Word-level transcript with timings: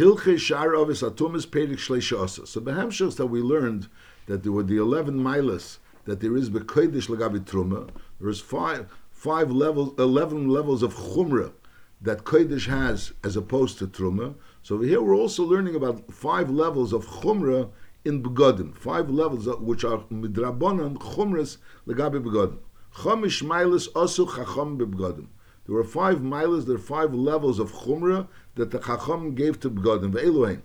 Hilche 0.00 0.38
Shar 0.38 0.74
Avis 0.74 1.02
Atumis 1.02 1.46
Perik 1.46 1.76
Shleisha. 1.76 2.26
So 2.48 2.60
Behemshos 2.62 3.16
that 3.16 3.26
we 3.26 3.42
learned 3.42 3.86
that 4.24 4.42
there 4.42 4.50
were 4.50 4.62
the 4.62 4.78
11 4.78 5.18
milas 5.22 5.76
that 6.06 6.20
there 6.20 6.38
is 6.38 6.48
Bekoidish 6.48 7.08
Lagabi 7.08 7.40
Truma. 7.40 7.90
There 8.18 8.30
is 8.30 8.40
five, 8.40 8.90
five 9.10 9.50
levels, 9.50 9.92
11 9.98 10.48
levels 10.48 10.82
of 10.82 10.94
Chumrah 10.94 11.52
that 12.00 12.24
Kodesh 12.24 12.66
has 12.66 13.12
as 13.22 13.36
opposed 13.36 13.76
to 13.80 13.86
Truma. 13.86 14.36
So 14.62 14.80
here 14.80 15.02
we're 15.02 15.14
also 15.14 15.44
learning 15.44 15.74
about 15.74 16.10
five 16.10 16.48
levels 16.48 16.94
of 16.94 17.04
Chumrah 17.04 17.68
in 18.02 18.22
Begodim. 18.22 18.74
Five 18.74 19.10
levels 19.10 19.46
of, 19.46 19.60
which 19.60 19.84
are 19.84 19.98
Midrabanan 20.04 20.96
Chumras 20.96 21.58
Lagabi 21.86 22.24
Begodim. 22.24 22.60
Chamish 22.94 23.42
Milas 23.42 23.92
Asu 23.92 24.26
Chacham 24.34 24.78
Begodim. 24.78 25.26
There 25.70 25.76
were 25.76 25.84
five 25.84 26.18
milas, 26.18 26.66
there 26.66 26.74
are 26.74 26.78
five 26.80 27.14
levels 27.14 27.60
of 27.60 27.70
Chumrah 27.70 28.26
that 28.56 28.72
the 28.72 28.80
Chacham 28.80 29.36
gave 29.36 29.60
to 29.60 29.70
Begodim. 29.70 30.10
Ve'elohein. 30.12 30.62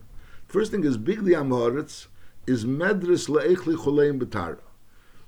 First 0.48 0.72
thing 0.72 0.84
is 0.84 0.98
Bigli 0.98 1.36
Amoritz 1.36 2.08
is 2.48 2.66
Medris 2.66 3.30
Le'echli 3.30 3.76
Chuleim 3.76 4.20
B'tara 4.20 4.58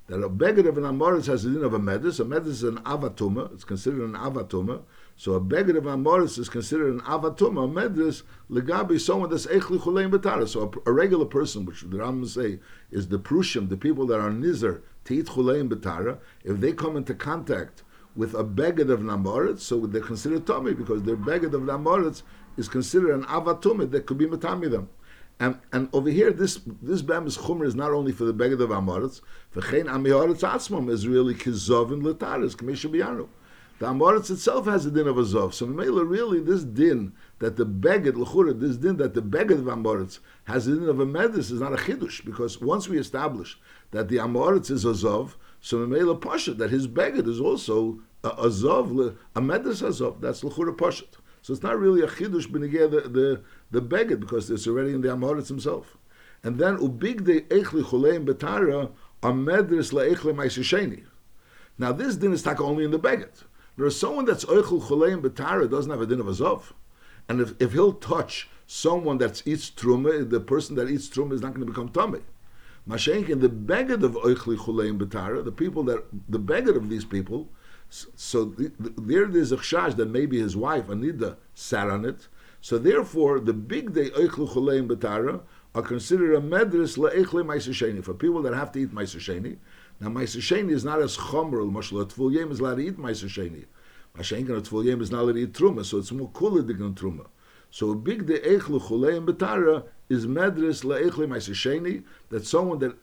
that 0.07 0.23
a 0.23 0.29
beggar 0.29 0.67
of 0.69 0.77
an 0.77 0.85
amoris 0.85 1.25
has 1.27 1.43
the 1.43 1.51
din 1.51 1.63
of 1.63 1.73
a 1.73 1.79
medis. 1.79 2.19
A 2.19 2.23
medis 2.23 2.47
is 2.47 2.63
an 2.63 2.77
avatuma. 2.79 3.53
It's 3.53 3.65
considered 3.65 4.01
an 4.01 4.13
avatuma. 4.13 4.83
So 5.17 5.33
a 5.33 5.39
beggar 5.41 5.77
of 5.77 5.83
amoris 5.83 6.37
is 6.37 6.47
considered 6.47 6.93
an 6.93 7.01
avatuma. 7.01 7.65
A 7.65 7.89
medis 7.89 8.23
legabi 8.49 8.99
someone 8.99 9.29
that's 9.29 9.47
echli 9.47 9.77
chulein 9.77 10.09
betara. 10.09 10.47
So 10.47 10.71
a, 10.85 10.89
a, 10.89 10.93
regular 10.93 11.25
person, 11.25 11.65
which 11.65 11.81
the 11.81 11.97
Rambam 11.97 12.25
say 12.25 12.59
is 12.89 13.09
the 13.09 13.19
prushim, 13.19 13.67
the 13.67 13.75
people 13.75 14.07
that 14.07 14.19
are 14.19 14.29
nizer 14.29 14.81
to 15.05 15.13
eat 15.13 15.25
chulein 15.25 15.67
betara, 15.67 16.19
if 16.45 16.61
they 16.61 16.71
come 16.71 16.95
into 16.95 17.13
contact 17.13 17.83
with 18.17 18.33
a 18.33 18.43
beggar 18.43 18.91
of 18.91 18.99
an 18.99 19.07
amoritz, 19.07 19.61
so 19.61 19.85
they're 19.85 20.01
considered 20.01 20.45
tummy 20.45 20.73
because 20.73 21.03
their 21.03 21.15
beggar 21.15 21.47
of 21.47 21.53
an 21.53 21.67
amoritz 21.67 22.23
is 22.57 22.67
considered 22.67 23.13
an 23.13 23.23
avatuma 23.25 23.89
that 23.91 24.05
could 24.05 24.17
be 24.17 24.25
matami 24.25 24.69
them. 24.69 24.89
And, 25.39 25.59
and 25.71 25.87
over 25.93 26.09
here, 26.09 26.31
this 26.31 26.59
this 26.81 27.03
Bemis 27.03 27.37
Chumr 27.37 27.65
is 27.65 27.75
not 27.75 27.91
only 27.91 28.11
for 28.11 28.25
the 28.25 28.33
Beged 28.33 28.59
of 28.59 28.71
Amoritz, 28.71 29.21
V'chein 29.53 29.85
Amiharetz 29.85 30.39
Atzmam 30.39 30.89
is 30.89 31.07
really 31.07 31.35
kizovin 31.35 31.93
and 31.93 32.03
Lataris, 32.03 32.55
Kamisha 32.55 32.89
Biyanu. 32.89 33.27
The 33.77 33.85
Amoritz 33.85 34.31
itself 34.31 34.65
has 34.65 34.87
a 34.87 34.91
din 34.91 35.07
of 35.07 35.19
a 35.19 35.21
Zov. 35.21 35.53
So 35.53 35.67
Mela, 35.67 36.03
really, 36.03 36.39
this 36.39 36.63
din 36.63 37.13
that 37.37 37.55
the 37.55 37.67
Beged, 37.67 38.15
L'chura, 38.15 38.59
this 38.59 38.77
din 38.77 38.97
that 38.97 39.13
the 39.13 39.21
Beged 39.21 39.59
of 39.59 39.65
Amoritz 39.65 40.17
has 40.45 40.65
a 40.65 40.73
din 40.73 40.89
of 40.89 40.99
a 40.99 41.05
Medis 41.05 41.51
is 41.51 41.59
not 41.59 41.73
a 41.73 41.77
Chidush, 41.77 42.25
because 42.25 42.59
once 42.59 42.89
we 42.89 42.97
establish 42.97 43.59
that 43.91 44.07
the 44.07 44.17
Amoritz 44.17 44.71
is 44.71 44.85
a 44.85 44.89
Zov, 44.89 45.33
so 45.61 45.85
Mela 45.85 46.15
Pasha, 46.15 46.55
that 46.55 46.71
his 46.71 46.87
Beged 46.87 47.27
is 47.27 47.39
also 47.39 47.99
a, 48.23 48.29
a 48.29 48.47
Zov, 48.47 49.15
a 49.35 49.41
Medis 49.41 49.81
Zov, 49.81 50.21
that's 50.21 50.43
L'chura 50.43 50.77
Pasha. 50.77 51.05
So 51.41 51.53
it's 51.53 51.63
not 51.63 51.79
really 51.79 52.01
a 52.01 52.07
chidush 52.07 52.47
b'negeh 52.47 52.91
the 52.91 53.09
the 53.09 53.41
the 53.71 53.81
beged 53.81 54.19
because 54.19 54.49
it's 54.49 54.67
already 54.67 54.93
in 54.93 54.99
the 54.99 55.07
Amoritz 55.07 55.47
himself. 55.47 55.97
And 56.43 56.59
then 56.59 56.77
ubig 56.77 57.23
de 57.23 57.41
echli 57.41 57.83
chuleim 57.83 58.25
betara 58.25 58.91
are 59.23 59.31
medris 59.31 59.93
le'echle 59.93 60.35
ma'isisheni. 60.35 61.05
Now 61.77 61.93
this 61.93 62.17
din 62.17 62.33
is 62.33 62.43
taka 62.43 62.63
only 62.63 62.83
in 62.83 62.91
the 62.91 62.99
beged. 62.99 63.43
There 63.77 63.85
is 63.85 63.97
someone 63.97 64.25
that's 64.25 64.45
eichel 64.45 64.81
chuleim 64.81 65.21
betara 65.21 65.69
doesn't 65.69 65.89
have 65.89 66.01
a 66.01 66.05
din 66.05 66.19
of 66.19 66.27
azov, 66.27 66.73
and 67.29 67.39
if, 67.39 67.53
if 67.61 67.71
he'll 67.71 67.93
touch 67.93 68.49
someone 68.65 69.17
that 69.19 69.41
eats 69.45 69.69
truma, 69.69 70.29
the 70.29 70.41
person 70.41 70.75
that 70.75 70.89
eats 70.89 71.07
truma 71.07 71.31
is 71.31 71.41
not 71.41 71.53
going 71.53 71.65
to 71.65 71.71
become 71.71 71.89
tummy. 71.89 72.19
Mashenk 72.89 73.29
in 73.29 73.39
the 73.39 73.49
beged 73.49 74.03
of 74.03 74.15
eichli 74.15 74.57
chuleim 74.57 74.97
betara, 74.99 75.45
the 75.45 75.51
people 75.51 75.83
that 75.83 76.03
the 76.27 76.39
beged 76.39 76.75
of 76.75 76.89
these 76.89 77.05
people 77.05 77.47
so 77.89 78.45
the, 78.45 78.71
the, 78.79 78.93
there 78.97 79.27
there's 79.27 79.51
a 79.51 79.57
chash 79.57 79.95
that 79.95 80.09
maybe 80.09 80.39
his 80.39 80.55
wife 80.55 80.87
Anida 80.87 81.37
sat 81.53 81.89
on 81.89 82.05
it. 82.05 82.27
So 82.59 82.77
therefore, 82.77 83.39
the 83.39 83.53
big 83.53 83.93
day 83.93 84.09
oichlu 84.09 84.49
chuleim 84.49 84.87
betara 84.89 85.41
are 85.73 85.81
considered 85.81 86.35
a 86.35 86.41
medris 86.41 86.97
le'echle 86.97 87.45
ma'isasheni 87.45 88.03
for 88.03 88.13
people 88.13 88.41
that 88.41 88.53
have 88.53 88.71
to 88.73 88.79
eat 88.79 88.93
ma'isasheni. 88.93 89.57
Now 89.99 90.09
ma'isasheni 90.09 90.71
is 90.71 90.83
not 90.83 91.01
as 91.01 91.15
chomer 91.15 91.69
mashal 91.71 92.05
tvul 92.11 92.33
yem 92.33 92.51
is 92.51 92.59
allowed 92.59 92.75
to 92.75 92.87
eat 92.87 92.97
ma'isasheni. 92.97 93.65
Mashenken 94.17 94.67
tvul 94.67 94.85
yem 94.85 95.01
is 95.01 95.11
not 95.11 95.21
allowed 95.21 95.33
to 95.33 95.43
eat 95.43 95.53
truma, 95.53 95.85
so 95.85 95.97
it's 95.97 96.11
more 96.11 96.29
cooler 96.29 96.61
than 96.61 96.93
truma. 96.93 97.27
So 97.69 97.91
a 97.91 97.95
big 97.95 98.25
day 98.25 98.39
eichlu 98.39 98.81
chuleim 98.81 99.25
betara 99.25 99.85
is 100.09 100.27
medris 100.27 100.83
le'echle 100.83 101.27
ma'isasheni 101.27 102.03
that 102.29 102.45
someone 102.45 102.79
that 102.79 102.97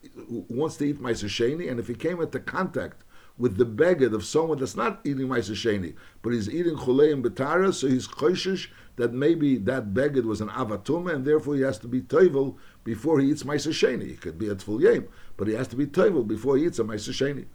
wants 0.51 0.77
to 0.77 0.85
eat 0.85 1.01
ma'isasheni 1.01 1.71
and 1.71 1.81
if 1.81 1.89
he 1.89 1.95
came 1.95 2.21
into 2.21 2.41
contact 2.41 3.05
with 3.37 3.57
the 3.57 3.67
beged 3.67 4.15
of 4.15 4.25
someone 4.25 4.59
that's 4.59 4.77
not 4.77 5.01
eating 5.05 5.29
Sheni, 5.29 5.95
but 6.23 6.33
he's 6.33 6.49
eating 6.49 6.77
Chulei 6.77 7.13
and 7.13 7.25
Betara, 7.25 7.75
so 7.75 7.89
he's 7.89 8.07
choishish 8.07 8.69
that 8.97 9.13
maybe 9.13 9.57
that 9.57 9.93
beged 9.93 10.25
was 10.25 10.41
an 10.41 10.49
Avatuma, 10.51 11.15
and 11.15 11.25
therefore 11.25 11.57
he 11.57 11.63
has 11.63 11.79
to 11.79 11.89
be 11.89 12.01
Toivel 12.01 12.57
before 12.85 13.19
he 13.21 13.31
eats 13.31 13.43
Sheni. 13.43 14.07
He 14.07 14.17
could 14.17 14.39
be 14.39 14.49
at 14.49 14.63
full 14.63 14.81
yem, 14.81 15.09
but 15.37 15.49
he 15.49 15.55
has 15.55 15.67
to 15.69 15.77
be 15.77 15.87
Toivel 15.87 16.27
before 16.27 16.57
he 16.57 16.67
eats 16.67 16.79
a 16.79 16.85
Sheni. 16.85 17.47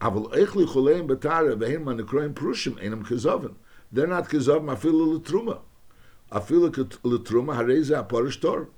Aval 0.00 0.32
Echli 0.32 0.66
Chulei 0.66 0.98
and 0.98 1.08
Betara, 1.08 1.56
Vehin 1.56 1.84
Manekroim 1.84 2.34
Prushim, 2.34 2.74
Einam 2.82 3.06
Kizovin. 3.06 3.54
They're 3.92 4.08
not 4.08 4.28
Kizov, 4.28 4.62
Afilu 4.64 5.20
Lutruma. 5.20 5.60
Afilu 6.32 6.70
Lutruma, 6.70 7.54
Hareza 7.56 8.04
Aparish 8.04 8.40
Tor. 8.40 8.68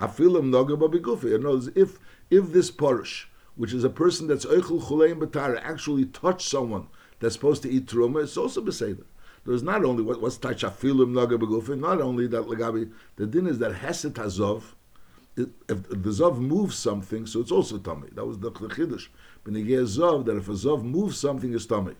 Afilu 0.00 0.42
Mnoga 0.42 0.76
Babigufi. 0.76 1.36
In 1.36 1.46
other 1.46 1.50
words, 1.50 1.68
if, 1.76 2.00
if 2.30 2.52
this 2.52 2.72
Parish, 2.72 3.28
which 3.56 3.72
is 3.72 3.84
a 3.84 3.90
person 3.90 4.26
that's 4.26 4.44
Eichel 4.46 4.82
Chuleim 4.82 5.20
Batara, 5.20 5.60
actually 5.62 6.06
touch 6.06 6.46
someone 6.46 6.88
that's 7.20 7.34
supposed 7.34 7.62
to 7.62 7.70
eat 7.70 7.86
Truma, 7.86 8.22
it's 8.22 8.36
also 8.36 8.62
Beseder. 8.62 9.04
There's 9.44 9.62
not 9.62 9.84
only 9.84 10.02
what, 10.02 10.20
what's 10.20 10.38
Tachafilim 10.38 11.12
Naga 11.12 11.36
Begufin, 11.36 11.80
not 11.80 12.00
only 12.00 12.26
that 12.28 12.44
Lagabi, 12.44 12.90
the 13.16 13.26
din 13.26 13.46
is 13.46 13.58
that 13.58 13.72
Heset 13.72 14.14
Hazov, 14.14 14.62
if, 15.36 15.48
the 15.66 16.10
Zov 16.10 16.38
moves 16.38 16.76
something, 16.76 17.26
so 17.26 17.40
it's 17.40 17.50
also 17.50 17.78
tummy. 17.78 18.08
That 18.12 18.26
was 18.26 18.38
the 18.38 18.50
Chiddush. 18.50 19.08
Benegeh 19.44 19.82
Zov, 19.84 20.26
that 20.26 20.36
if 20.36 20.48
a 20.48 20.52
Zov 20.52 20.82
moves 20.84 21.18
something, 21.18 21.54
it's 21.54 21.66
tummy. 21.66 21.94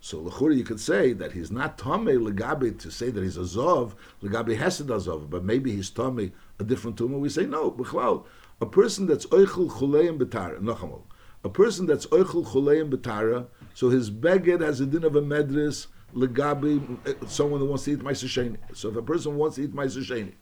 So 0.00 0.18
Lechuri, 0.18 0.58
you 0.58 0.64
could 0.64 0.80
say 0.80 1.12
that 1.12 1.32
he's 1.32 1.50
not 1.50 1.78
tummy 1.78 2.14
Legabi 2.14 2.78
to 2.80 2.90
say 2.90 3.10
that 3.10 3.22
he's 3.22 3.36
a 3.36 3.42
Zov, 3.42 3.92
Legabi 4.22 4.56
Hesed 4.56 4.88
Hazov, 4.88 5.30
but 5.30 5.44
maybe 5.44 5.72
he's 5.72 5.90
tummy 5.90 6.32
a 6.58 6.64
different 6.64 6.98
tumor. 6.98 7.18
We 7.18 7.28
say 7.28 7.46
no, 7.46 7.70
Bechlau 7.70 8.24
a 8.62 8.66
person 8.66 9.06
that's 9.06 9.26
oichel 9.26 9.68
chuleim 9.68 10.16
betara, 10.20 10.60
nochamal, 10.60 11.02
a 11.42 11.48
person 11.48 11.84
that's 11.84 12.06
oichel 12.06 12.46
chuleim 12.46 12.88
betara, 12.88 13.46
so 13.74 13.90
his 13.90 14.08
beged 14.08 14.60
has 14.60 14.80
a 14.80 14.86
din 14.86 15.02
of 15.02 15.16
a 15.16 15.20
medris, 15.20 15.88
legabi, 16.14 17.28
someone 17.28 17.58
who 17.58 17.66
wants 17.66 17.82
to 17.84 17.90
eat 17.90 17.98
ma'aser 17.98 18.56
So 18.72 18.90
if 18.90 18.94
a 18.94 19.02
person 19.02 19.36
wants 19.36 19.56
to 19.56 19.64
eat 19.64 19.74
ma'aser 19.74 20.32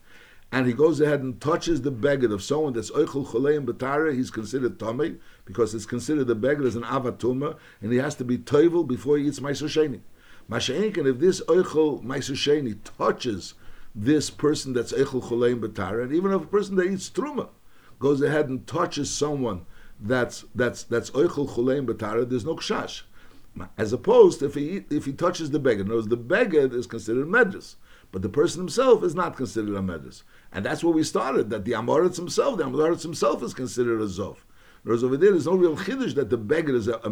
and 0.52 0.66
he 0.66 0.74
goes 0.74 1.00
ahead 1.00 1.20
and 1.20 1.40
touches 1.40 1.80
the 1.80 1.90
beged 1.90 2.30
of 2.30 2.42
someone 2.42 2.74
that's 2.74 2.90
oichel 2.90 3.26
chuleim 3.26 3.64
betara, 3.64 4.14
he's 4.14 4.30
considered 4.30 4.78
tummy, 4.78 5.16
because 5.46 5.74
it's 5.74 5.86
considered 5.86 6.26
the 6.26 6.36
beged 6.36 6.66
as 6.66 6.76
an 6.76 6.82
avatuma, 6.82 7.56
and 7.80 7.90
he 7.90 7.96
has 7.96 8.14
to 8.16 8.24
be 8.24 8.36
toivel 8.36 8.86
before 8.86 9.16
he 9.16 9.28
eats 9.28 9.40
ma'aser 9.40 9.64
sheni. 9.66 10.98
and 10.98 11.06
if 11.06 11.18
this 11.18 11.40
oichel 11.46 12.04
ma'aser 12.04 12.78
touches 12.98 13.54
this 13.94 14.28
person 14.28 14.74
that's 14.74 14.92
oichel 14.92 15.22
chuleim 15.22 15.58
betara, 15.58 16.02
and 16.02 16.12
even 16.12 16.32
if 16.32 16.42
a 16.42 16.46
person 16.46 16.76
that 16.76 16.84
eats 16.84 17.08
truma, 17.08 17.48
goes 18.00 18.20
ahead 18.20 18.48
and 18.48 18.66
touches 18.66 19.08
someone 19.10 19.64
that's 20.00 20.44
that's 20.54 20.82
that's 20.82 21.10
chulein 21.10 21.86
betara, 21.86 22.28
there's 22.28 22.44
no 22.44 22.56
kshash. 22.56 23.02
As 23.76 23.92
opposed, 23.92 24.42
if 24.42 24.54
he 24.54 24.84
if 24.90 25.04
he 25.04 25.12
touches 25.12 25.50
the 25.50 25.60
beged, 25.60 25.86
knows 25.86 26.08
the 26.08 26.16
beged 26.16 26.72
is 26.72 26.86
considered 26.86 27.26
medus, 27.26 27.76
but 28.10 28.22
the 28.22 28.28
person 28.28 28.60
himself 28.60 29.04
is 29.04 29.14
not 29.14 29.36
considered 29.36 29.76
a 29.76 29.82
medus, 29.82 30.22
and 30.52 30.64
that's 30.64 30.82
where 30.82 30.94
we 30.94 31.02
started. 31.02 31.50
That 31.50 31.64
the 31.64 31.72
amoritz 31.72 32.16
himself, 32.16 32.56
the 32.58 32.64
amoritz 32.64 33.02
himself, 33.02 33.42
is 33.42 33.52
considered 33.52 34.00
a 34.00 34.06
zov. 34.06 34.38
Whereas 34.82 35.04
over 35.04 35.16
there, 35.16 35.32
there's 35.32 35.46
no 35.46 35.56
real 35.56 35.76
chiddush 35.76 36.14
that 36.14 36.30
the 36.30 36.38
beged 36.38 36.74
is 36.74 36.88
a, 36.88 36.94
a 36.94 37.10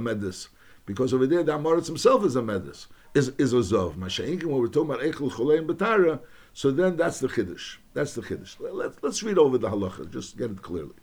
because 0.86 1.12
over 1.12 1.26
there 1.26 1.42
the 1.42 1.52
amoritz 1.52 1.86
himself 1.86 2.24
is 2.24 2.34
a 2.34 2.40
medus, 2.40 2.86
is 3.14 3.28
is 3.36 3.52
a 3.52 3.56
zov. 3.56 3.96
Masha'inkin, 3.96 4.44
when 4.44 4.60
we're 4.60 4.68
talking 4.68 4.90
about 4.90 5.04
eichel 5.04 5.30
chulein 5.30 5.66
betara, 5.66 6.20
so 6.52 6.70
then 6.70 6.96
that's 6.96 7.20
the 7.20 7.28
chiddush. 7.28 7.76
That's 7.94 8.14
the 8.14 8.22
chiddush. 8.22 8.56
Let's, 8.58 8.96
let's 9.02 9.22
read 9.22 9.38
over 9.38 9.58
the 9.58 9.70
halacha, 9.70 10.10
just 10.10 10.36
get 10.36 10.50
it 10.50 10.62
clearly. 10.62 10.94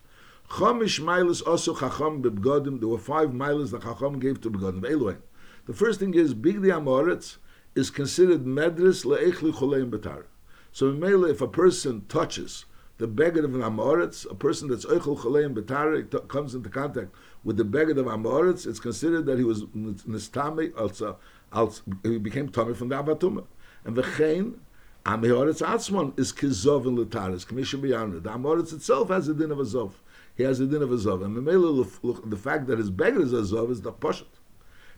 Chamish 0.49 0.99
milas 0.99 1.45
also 1.45 1.75
chacham 1.75 2.21
bebgodim. 2.21 2.79
There 2.79 2.89
were 2.89 2.97
five 2.97 3.29
milas 3.29 3.71
that 3.71 3.81
chacham 3.81 4.19
gave 4.19 4.41
to 4.41 4.51
begodim. 4.51 5.17
The 5.65 5.73
first 5.73 5.99
thing 5.99 6.13
is 6.13 6.35
bigdi 6.35 6.67
amoritz 6.67 7.37
is 7.73 7.89
considered 7.89 8.45
medris 8.45 9.05
leechli 9.05 9.53
choleim 9.53 9.89
betar. 9.89 10.25
So 10.71 10.89
in 10.89 11.25
if 11.25 11.41
a 11.41 11.47
person 11.47 12.05
touches 12.07 12.65
the 12.97 13.07
beged 13.07 13.43
of 13.43 13.55
an 13.55 13.61
amoritz, 13.61 14.29
a 14.29 14.35
person 14.35 14.69
that's 14.69 14.85
eichel 14.85 15.17
choleim 15.17 15.53
betar 15.55 16.27
comes 16.27 16.53
into 16.53 16.69
contact 16.69 17.13
with 17.43 17.57
the 17.57 17.65
beged 17.65 17.97
of 17.97 18.05
amoritz, 18.05 18.67
it's 18.67 18.79
considered 18.79 19.25
that 19.25 19.37
he 19.37 19.43
was 19.43 19.63
nistami 19.63 20.77
also, 20.79 21.17
also 21.51 21.81
he 22.03 22.17
became 22.17 22.49
tummy 22.49 22.73
from 22.73 22.89
the 22.89 22.95
avatuma. 22.95 23.45
And 23.83 23.95
the 23.95 24.03
chain 24.03 24.61
Amihoritz 25.05 25.61
Atzmon 25.61 26.17
is 26.19 26.33
Kizov 26.33 26.87
and 26.87 26.97
Lataris, 26.97 27.45
Commission 27.45 27.79
beyond 27.79 28.23
The 28.23 28.29
Amoritz 28.31 28.73
itself 28.73 29.09
has 29.09 29.27
a 29.27 29.35
din 29.35 29.51
of 29.51 29.59
a 29.59 29.63
Zov. 29.63 29.91
He 30.35 30.41
has 30.41 30.59
a 30.59 30.65
din 30.65 30.81
of 30.81 30.91
a 30.91 30.95
Zov. 30.95 31.23
And 31.23 32.31
the, 32.31 32.35
fact 32.35 32.65
that 32.65 32.79
his 32.79 32.89
beggar 32.89 33.21
is 33.21 33.31
a 33.31 33.41
Zov 33.41 33.69
is 33.69 33.81
the 33.81 33.91
Poshet. 33.93 34.25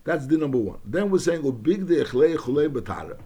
That's 0.05 0.25
din 0.25 0.39
number 0.39 0.59
one. 0.59 0.79
Then 0.85 1.09
we're 1.09 1.19
saying, 1.19 1.41
oh, 1.43 1.51
big 1.51 1.87
de 1.87 2.05
Chulei 2.05 2.37
Chulei 2.37 2.69
Batara. 2.69 3.19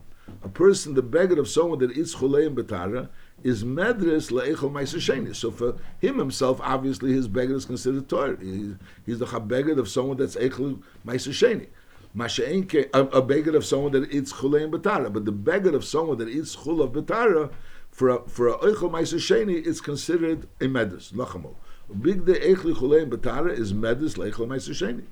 A 0.44 0.50
person, 0.50 0.95
the 0.95 1.04
beggar 1.04 1.39
of 1.39 1.48
someone 1.48 1.78
that 1.80 1.92
eats 1.92 2.16
Chulei 2.16 2.48
and 2.48 2.57
Batara, 2.57 3.10
is 3.44 3.63
medris 3.63 4.31
le'echol 4.31 4.72
ma'aser 4.72 5.36
So 5.36 5.51
for 5.51 5.75
him 6.00 6.18
himself, 6.18 6.60
obviously 6.63 7.13
his 7.13 7.27
beggar 7.27 7.54
is 7.54 7.66
considered 7.66 8.10
Torah. 8.10 8.38
He, 8.42 8.75
he's 9.06 9.19
the 9.19 9.39
beggar 9.39 9.80
of 9.80 9.88
someone 9.88 10.18
that's 10.18 10.36
echol 10.36 10.81
ma'aser 11.06 11.68
sheni. 12.16 12.90
A, 12.94 13.00
a 13.18 13.22
beggar 13.22 13.56
of 13.56 13.66
someone 13.66 13.92
that 13.94 14.12
eats 14.12 14.34
chulei 14.34 14.63
and 14.63 14.74
betara, 14.74 15.12
but 15.12 15.25
the 15.25 15.31
beggar 15.31 15.75
of 15.75 15.84
someone 15.84 16.18
that 16.18 16.30
eats 16.30 16.56
chul 16.56 16.84
of 16.84 16.92
betara, 16.92 17.52
for 17.90 18.10
a, 18.10 18.30
for 18.30 18.48
a 18.48 18.58
echol 18.60 18.92
ma'aser 18.92 19.19
sheni, 19.19 19.66
it's 19.66 19.81
considered 19.81 20.48
a 20.60 20.66
medris 20.66 21.12
lachamo. 21.13 21.56
Big 22.02 22.25
de 22.25 22.34
echli 22.34 22.74
chulei 22.74 23.04
and 23.04 23.12
betara 23.12 23.52
is 23.52 23.74
medris 23.74 24.18
le'echol 24.18 24.48
ma'aser 24.48 24.72
sheni. 24.72 25.06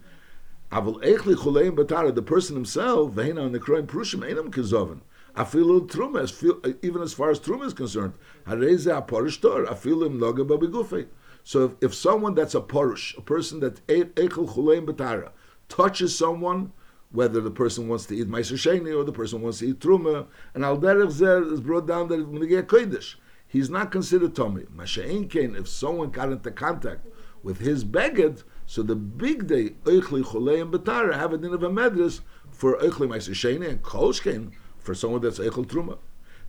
Aval 0.72 1.04
echli 1.04 1.36
chulei 1.36 1.68
and 1.68 1.78
betara, 1.78 2.14
the 2.14 2.22
person 2.22 2.56
himself, 2.56 3.12
vehina 3.14 3.44
on 3.44 3.52
the 3.52 3.60
kroim 3.60 3.86
prushim 3.86 4.22
enam 4.22 4.50
kezoven. 4.50 5.02
Afilu 5.36 5.88
truma, 5.88 6.78
even 6.82 7.02
as 7.02 7.14
far 7.14 7.30
as 7.30 7.40
truma 7.40 7.66
is 7.66 7.74
concerned, 7.74 8.14
hareze 8.48 8.88
aporish 8.88 9.42
tor, 9.42 9.66
afilu 9.66 10.10
mnoga 10.10 10.46
babigufe. 10.48 11.08
So 11.44 11.66
if, 11.66 11.72
if 11.82 11.96
someone 11.96 12.36
that's 12.36 12.56
a 12.56 12.62
porish, 12.62 13.18
a 13.18 13.22
person 13.22 13.60
that 13.60 13.82
ate 13.90 14.16
echel 14.16 14.50
chuleim 14.50 14.86
betara, 14.86 15.32
touches 15.68 16.18
someone, 16.18 16.72
whether 17.12 17.42
the 17.42 17.52
person 17.52 17.88
wants 17.88 18.06
to 18.06 18.16
eat 18.16 18.28
meiser 18.28 18.96
or 18.96 19.04
the 19.04 19.12
person 19.12 19.42
wants 19.42 19.60
to 19.60 19.70
eat 19.70 19.80
truma, 19.80 20.28
and 20.54 20.64
al 20.64 20.80
zer 21.10 21.44
is 21.52 21.62
brought 21.62 21.88
down 21.88 22.08
that 22.08 22.20
it's 22.20 22.72
kodesh. 22.72 23.16
He's 23.48 23.70
not 23.70 23.92
considered 23.92 24.36
tummy. 24.36 24.64
Masha'in 24.64 25.28
kain, 25.28 25.56
if 25.56 25.68
someone 25.68 26.12
got 26.12 26.32
into 26.32 26.52
contact 26.52 27.08
with 27.42 27.60
his 27.60 27.84
beged, 27.84 28.44
so 28.68 28.84
the 28.84 28.96
big 28.96 29.48
day, 29.48 29.72
Eichli 29.86 30.24
Choleim 30.24 30.72
Betara, 30.72 31.16
have 31.16 31.34
a 31.34 31.38
din 31.38 31.54
of 31.54 31.64
a 31.64 31.70
medris 31.70 32.22
for 32.52 32.78
Eichli 32.78 33.08
Meiser 33.08 33.68
and 33.68 33.82
Kolshkein 33.82 34.52
for 34.78 34.94
someone 34.94 35.22
that's 35.22 35.40
Eichel 35.40 35.66
Truma. 35.66 35.98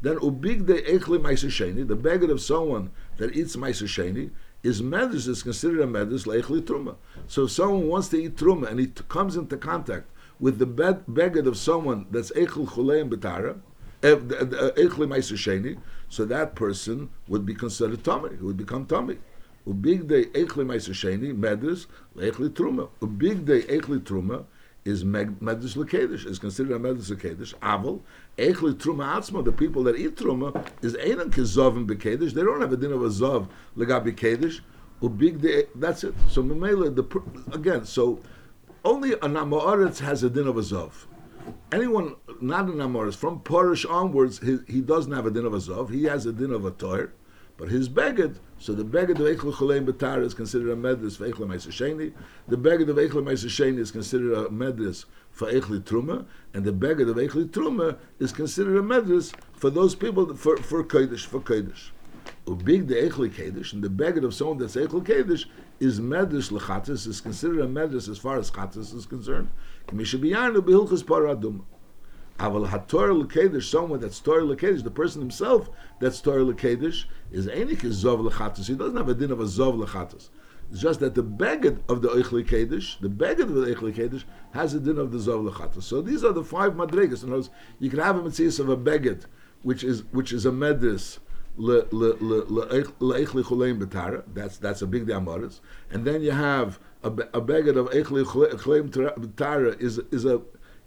Then 0.02 0.16
ubig 0.16 0.66
de 0.66 0.82
Eichli 0.82 1.18
Meiser 1.18 1.88
the 1.88 1.96
beggar 1.96 2.30
of 2.30 2.42
someone 2.42 2.90
that 3.16 3.34
eats 3.34 3.56
Meiser 3.56 4.30
is 4.62 4.82
medus 4.82 5.26
is 5.26 5.42
considered 5.42 5.80
a 5.80 5.86
medus 5.86 6.26
leichli 6.26 6.60
truma. 6.60 6.96
So 7.26 7.44
if 7.44 7.50
someone 7.50 7.88
wants 7.88 8.08
to 8.08 8.22
eat 8.22 8.36
truma 8.36 8.68
and 8.68 8.78
he 8.78 8.88
t- 8.88 9.02
comes 9.08 9.36
into 9.36 9.56
contact 9.56 10.10
with 10.40 10.58
the 10.58 10.66
bed, 10.66 11.04
beggar 11.06 11.46
of 11.46 11.56
someone 11.56 12.06
that's 12.10 12.30
eichel 12.32 12.66
chuleim 12.66 13.10
betara, 13.10 13.60
eh, 14.02 14.14
eichli 14.14 15.06
sheni, 15.36 15.78
so 16.08 16.24
that 16.24 16.54
person 16.54 17.10
would 17.28 17.44
be 17.46 17.54
considered 17.54 18.02
tummy. 18.02 18.30
He 18.36 18.42
would 18.42 18.56
become 18.56 18.86
tummy. 18.86 19.18
Ubig 19.66 20.08
eichli 20.08 20.64
meiser 20.64 20.94
sheni 20.94 21.36
medus 21.36 21.86
leichli 22.16 22.48
truma. 22.48 22.88
Ubig 23.00 23.44
de 23.44 23.62
eichli 23.62 24.00
truma 24.00 24.44
is 24.86 25.04
medus 25.04 25.76
lekedish, 25.76 26.24
is 26.26 26.38
considered 26.38 26.74
a 26.74 26.78
medus 26.78 27.10
lekedish. 27.10 27.54
Aval, 27.56 28.00
echli 28.38 28.72
truma 28.74 29.16
atzma, 29.16 29.44
the 29.44 29.52
people 29.52 29.82
that 29.84 29.96
eat 29.96 30.16
truma, 30.16 30.66
is 30.82 30.94
einan 30.94 31.30
kezovim 31.30 31.86
bekedish. 31.86 32.32
They 32.32 32.42
don't 32.42 32.62
have 32.62 32.72
a 32.72 32.76
din 32.78 32.92
of 32.92 33.02
a 33.02 33.08
zov 33.08 33.48
legabi 33.76 34.16
kedish. 34.16 34.60
Ubig 35.02 35.40
de, 35.42 35.66
that's 35.74 36.04
it. 36.04 36.14
So 36.28 36.42
memela, 36.42 36.94
the 36.94 37.54
again, 37.54 37.84
so 37.84 38.18
only 38.84 39.12
a 39.12 39.18
namoritz 39.18 39.98
has 40.00 40.22
a 40.22 40.30
din 40.30 40.46
of 40.46 40.56
a 40.56 40.60
zov. 40.60 41.06
Anyone 41.72 42.16
not 42.40 42.68
a 42.68 42.72
namoritz 42.72 43.16
from 43.16 43.40
Porish 43.40 43.88
onwards, 43.88 44.40
he, 44.40 44.58
he 44.66 44.80
doesn't 44.80 45.12
have 45.12 45.26
a 45.26 45.30
din 45.30 45.44
of 45.44 45.54
a 45.54 45.58
zov. 45.58 45.90
He 45.90 46.04
has 46.04 46.26
a 46.26 46.32
din 46.32 46.52
of 46.52 46.64
a 46.64 46.70
toir. 46.70 47.12
But 47.56 47.68
his 47.68 47.90
beged, 47.90 48.36
so 48.58 48.72
the 48.72 48.84
beged 48.84 49.10
of 49.10 49.18
Eichel 49.18 49.52
Choleim 49.52 49.84
Betar 49.84 50.24
is 50.24 50.32
considered 50.32 50.70
a 50.70 50.76
medris 50.76 51.18
for 51.18 51.28
Eichel. 51.28 52.12
The 52.48 52.56
beged 52.56 52.88
of 52.88 52.96
Eichel 52.96 53.22
Meisasheni 53.22 53.78
is 53.78 53.90
considered 53.90 54.32
a 54.32 54.48
medris 54.48 55.04
for 55.30 55.52
Eichel 55.52 55.82
Truma, 55.82 56.24
and 56.54 56.64
the 56.64 56.72
beged 56.72 57.10
of 57.10 57.16
Eichel 57.16 57.50
Truma 57.50 57.98
is 58.18 58.32
considered 58.32 58.78
a 58.78 58.82
medris 58.82 59.34
for 59.52 59.68
those 59.68 59.94
people 59.94 60.34
for 60.34 60.56
for 60.56 60.82
Kodesh 60.82 61.26
for 61.26 61.40
Kodesh. 61.40 61.90
Ubig 62.50 62.88
the 62.88 62.96
Eichel 62.96 63.30
Kodesh, 63.30 63.72
and 63.72 63.80
the 63.80 63.88
beged 63.88 64.24
of 64.24 64.34
someone 64.34 64.58
that's 64.58 64.74
Eichel 64.74 65.06
Kodesh 65.06 65.44
is 65.78 66.00
medris 66.00 66.50
lechatis 66.50 67.06
is 67.06 67.20
considered 67.20 67.60
a 67.60 67.66
medris 67.68 68.08
as 68.08 68.18
far 68.18 68.38
as 68.38 68.50
chatis 68.50 68.92
is 68.92 69.06
concerned. 69.06 69.48
Mishabiyanu 69.88 70.56
behilchus 70.56 71.04
paradum. 71.04 71.62
Aval 72.40 72.68
hator 72.68 73.24
lekedish, 73.24 73.70
someone 73.70 74.00
that's 74.00 74.18
Torah 74.18 74.42
lekedish, 74.42 74.82
the 74.82 74.90
person 74.90 75.20
himself 75.20 75.70
that's 76.00 76.20
Torah 76.20 76.42
lekedish 76.42 77.04
is 77.30 77.46
enik 77.46 77.84
is 77.84 78.02
zov 78.02 78.28
lechatus. 78.28 78.66
He 78.66 78.74
doesn't 78.74 78.96
have 78.96 79.08
a 79.08 79.14
din 79.14 79.30
of 79.30 79.38
a 79.38 79.44
zov 79.44 79.80
lechatus. 79.86 80.30
It's 80.72 80.80
just 80.80 80.98
that 81.00 81.14
the 81.14 81.22
beged 81.22 81.78
of 81.88 82.02
the 82.02 82.08
Eichli 82.08 82.44
Kedish, 82.44 83.00
the 83.00 83.08
beged 83.08 83.42
of 83.42 83.54
the 83.54 83.74
Eichli 83.74 83.92
Kedish, 83.94 84.24
has 84.52 84.74
a 84.74 84.78
din 84.78 84.98
of 84.98 85.10
the 85.10 85.18
Zov 85.18 85.50
Lechatus. 85.50 85.82
So 85.82 86.00
these 86.00 86.22
are 86.22 86.32
the 86.32 86.44
five 86.44 86.74
madrigas. 86.74 87.24
In 87.24 87.30
other 87.30 87.38
words, 87.38 87.50
you 87.80 87.90
can 87.90 87.98
have 87.98 88.16
a 88.16 88.22
mitzvah 88.22 88.62
of 88.62 88.68
a 88.68 88.76
beged, 88.76 89.24
which 89.62 89.82
is 89.82 90.04
which 90.12 90.32
is 90.32 90.46
a 90.46 90.52
medris. 90.52 91.18
That's 94.34 94.56
that's 94.58 94.82
a 94.82 94.86
big 94.86 95.06
damaris. 95.06 95.60
And 95.90 96.06
then 96.06 96.22
you 96.22 96.30
have 96.30 96.78
a, 97.02 97.08
a 97.08 97.40
beged 97.40 97.76
of 97.76 97.90
eichli 97.90 98.24
chuleim 98.24 98.88
betara 98.90 99.78
is 99.80 99.98
is 100.10 100.24
a 100.24 100.40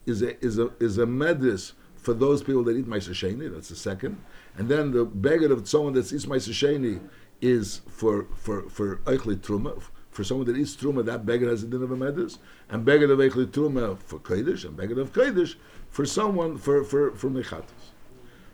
is 0.05 0.21
a 0.23 0.43
is 0.43 0.57
a 0.57 0.71
is 0.79 0.97
a 0.97 1.05
medis 1.05 1.73
for 1.95 2.13
those 2.13 2.41
people 2.41 2.63
that 2.63 2.75
eat 2.75 2.87
ma'aser 2.87 3.13
sheni. 3.13 3.53
That's 3.53 3.69
the 3.69 3.75
second, 3.75 4.17
and 4.57 4.67
then 4.67 4.91
the 4.91 5.05
beggar 5.05 5.53
of 5.53 5.67
someone 5.67 5.93
that 5.93 6.11
eats 6.11 6.25
ma'aser 6.25 6.51
sheni 6.53 6.99
is 7.39 7.81
for 7.87 8.25
for 8.35 8.67
for 8.69 8.97
eichli 9.05 9.35
truma. 9.37 9.81
For 10.09 10.23
someone 10.23 10.45
that 10.45 10.57
eats 10.57 10.75
truma, 10.75 11.03
that 11.05 11.25
beggar 11.25 11.49
has 11.49 11.63
a 11.63 11.67
din 11.67 11.81
of 11.81 11.91
a 11.91 11.97
medis, 11.97 12.37
and 12.69 12.85
beggar 12.85 13.11
of 13.11 13.19
eichli 13.19 13.47
truma 13.47 13.97
for 13.99 14.19
kodesh, 14.19 14.63
and 14.65 14.75
beggar 14.75 14.99
of 15.01 15.11
kodesh 15.13 15.55
for 15.89 16.05
someone 16.05 16.57
for 16.57 16.83
for 16.83 17.11
for 17.11 17.29
mechatos. 17.29 17.91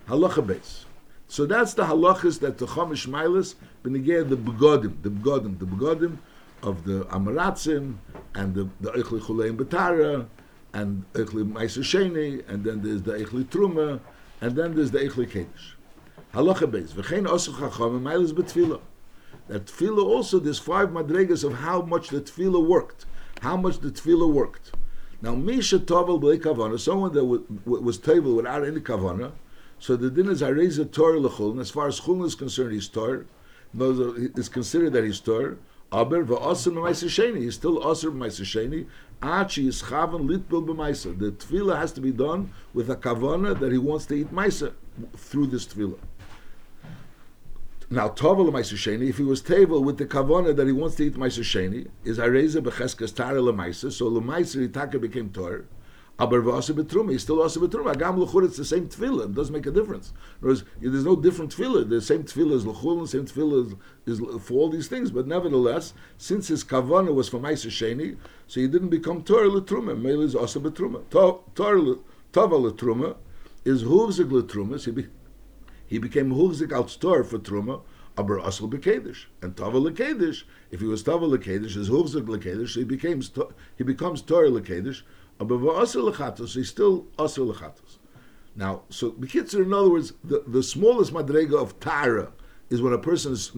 Halacha 0.07 0.45
base. 0.45 0.85
So 1.29 1.45
that's 1.45 1.75
the 1.75 1.83
halachas 1.83 2.39
that 2.39 2.57
the 2.57 2.65
Chomish 2.65 3.07
Mailis 3.07 3.53
benegay 3.83 4.27
the 4.27 4.35
begodim, 4.35 5.03
the 5.03 5.11
begodim, 5.11 5.59
the 5.59 5.65
begodim 5.67 6.17
of 6.63 6.85
the 6.85 7.05
Amaratzim 7.05 7.97
and 8.33 8.55
the 8.55 8.67
the 8.81 8.91
Eichli 8.93 9.21
Chuleim 9.21 9.55
Betara 9.55 10.25
and 10.73 11.05
Eichli 11.13 11.49
Meiser 11.49 12.49
and 12.49 12.63
then 12.63 12.81
there's 12.81 13.03
the 13.03 13.11
Eichli 13.11 13.45
Truma, 13.45 13.99
and 14.41 14.55
then 14.55 14.73
there's 14.73 14.89
the 14.89 14.97
Eichli 14.97 15.29
Kedesh. 15.29 15.73
Halacha 16.33 16.67
Beis, 16.67 16.93
v'chein 16.93 17.27
osu 17.27 17.55
chacham, 17.55 18.03
mailis 18.03 18.33
betfila. 18.33 18.81
That 19.49 19.67
tefillah 19.67 20.03
also, 20.03 20.39
there's 20.39 20.57
five 20.57 20.89
madregas 20.89 21.43
of 21.43 21.53
how 21.59 21.83
much 21.83 22.09
the 22.09 22.21
tefillah 22.21 22.65
worked, 22.65 23.05
how 23.41 23.55
much 23.55 23.77
the 23.79 23.91
tefillah 23.91 24.33
worked. 24.33 24.71
Now, 25.21 25.35
Misha 25.35 25.77
Tovel 25.77 26.19
B'lei 26.19 26.39
Kavana, 26.39 26.79
someone 26.79 27.13
that 27.13 27.25
was, 27.25 27.41
was 27.65 27.99
Tovel 27.99 28.35
without 28.35 28.65
any 28.65 28.79
Kavana, 28.79 29.31
so 29.79 29.95
the 29.95 30.09
din 30.09 30.29
is 30.29 30.41
Areza 30.41 30.91
Torah 30.91 31.19
And 31.51 31.59
as 31.59 31.71
far 31.71 31.87
as 31.87 32.01
Chuln 32.01 32.25
is 32.25 32.35
concerned, 32.35 32.73
he's 32.73 32.87
Torah, 32.87 33.25
it's 33.73 34.49
considered 34.49 34.93
that 34.93 35.03
he's 35.03 35.19
Torah, 35.19 35.57
Aber 35.91 36.23
v'asr 36.23 36.71
b'maiser 36.73 37.07
sheni. 37.07 37.41
He's 37.41 37.55
still 37.55 37.79
asr 37.79 38.11
b'maiser 38.11 38.45
sheni. 38.45 38.87
Achi 39.21 39.67
is 39.67 39.83
chavan 39.83 40.27
litbil 40.29 40.65
b'maiser. 40.65 41.17
The 41.17 41.31
tefillah 41.31 41.77
has 41.77 41.91
to 41.93 42.01
be 42.01 42.11
done 42.11 42.51
with 42.73 42.89
a 42.89 42.95
kavana 42.95 43.59
that 43.59 43.71
he 43.71 43.77
wants 43.77 44.05
to 44.07 44.15
eat 44.15 44.31
maiser 44.31 44.73
through 45.15 45.47
this 45.47 45.65
tefillah. 45.65 45.99
Now, 47.91 48.07
Tovel 48.07 48.51
Meiser 48.51 48.75
Sheni, 48.75 49.09
if 49.09 49.17
he 49.17 49.23
was 49.23 49.41
table 49.41 49.83
with 49.83 49.97
the 49.97 50.05
Kavana 50.05 50.55
that 50.55 50.67
he 50.67 50.73
wants 50.73 50.95
to 50.97 51.07
eat 51.07 51.15
Meiser 51.15 51.41
Sheni, 51.41 51.87
is 52.03 52.19
Areza 52.19 52.61
Becheskas 52.61 53.15
Tara 53.15 53.41
Lemaiser, 53.41 53.91
so 53.91 54.11
Lemaiser 54.11 54.67
Itaka 54.67 55.01
became 55.01 55.31
Torah. 55.31 55.63
Aber 56.19 56.41
betruma, 56.41 57.13
he's 57.13 57.29
also 57.29 57.61
betruma. 57.61 57.95
Agam 57.95 58.17
l'chur, 58.17 58.43
it's 58.43 58.57
the 58.57 58.65
same 58.65 58.89
tefillah. 58.89 59.25
It 59.25 59.35
doesn't 59.35 59.53
make 59.53 59.65
a 59.65 59.71
difference. 59.71 60.11
Words, 60.41 60.65
there's 60.81 61.05
no 61.05 61.15
different 61.15 61.55
tefillah. 61.55 61.89
The 61.89 62.01
same 62.01 62.23
tefillah 62.23 62.55
is 62.55 62.65
l'chul, 62.65 63.01
the 63.03 63.07
same 63.07 63.25
tefillah 63.25 63.77
is, 64.05 64.19
is, 64.19 64.43
for 64.43 64.55
all 64.55 64.69
these 64.69 64.89
things. 64.89 65.11
But 65.11 65.27
nevertheless, 65.27 65.93
since 66.17 66.49
his 66.49 66.65
kavana 66.65 67.13
was 67.13 67.29
from 67.29 67.43
Ma'aser 67.43 67.71
Sheni, 67.71 68.17
so 68.47 68.59
he 68.59 68.67
didn't 68.67 68.89
become 68.89 69.23
Torah 69.23 69.47
l'truma. 69.47 69.95
Mele 69.95 70.21
is 70.21 70.35
also 70.35 70.59
betruma. 70.59 71.09
Torah 71.09 71.79
l'truma 72.57 73.15
is 73.63 73.83
huvzik 73.83 74.29
l'truma. 74.29 74.83
He, 74.83 74.91
be, 74.91 75.07
he 75.87 75.99
became 75.99 76.31
huvzik 76.31 76.73
al 76.73 76.83
Torah 76.83 77.23
for 77.23 77.39
truma. 77.39 77.81
Aber 78.17 78.39
asl 78.39 78.69
bekedish 78.69 79.27
and 79.41 79.55
tava 79.55 79.79
lekedish. 79.79 80.43
If 80.71 80.81
he 80.81 80.87
was 80.87 81.01
tava 81.03 81.25
lekedish, 81.25 81.77
is 81.77 81.89
huvzik 81.89 82.25
lekedish. 82.25 82.73
So 82.73 82.81
he 82.81 82.85
becomes 82.85 83.31
he 83.77 83.85
becomes 83.85 84.21
Torah 84.21 84.49
lekedish. 84.49 85.03
But 85.39 85.47
lechatos, 85.47 86.53
he's 86.53 86.69
still 86.69 87.07
asr 87.17 87.51
lechatos. 87.51 87.97
Now, 88.55 88.81
so 88.89 89.11
bekitzer, 89.11 89.63
in 89.63 89.73
other 89.73 89.89
words, 89.89 90.13
the, 90.23 90.43
the 90.45 90.61
smallest 90.61 91.13
madrega 91.13 91.53
of 91.53 91.79
tara 91.79 92.33
is 92.69 92.81
when 92.81 92.91
a 92.91 92.97
person 92.97 93.31
is 93.31 93.51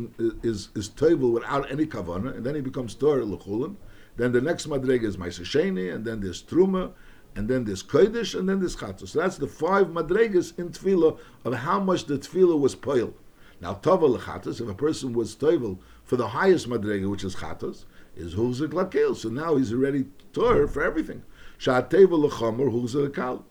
is 0.44 0.70
is 0.76 0.90
table 0.90 1.32
without 1.32 1.70
any 1.72 1.88
kavana, 1.88 2.36
and 2.36 2.46
then 2.46 2.54
he 2.54 2.62
becomes 2.62 2.94
torah 2.94 3.26
lechulin. 3.26 3.76
Then 4.16 4.32
the 4.32 4.42
next 4.42 4.68
madrega 4.70 5.06
is 5.06 5.18
ma'aseh 5.18 5.96
and 5.96 6.06
then 6.06 6.22
there's 6.22 6.44
truma, 6.44 6.92
and 7.36 7.48
then 7.48 7.66
there's 7.66 7.82
kodesh, 7.82 8.38
and 8.38 8.48
then 8.48 8.60
there's 8.60 8.76
chatos. 8.76 9.10
So 9.10 9.20
that's 9.20 9.38
the 9.38 9.48
five 9.48 9.88
madregas 9.88 10.58
in 10.60 10.70
tefillah 10.70 11.18
of 11.46 11.54
how 11.56 11.80
much 11.80 12.06
the 12.06 12.20
tefillah 12.20 12.60
was 12.60 12.76
poiled. 12.76 13.16
Now, 13.60 13.74
tava 13.74 14.08
lechatos, 14.08 14.62
if 14.62 14.68
a 14.68 14.74
person 14.74 15.14
was 15.14 15.36
tovel 15.36 15.80
for 16.04 16.16
the 16.16 16.28
highest 16.28 16.70
madrega, 16.70 17.10
which 17.10 17.24
is 17.24 17.36
chatos, 17.36 17.86
is 18.16 18.36
huzik. 18.36 19.16
So 19.16 19.30
now 19.30 19.56
he's 19.56 19.74
already 19.74 20.06
torah 20.34 20.68
for 20.68 20.84
everything. 20.84 21.24
Sha'ateva 21.62 22.18
l'chomer 22.18 22.72
huzik 22.72 23.14
kal. 23.14 23.46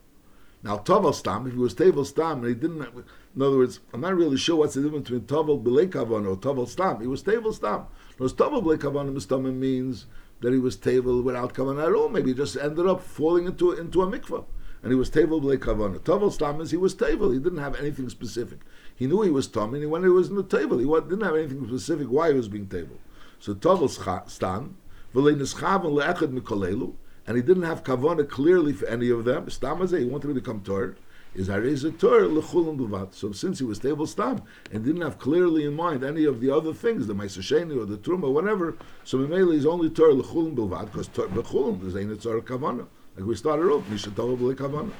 Now, 0.64 0.78
Tovel 0.78 1.14
Stam, 1.14 1.46
if 1.46 1.52
he 1.52 1.58
was 1.58 1.74
Tevel 1.74 2.04
Stam, 2.04 2.40
and 2.40 2.48
he 2.48 2.54
didn't, 2.54 2.82
in 2.82 3.40
other 3.40 3.56
words, 3.56 3.78
I'm 3.94 4.00
not 4.00 4.16
really 4.16 4.36
sure 4.36 4.56
what's 4.56 4.74
the 4.74 4.82
difference 4.82 5.08
between 5.08 5.22
Tovel 5.22 5.62
B'lei 5.62 5.86
or 5.94 6.36
Tovel 6.36 6.68
Stam. 6.68 7.00
He 7.00 7.06
was 7.06 7.22
Tevel 7.22 7.54
Stam. 7.54 7.86
Because 8.10 8.34
Tovel 8.34 8.62
B'lei 8.62 8.76
Kavan 8.76 9.54
means 9.56 10.06
that 10.40 10.52
he 10.52 10.58
was 10.58 10.76
Tevel 10.76 11.22
without 11.22 11.54
Kavan 11.54 11.82
at 11.82 11.94
all. 11.94 12.08
Maybe 12.08 12.30
he 12.30 12.36
just 12.36 12.56
ended 12.56 12.86
up 12.86 13.00
falling 13.00 13.46
into, 13.46 13.72
into 13.72 14.02
a 14.02 14.06
mikvah. 14.06 14.44
And 14.82 14.90
he 14.90 14.96
was 14.96 15.08
Tevel 15.08 15.40
B'lei 15.40 15.56
Kavan. 15.56 15.98
Tovel 16.00 16.32
Stam 16.32 16.58
means 16.58 16.72
he 16.72 16.76
was 16.76 16.94
Tevel. 16.94 17.32
He 17.32 17.38
didn't 17.38 17.58
have 17.58 17.76
anything 17.76 18.08
specific. 18.10 18.58
He 18.94 19.06
knew 19.06 19.22
he 19.22 19.30
was 19.30 19.46
Tom, 19.46 19.72
and 19.74 19.90
when 19.90 20.02
he 20.02 20.08
was 20.08 20.28
in 20.28 20.34
the 20.34 20.42
table, 20.42 20.78
he 20.78 20.84
didn't 20.84 21.22
have 21.22 21.36
anything 21.36 21.66
specific 21.66 22.08
why 22.08 22.32
he 22.32 22.36
was 22.36 22.48
being 22.48 22.66
Tevel. 22.66 22.98
So 23.38 23.54
Tovel 23.54 23.88
Stam, 24.28 24.76
V'lei 25.14 25.36
Nischavan 25.36 25.92
Le'echad 25.92 26.38
Mikolelu, 26.38 26.92
and 27.26 27.36
he 27.36 27.42
didn't 27.42 27.62
have 27.64 27.84
kavana 27.84 28.28
clearly 28.28 28.72
for 28.72 28.86
any 28.86 29.10
of 29.10 29.24
them. 29.24 29.46
Stamazeh, 29.46 30.00
he 30.00 30.04
wanted 30.04 30.28
to 30.28 30.34
become 30.34 30.60
Torah. 30.62 30.94
Is 31.32 31.48
Hareza 31.48 31.96
Torah 31.96 32.26
lechulim 32.26 32.76
b'vat. 32.76 33.14
So 33.14 33.30
since 33.30 33.60
he 33.60 33.64
was 33.64 33.78
stable 33.78 34.06
stam 34.06 34.42
and 34.72 34.84
didn't 34.84 35.02
have 35.02 35.18
clearly 35.18 35.64
in 35.64 35.74
mind 35.74 36.02
any 36.02 36.24
of 36.24 36.40
the 36.40 36.50
other 36.50 36.74
things, 36.74 37.06
the 37.06 37.14
Maisasheni 37.14 37.80
or 37.80 37.84
the 37.84 37.98
Truma, 37.98 38.32
whatever, 38.32 38.76
so 39.04 39.18
Mamela 39.18 39.54
is 39.54 39.64
only 39.64 39.90
Torah 39.90 40.14
lechulim 40.14 40.56
b'vat 40.56 40.86
because 40.86 41.08
bechulim 41.08 41.86
is 41.86 41.96
ain't 41.96 42.20
Torah 42.20 42.42
kavana. 42.42 42.86
Like 43.16 43.26
we 43.26 43.36
started 43.36 43.66
off, 43.70 43.84
Mishatova 43.84 44.36
b'le 44.36 44.54
kavana. 44.56 44.92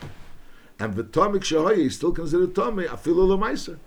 And 0.79 0.95
V'tomik 0.95 1.43
Shahoye 1.43 1.87
is 1.87 1.97
still 1.97 2.13
considered 2.13 2.55
Tomei, 2.55 2.87
afilu 2.87 3.27
l'maiser. 3.27 3.79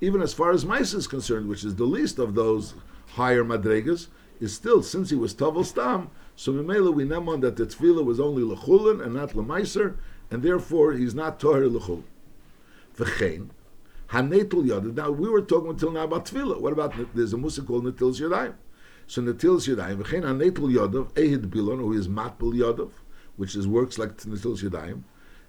Even 0.00 0.20
as 0.20 0.34
far 0.34 0.50
as 0.50 0.64
Maiser 0.64 0.96
is 0.96 1.06
concerned, 1.06 1.48
which 1.48 1.64
is 1.64 1.76
the 1.76 1.84
least 1.84 2.18
of 2.18 2.34
those 2.34 2.74
higher 3.12 3.44
madregas, 3.44 4.08
is 4.40 4.52
still, 4.52 4.82
since 4.82 5.10
he 5.10 5.16
was 5.16 5.32
Tovel 5.34 5.64
Stam, 5.64 6.10
so 6.36 6.52
Mimela 6.52 6.92
we 6.92 7.10
on 7.12 7.40
that 7.40 7.56
the 7.56 7.66
tefillah 7.66 8.04
was 8.04 8.18
only 8.18 8.42
lechulin 8.42 9.04
and 9.04 9.14
not 9.14 9.30
lemaiser, 9.30 9.96
and 10.30 10.42
therefore 10.42 10.92
he's 10.92 11.14
not 11.14 11.38
toher 11.38 11.70
lechul. 11.70 12.02
V'chein 12.96 13.50
hanetul 14.08 14.66
yadav. 14.66 14.94
Now 14.94 15.10
we 15.10 15.28
were 15.28 15.42
talking 15.42 15.70
until 15.70 15.92
now 15.92 16.02
about 16.02 16.26
tefillah. 16.26 16.60
What 16.60 16.72
about 16.72 16.94
there's 17.14 17.32
a 17.32 17.38
musa 17.38 17.62
called 17.62 17.84
netil 17.84 18.12
yadayim? 18.18 18.54
So 19.06 19.22
netil 19.22 19.58
yadayim 19.60 20.02
v'chein 20.02 20.22
hanetul 20.22 20.74
yadav 20.74 21.12
ehid 21.12 21.50
bilon 21.50 21.78
who 21.78 21.92
is 21.92 22.08
matbel 22.08 22.52
yadav, 22.52 22.90
which 23.36 23.54
is 23.54 23.68
works 23.68 23.96
like 23.96 24.16
netil 24.18 24.60
yadayim. 24.60 25.02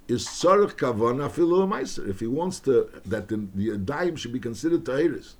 Is 0.07 0.25
tzarich 0.27 0.73
kavana 0.73 1.29
afilu 1.29 1.67
meiser. 1.67 2.07
If 2.07 2.19
he 2.19 2.27
wants 2.27 2.59
to 2.61 2.89
that 3.07 3.27
the, 3.27 3.47
the 3.55 3.69
yadayim 3.69 4.19
should 4.19 4.33
be 4.33 4.39
considered 4.39 4.83
tahiris, 4.83 5.33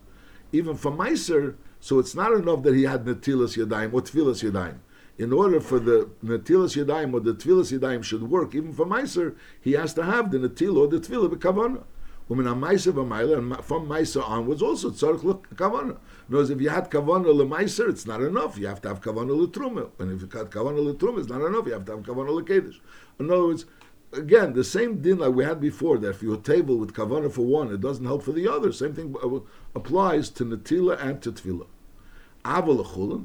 even 0.51 0.75
for 0.75 0.91
meiser, 0.91 1.53
so 1.79 1.99
it's 1.99 2.15
not 2.15 2.33
enough 2.33 2.63
that 2.63 2.73
he 2.73 2.83
had 2.83 3.05
netilas 3.05 3.55
yadayim 3.63 3.93
or 3.93 4.01
tefillas 4.01 4.43
yadayim 4.43 4.77
in 5.17 5.31
order 5.31 5.61
for 5.61 5.79
the 5.79 6.09
Natilas 6.23 6.75
Yadayim 6.75 7.13
or 7.13 7.19
the 7.21 7.33
Tvilas 7.33 7.77
Yadayim 7.77 8.03
should 8.03 8.23
work, 8.29 8.53
even 8.53 8.73
for 8.73 8.85
Meiser, 8.85 9.35
he 9.61 9.73
has 9.73 9.93
to 9.93 10.03
have 10.03 10.31
the 10.31 10.37
Natil 10.37 10.77
or 10.77 10.87
the 10.87 10.99
Tvila 10.99 11.33
B'Kavana. 11.33 11.83
Umin 12.29 12.45
HaMeiser 12.45 12.91
V'Meiler, 12.91 13.37
and 13.37 13.63
from 13.63 13.87
Meiser 13.87 14.27
onwards 14.27 14.61
also 14.61 14.89
Tzarech 14.89 15.43
Kavana. 15.55 15.97
Because 16.27 16.49
if 16.49 16.59
you 16.59 16.69
had 16.69 16.89
Kavana 16.89 17.27
LeMeiser, 17.27 17.87
it's 17.87 18.07
not 18.07 18.21
enough. 18.21 18.57
You 18.57 18.65
have 18.67 18.81
to 18.81 18.87
have 18.87 18.99
Kavana 18.99 19.47
LeTruma. 19.47 19.91
And 19.99 20.11
if 20.11 20.21
you 20.21 20.39
had 20.39 20.49
Kavana 20.49 20.93
LeTruma, 20.93 21.19
it's 21.19 21.29
not 21.29 21.41
enough. 21.41 21.67
You 21.67 21.73
have 21.73 21.85
to 21.85 21.91
have 21.91 22.01
Kavana 22.01 22.41
LeKedish. 22.41 22.79
In 23.19 23.29
other 23.29 23.45
words, 23.45 23.65
again, 24.11 24.53
the 24.53 24.63
same 24.63 25.01
din 25.01 25.19
like 25.19 25.35
we 25.35 25.43
had 25.45 25.61
before, 25.61 25.99
that 25.99 26.09
if 26.09 26.23
you 26.23 26.35
table 26.37 26.77
with 26.77 26.93
Kavana 26.93 27.31
for 27.31 27.45
one, 27.45 27.71
it 27.71 27.79
doesn't 27.79 28.05
help 28.05 28.23
for 28.23 28.31
the 28.31 28.47
other. 28.47 28.73
Same 28.73 28.95
thing 28.95 29.15
uh, 29.23 29.39
applies 29.75 30.31
to 30.31 30.45
Natila 30.45 30.99
and 30.99 31.21
to 31.21 31.31
Tvila. 31.31 31.67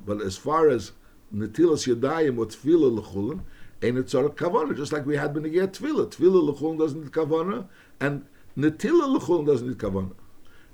But 0.04 0.20
as 0.20 0.36
far 0.36 0.68
as 0.68 0.92
netilas 1.34 1.86
yadayim 1.86 2.38
or 2.38 2.46
tefillah 2.46 3.00
lechulin, 3.00 3.40
ain't 3.82 3.98
it 3.98 4.06
tzarek 4.06 4.34
kavana, 4.34 4.76
just 4.76 4.92
like 4.92 5.06
we 5.06 5.16
had 5.16 5.32
been 5.32 5.50
get 5.50 5.72
tefillah. 5.72 6.06
Tefillah 6.14 6.54
lechulin 6.54 6.78
doesn't 6.78 7.02
need 7.02 7.12
kavana, 7.12 7.66
and 8.00 8.24
netilah 8.56 9.18
lechulin 9.18 9.46
doesn't 9.46 9.68
need 9.68 9.78
kavana. 9.78 10.12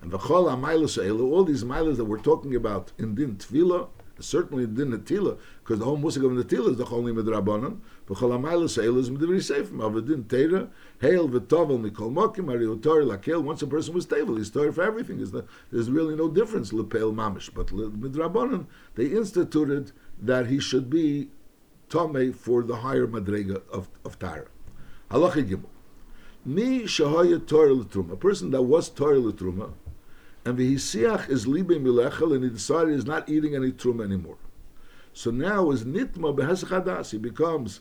And 0.02 0.12
v'chol 0.12 0.50
ha-mailas 0.50 0.98
all 1.20 1.44
these 1.44 1.64
milas 1.64 1.96
that 1.96 2.04
we're 2.04 2.18
talking 2.18 2.54
about 2.54 2.92
in 2.98 3.14
din 3.14 3.36
tefillah, 3.36 3.88
certainly 4.18 4.64
in 4.64 4.74
din 4.74 4.92
netila, 4.92 5.38
because 5.62 5.78
the 5.78 5.84
whole 5.84 5.96
musik 5.96 6.22
of 6.22 6.32
netila 6.32 6.70
is 6.70 6.76
the 6.76 6.84
chol 6.84 7.02
nimid 7.02 7.24
rabbanon, 7.24 7.80
v'chol 8.06 8.30
ha-mailas 8.32 8.78
is 8.98 9.10
midivri 9.10 9.38
seifim, 9.38 9.80
of 9.82 10.06
din 10.06 10.24
teira, 10.24 10.68
hail 11.00 11.28
v'tovel 11.28 11.90
mikol 11.90 12.12
mokim, 12.12 12.50
ari 12.50 12.66
utor 12.66 13.04
lakel, 13.04 13.42
once 13.42 13.62
a 13.62 13.66
person 13.66 13.94
was 13.94 14.04
table, 14.04 14.36
he's 14.36 14.50
tor 14.50 14.70
for 14.70 14.82
everything, 14.82 15.18
there's 15.72 15.90
really 15.90 16.14
no 16.14 16.28
difference, 16.28 16.72
lepel 16.72 17.12
mamish, 17.12 17.50
but 17.52 17.68
midrabanon, 17.68 18.66
they 18.96 19.06
instituted 19.06 19.92
that 20.20 20.46
he 20.46 20.60
should 20.60 20.88
be 20.90 21.28
Tomei 21.88 22.34
for 22.34 22.62
the 22.62 22.76
higher 22.76 23.06
Madrega 23.06 23.62
of, 23.70 23.88
of 24.04 24.18
Tara. 24.18 24.46
Halacha 25.10 25.48
Gimel. 25.48 25.68
Mi 26.44 26.82
shahaya 26.82 27.44
Torah 27.44 27.74
l'truma, 27.74 28.12
a 28.12 28.16
person 28.16 28.50
that 28.50 28.62
was 28.62 28.88
Torah 28.88 29.18
l'truma, 29.18 29.72
and 30.44 30.58
v'hisiach 30.58 31.28
is 31.28 31.46
libe 31.46 31.66
milechel, 31.66 32.34
and 32.34 32.44
he 32.44 32.50
decided 32.50 32.94
he's 32.94 33.04
not 33.04 33.28
eating 33.28 33.54
any 33.54 33.72
truma 33.72 34.04
anymore. 34.04 34.38
So 35.12 35.30
now 35.30 35.70
is 35.70 35.84
nitma 35.84 36.36
behesach 36.36 37.10
he 37.10 37.18
becomes 37.18 37.80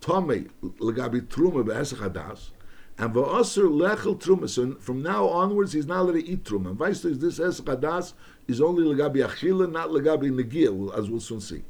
Tomei 0.00 0.48
legabi 0.62 1.22
truma 1.22 1.64
behesach 1.64 1.98
hadas, 1.98 2.50
and 2.98 3.12
v'aser 3.14 3.68
lechel 3.68 4.18
truma. 4.18 4.48
So 4.48 4.74
from 4.76 5.02
now 5.02 5.28
onwards, 5.28 5.72
he's 5.72 5.86
not 5.86 6.00
allowed 6.00 6.12
to 6.12 6.26
eat 6.26 6.44
truma. 6.44 6.68
And 6.68 6.78
vice 6.78 7.00
versa, 7.00 7.18
this 7.18 7.60
hadas 7.60 8.14
is 8.48 8.60
only 8.60 8.82
legabi 8.84 9.26
achila, 9.26 9.70
not 9.70 9.90
legabi 9.90 10.30
negia, 10.30 10.96
as 10.98 11.10
we'll 11.10 11.20
soon 11.20 11.40
see. 11.40 11.62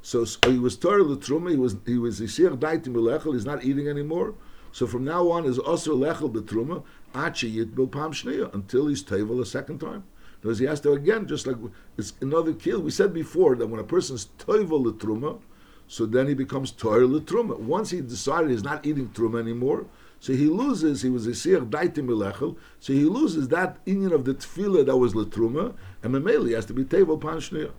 So, 0.00 0.24
so 0.24 0.50
he 0.50 0.58
was 0.58 0.76
Torah 0.76 1.04
l'truma. 1.04 1.50
He 1.50 1.56
was 1.56 1.76
he 1.86 1.98
was 1.98 2.20
isir 2.20 2.56
daitim 2.58 2.94
lechel. 2.94 3.34
He's 3.34 3.44
not 3.44 3.64
eating 3.64 3.88
anymore. 3.88 4.34
So 4.72 4.86
from 4.86 5.04
now 5.04 5.30
on 5.30 5.44
is 5.44 5.58
also 5.58 5.96
lechel 5.96 6.32
betruma 6.32 6.82
achi 7.14 7.64
yitbil 7.64 7.92
pam 7.92 8.50
until 8.54 8.86
he's 8.86 9.04
tevel 9.04 9.40
a 9.40 9.46
second 9.46 9.78
time. 9.78 10.04
Because 10.40 10.58
he 10.58 10.64
has 10.64 10.80
to 10.80 10.92
again, 10.92 11.28
just 11.28 11.46
like 11.46 11.56
it's 11.96 12.14
another 12.20 12.52
kill. 12.52 12.80
We 12.80 12.90
said 12.90 13.12
before 13.14 13.54
that 13.56 13.66
when 13.66 13.78
a 13.78 13.84
person's 13.84 14.28
tevel 14.38 14.84
l'truma, 14.84 15.38
so 15.86 16.06
then 16.06 16.26
he 16.26 16.34
becomes 16.34 16.72
Torah 16.72 17.06
l'truma. 17.06 17.58
Once 17.58 17.90
he 17.90 18.00
decided 18.00 18.50
he's 18.50 18.64
not 18.64 18.84
eating 18.84 19.08
truma 19.10 19.38
anymore, 19.38 19.86
so 20.22 20.34
he 20.34 20.46
loses, 20.46 21.02
he 21.02 21.10
was 21.10 21.26
a 21.26 21.34
seer 21.34 21.62
daitim 21.62 22.56
so 22.78 22.92
he 22.92 23.02
loses 23.02 23.48
that 23.48 23.78
union 23.84 24.12
of 24.12 24.24
the 24.24 24.34
tefillah 24.34 24.86
that 24.86 24.96
was 24.96 25.14
letruma, 25.14 25.74
and 26.00 26.14
memeli 26.14 26.54
has 26.54 26.64
to 26.64 26.72
be 26.72 26.84
table 26.84 27.18
panshnia. 27.18 27.72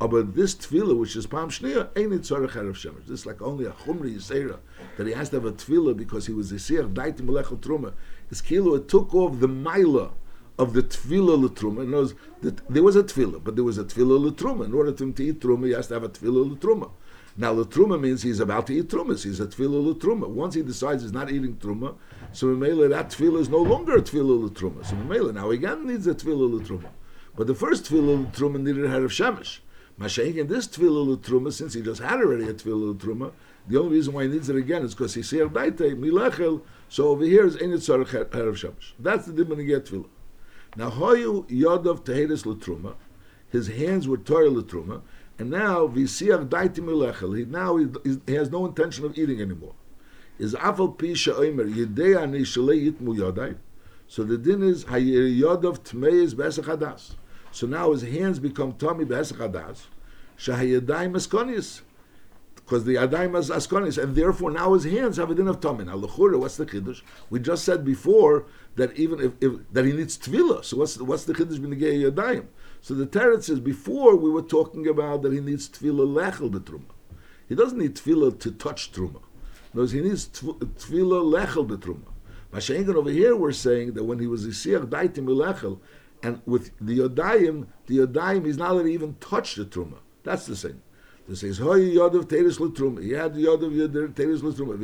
But 0.00 0.34
this 0.34 0.56
tefillah, 0.56 0.98
which 0.98 1.14
is 1.14 1.28
Pam 1.28 1.48
Shnia, 1.48 1.90
ain't 1.94 2.12
it 2.12 2.22
Tzarech 2.22 2.50
Erev 2.50 2.72
Shemesh. 2.72 3.06
This 3.06 3.20
is 3.20 3.26
like 3.26 3.40
only 3.40 3.66
a 3.66 3.70
Chumri 3.70 4.16
Yisera, 4.16 4.58
that 4.96 5.06
he 5.06 5.12
has 5.12 5.28
to 5.28 5.36
have 5.36 5.44
a 5.44 5.52
tefillah 5.52 5.96
because 5.96 6.26
he 6.26 6.32
was 6.32 6.50
a 6.50 6.58
Seir, 6.58 6.82
Daitim 6.88 7.20
Melechel 7.20 7.60
Truma. 7.60 7.92
His 8.30 8.40
kilo, 8.40 8.74
it 8.74 8.88
took 8.88 9.14
off 9.14 9.38
the 9.38 9.48
Maila 9.48 10.10
of 10.58 10.72
the 10.72 10.82
tefillah 10.82 11.48
letruma. 11.48 11.84
In 11.84 11.94
other 11.94 12.14
words, 12.42 12.62
there 12.68 12.82
was 12.82 12.96
a 12.96 13.04
tefillah, 13.04 13.44
but 13.44 13.54
there 13.54 13.64
was 13.64 13.78
a 13.78 13.84
tefillah 13.84 14.32
letruma. 14.32 14.64
In 14.64 14.74
order 14.74 14.92
for 14.92 15.04
him 15.04 15.12
to 15.12 15.24
eat 15.24 15.38
truma, 15.38 15.66
he 15.66 15.72
has 15.72 15.86
to 15.86 15.94
have 15.94 16.02
a 16.02 16.08
tefillah 16.08 16.56
letruma. 16.56 16.90
Now, 17.38 17.52
letruma 17.54 18.00
means 18.00 18.22
he's 18.22 18.40
about 18.40 18.66
to 18.68 18.74
eat 18.74 18.88
truma. 18.88 19.18
So 19.18 19.28
he's 19.28 19.40
a 19.40 19.46
tefillah 19.46 19.94
letruma. 19.94 20.26
Once 20.26 20.54
he 20.54 20.62
decides 20.62 21.02
he's 21.02 21.12
not 21.12 21.30
eating 21.30 21.56
truma, 21.56 21.94
so 22.32 22.46
Mimela, 22.46 22.88
that 22.88 23.10
tefillah 23.10 23.40
is 23.40 23.50
no 23.50 23.58
longer 23.58 23.96
a 23.96 24.00
tefillah 24.00 24.48
letruma. 24.48 24.86
So 24.86 24.96
Mimela, 24.96 25.34
now 25.34 25.50
again 25.50 25.86
needs 25.86 26.06
a 26.06 26.14
tefillah 26.14 26.60
letruma. 26.60 26.88
But 27.36 27.46
the 27.46 27.54
first 27.54 27.84
tefillah 27.84 28.30
letruma 28.30 28.62
needed 28.62 28.86
a 28.86 28.96
of 28.96 29.10
shemesh. 29.10 29.58
Mashaik 30.00 30.36
in 30.36 30.46
this 30.46 30.66
tefillah 30.66 31.18
truma, 31.18 31.52
since 31.52 31.74
he 31.74 31.82
just 31.82 32.00
had 32.00 32.20
already 32.20 32.48
a 32.48 32.54
tefillah 32.54 32.96
truma, 32.96 33.32
the 33.68 33.78
only 33.78 33.96
reason 33.96 34.14
why 34.14 34.22
he 34.22 34.28
needs 34.30 34.48
it 34.48 34.56
again 34.56 34.82
is 34.82 34.94
because 34.94 35.12
he 35.12 35.22
said 35.22 35.48
daite 35.48 35.76
milechel. 35.76 36.62
So 36.88 37.08
over 37.08 37.24
here 37.24 37.44
is 37.44 37.56
enit 37.56 37.80
sarach 37.80 38.28
herav 38.30 38.56
shamash. 38.56 38.94
That's 38.98 39.26
the 39.26 39.32
dimon 39.32 39.66
get 39.66 39.84
tefillah. 39.84 40.08
Now 40.74 40.90
hoyu 40.90 41.46
yodov 41.50 42.04
tehedes 42.04 42.46
l'truma, 42.46 42.94
his 43.50 43.68
hands 43.68 44.08
were 44.08 44.16
torah 44.16 44.48
l'truma, 44.50 45.02
and 45.38 45.50
now 45.50 45.84
we 45.84 46.06
see 46.06 46.26
visiach 46.26 46.48
daite 46.48 46.76
milechel. 46.76 47.36
He 47.36 47.44
now 47.44 47.76
he, 47.76 47.86
he, 48.26 48.34
has 48.34 48.50
no 48.50 48.66
intention 48.66 49.04
of 49.04 49.18
eating 49.18 49.40
anymore. 49.40 49.74
Is 50.38 50.54
afal 50.54 50.96
pisha 50.96 51.34
oimer 51.34 51.72
yedei 51.72 52.20
ani 52.20 52.40
shalei 52.40 52.90
yitmu 52.90 53.16
yodai. 53.16 53.56
So 54.08 54.24
the 54.24 54.38
din 54.38 54.62
is 54.62 54.84
hayir 54.86 55.40
yodov 55.40 55.80
tmeiz 55.80 56.34
hadas. 56.34 57.14
So 57.50 57.66
now 57.66 57.92
his 57.92 58.02
hands 58.02 58.38
become 58.38 58.74
tummy 58.74 59.04
be'esachadas, 59.04 59.86
shahayadayim 60.38 61.12
askonis, 61.14 61.80
because 62.54 62.84
the 62.84 62.96
yadayim 62.96 63.36
is 63.38 63.50
askonis, 63.50 64.02
and 64.02 64.14
therefore 64.14 64.50
now 64.50 64.74
his 64.74 64.84
hands 64.84 65.16
have 65.16 65.30
a 65.30 65.34
din 65.34 65.48
of 65.48 65.60
tummy. 65.60 65.84
Now 65.84 65.96
lechura, 65.96 66.38
what's 66.38 66.56
the 66.56 66.66
chiddush? 66.66 67.02
We 67.30 67.40
just 67.40 67.64
said 67.64 67.84
before 67.84 68.46
that 68.76 68.96
even 68.96 69.20
if, 69.20 69.32
if 69.40 69.52
that 69.72 69.84
he 69.84 69.92
needs 69.92 70.18
tvila. 70.18 70.64
So 70.64 70.78
what's 70.78 70.98
what's 70.98 71.24
the 71.24 71.34
chiddush 71.34 71.58
b'negei 71.58 72.10
yadayim? 72.10 72.46
So 72.80 72.94
the 72.94 73.06
teretz 73.06 73.44
says 73.44 73.60
before 73.60 74.16
we 74.16 74.30
were 74.30 74.42
talking 74.42 74.86
about 74.86 75.22
that 75.22 75.32
he 75.32 75.40
needs 75.40 75.68
tvila 75.68 76.06
lechel 76.06 76.50
betruma. 76.50 76.92
He 77.48 77.54
doesn't 77.54 77.78
need 77.78 77.96
tvila 77.96 78.38
to 78.40 78.50
touch 78.52 78.92
truma. 78.92 79.20
No, 79.74 79.84
he 79.84 80.00
needs 80.00 80.28
tvila 80.28 81.22
lechel 81.24 81.66
betruma. 81.66 82.12
Mashengan 82.52 82.94
over 82.94 83.10
here 83.10 83.34
we're 83.36 83.52
saying 83.52 83.94
that 83.94 84.04
when 84.04 84.18
he 84.18 84.26
was 84.26 84.46
isir 84.46 84.86
daitim 84.86 85.26
lechel, 85.26 85.80
and 86.22 86.40
with 86.46 86.72
the 86.80 86.98
Yodayim, 86.98 87.66
the 87.86 87.98
Yodayim 87.98 88.46
is 88.46 88.56
not 88.56 88.72
allowed 88.72 88.82
to 88.82 88.88
even 88.88 89.14
touch 89.20 89.54
the 89.54 89.64
Truma. 89.64 89.98
That's 90.24 90.46
the 90.46 90.56
thing. 90.56 90.82
This 91.28 91.40
says, 91.40 91.58
Hoy 91.58 91.80
Yodav 91.80 92.28
Teres 92.28 92.58
Truma. 92.58 93.02
He 93.02 93.12
had 93.12 93.34
the 93.34 93.44
Yodav 93.44 94.14
Teres 94.14 94.42
L'Truma. 94.42 94.82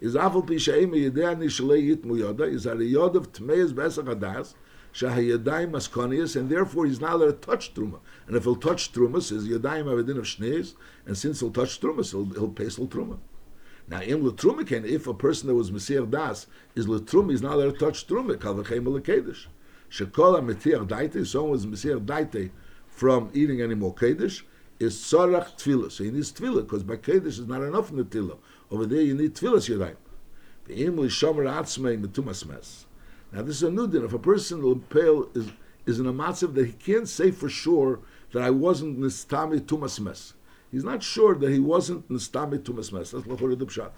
is 0.00 0.14
afal 0.14 0.46
pi 0.46 0.54
sheim 0.54 0.90
yedei 0.92 1.30
ani 1.30 1.46
shlei 1.46 1.96
yitmu 1.96 2.18
yoda 2.20 2.46
is 2.52 2.66
a 2.66 2.74
yodav 2.74 3.26
tmeis 3.28 3.72
besach 3.72 4.04
hadas 4.04 4.54
shahayadayim 4.94 5.72
maskonius, 5.72 6.36
and 6.36 6.48
therefore 6.48 6.86
he's 6.86 7.00
not 7.00 7.14
allowed 7.14 7.42
to 7.42 7.46
touch 7.46 7.74
truma. 7.74 7.98
And 8.26 8.36
if 8.36 8.44
he'll 8.44 8.56
touch 8.56 8.92
truma, 8.92 9.20
says 9.22 9.46
yadayim 9.46 9.88
have 9.88 9.98
a 9.98 10.02
din 10.02 10.18
of 10.18 10.24
shneis, 10.24 10.74
and 11.04 11.18
since 11.18 11.40
he'll 11.40 11.50
touch 11.50 11.80
truma, 11.80 12.08
he'll, 12.10 12.24
he'll 12.26 12.50
pesel 12.50 12.88
truma. 12.88 13.18
Now, 13.86 14.00
in 14.00 14.22
letruma 14.22 14.66
can 14.66 14.84
if 14.84 15.06
a 15.06 15.12
person 15.12 15.48
that 15.48 15.54
was 15.54 15.70
mesir 15.70 16.08
das 16.10 16.46
is 16.74 16.86
letruma, 16.86 17.32
he's 17.32 17.42
not 17.42 17.54
allowed 17.54 17.78
to 17.78 17.78
touch 17.78 18.06
truma. 18.06 18.40
Kal 18.40 18.54
v'cheim 18.54 18.84
lekedish. 18.84 19.46
Shekol 19.90 20.36
ha-metir 20.36 20.86
daite, 20.86 21.26
someone 21.26 21.50
was 21.50 21.66
mesir 21.66 22.00
daite 22.00 22.50
from 22.86 23.30
eating 23.34 23.60
any 23.60 23.74
more 23.74 23.94
kedish, 23.94 24.42
is 24.78 24.96
tzarach 24.96 25.56
tefillah. 25.56 25.92
So 25.92 26.04
he 26.04 26.10
needs 26.10 26.32
tefillah, 26.32 26.62
because 26.62 26.82
by 26.82 26.96
kedish 26.96 27.38
is 27.38 27.46
not 27.46 27.62
enough 27.62 27.90
in 27.90 27.96
the 27.96 28.04
tefillah. 28.04 28.38
Over 28.70 28.86
there 28.86 29.02
you 29.02 29.14
need 29.14 29.34
tefillah 29.34 29.68
yadayim. 29.68 29.96
Ve'im 30.68 30.96
l'shomer 30.96 31.44
atzmei 31.44 32.02
metumas 32.02 32.46
mes. 32.46 32.86
Now 33.34 33.42
this 33.42 33.56
is 33.56 33.64
a 33.64 33.70
new 33.70 33.88
din. 33.88 34.04
If 34.04 34.12
a 34.12 34.18
person 34.18 34.80
pale 34.88 35.28
is 35.34 35.48
is 35.86 35.98
in 35.98 36.06
a 36.06 36.12
matzav 36.12 36.54
that 36.54 36.66
he 36.66 36.72
can't 36.72 37.08
say 37.08 37.32
for 37.32 37.48
sure 37.48 37.98
that 38.32 38.42
I 38.42 38.50
wasn't 38.50 38.98
nistami 38.98 39.60
tumas 39.60 39.98
mes. 39.98 40.34
He's 40.70 40.84
not 40.84 41.02
sure 41.02 41.34
that 41.34 41.50
he 41.50 41.58
wasn't 41.58 42.08
nistami 42.08 42.58
tumas 42.60 42.92
mes. 42.92 43.10
That's 43.10 43.26
lachor 43.26 43.58
the 43.58 43.66
pshat. 43.66 43.90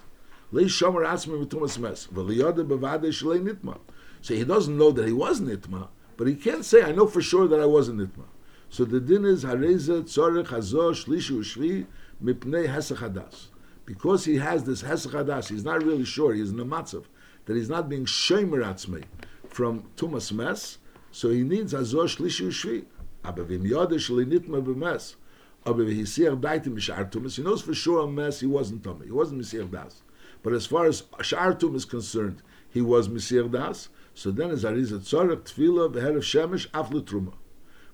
Lei 0.52 0.64
shomer 0.64 1.06
atzmei 1.06 1.46
metumas 1.46 1.78
mes. 1.78 2.06
V'liyode 2.06 2.66
bevade 2.66 3.08
shlei 3.08 3.46
nitma. 3.46 3.78
So 4.22 4.34
he 4.34 4.42
doesn't 4.42 4.76
know 4.76 4.90
that 4.92 5.06
he 5.06 5.12
was 5.12 5.42
nitma, 5.42 5.88
but 6.16 6.26
he 6.26 6.34
can't 6.34 6.64
say 6.64 6.82
I 6.82 6.92
know 6.92 7.06
for 7.06 7.20
sure 7.20 7.46
that 7.46 7.60
I 7.60 7.66
wasn't 7.66 7.98
nitma. 7.98 8.24
So 8.70 8.86
the 8.86 9.00
din 9.00 9.26
is 9.26 9.44
hareza 9.44 10.02
tzorech 10.02 10.46
hazo 10.46 10.92
shlishu 10.92 11.40
shvi 11.40 11.86
mipnei 12.24 12.68
hesach 12.68 12.98
hadas. 12.98 13.48
Because 13.84 14.24
he 14.24 14.36
has 14.36 14.64
this 14.64 14.82
hesach 14.82 15.12
hadas, 15.12 15.50
he's 15.50 15.62
not 15.62 15.84
really 15.84 16.06
sure. 16.06 16.32
He's 16.32 16.50
in 16.50 16.58
a 16.58 16.64
matzav 16.64 17.04
that 17.46 17.56
he's 17.56 17.68
not 17.68 17.88
being 17.88 18.04
shomer 18.04 18.62
atzmei 18.62 19.04
from 19.48 19.84
tumas 19.96 20.32
mes. 20.32 20.78
So 21.10 21.30
he 21.30 21.42
needs 21.42 21.72
hazo 21.72 22.04
shlishu 22.04 22.48
shvi. 22.48 22.84
Aber 23.24 23.44
vim 23.44 23.64
yode 23.64 23.94
shli 23.94 24.26
nitma 24.26 24.62
b'mes. 24.62 25.16
Aber 25.64 25.84
v'hisir 25.84 26.38
daitim 26.40 26.74
mishar 26.74 27.10
tumas. 27.10 27.36
He 27.36 27.42
knows 27.42 27.62
for 27.62 27.74
sure 27.74 28.04
a 28.04 28.06
mess 28.06 28.40
he 28.40 28.46
wasn't 28.46 28.84
tummy. 28.84 29.06
He 29.06 29.12
wasn't 29.12 29.40
misir 29.40 29.70
das. 29.70 30.02
But 30.42 30.52
as 30.52 30.66
far 30.66 30.86
as 30.86 31.04
shar 31.22 31.56
is 31.74 31.84
concerned, 31.84 32.42
he 32.68 32.80
was 32.82 33.08
misir 33.08 33.50
das. 33.50 33.88
So 34.14 34.30
then 34.30 34.50
is 34.50 34.64
arizat 34.64 35.00
tzorech 35.00 35.42
tefillah 35.42 35.94
v'herav 35.94 36.18
shemesh 36.18 36.66
af 36.74 36.92
l'truma. 36.92 37.32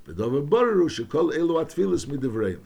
V'dover 0.06 0.48
baruch 0.48 0.90
shekol 0.90 1.32
elu 1.32 1.64
atfilas 1.64 2.06
midivreim. 2.06 2.60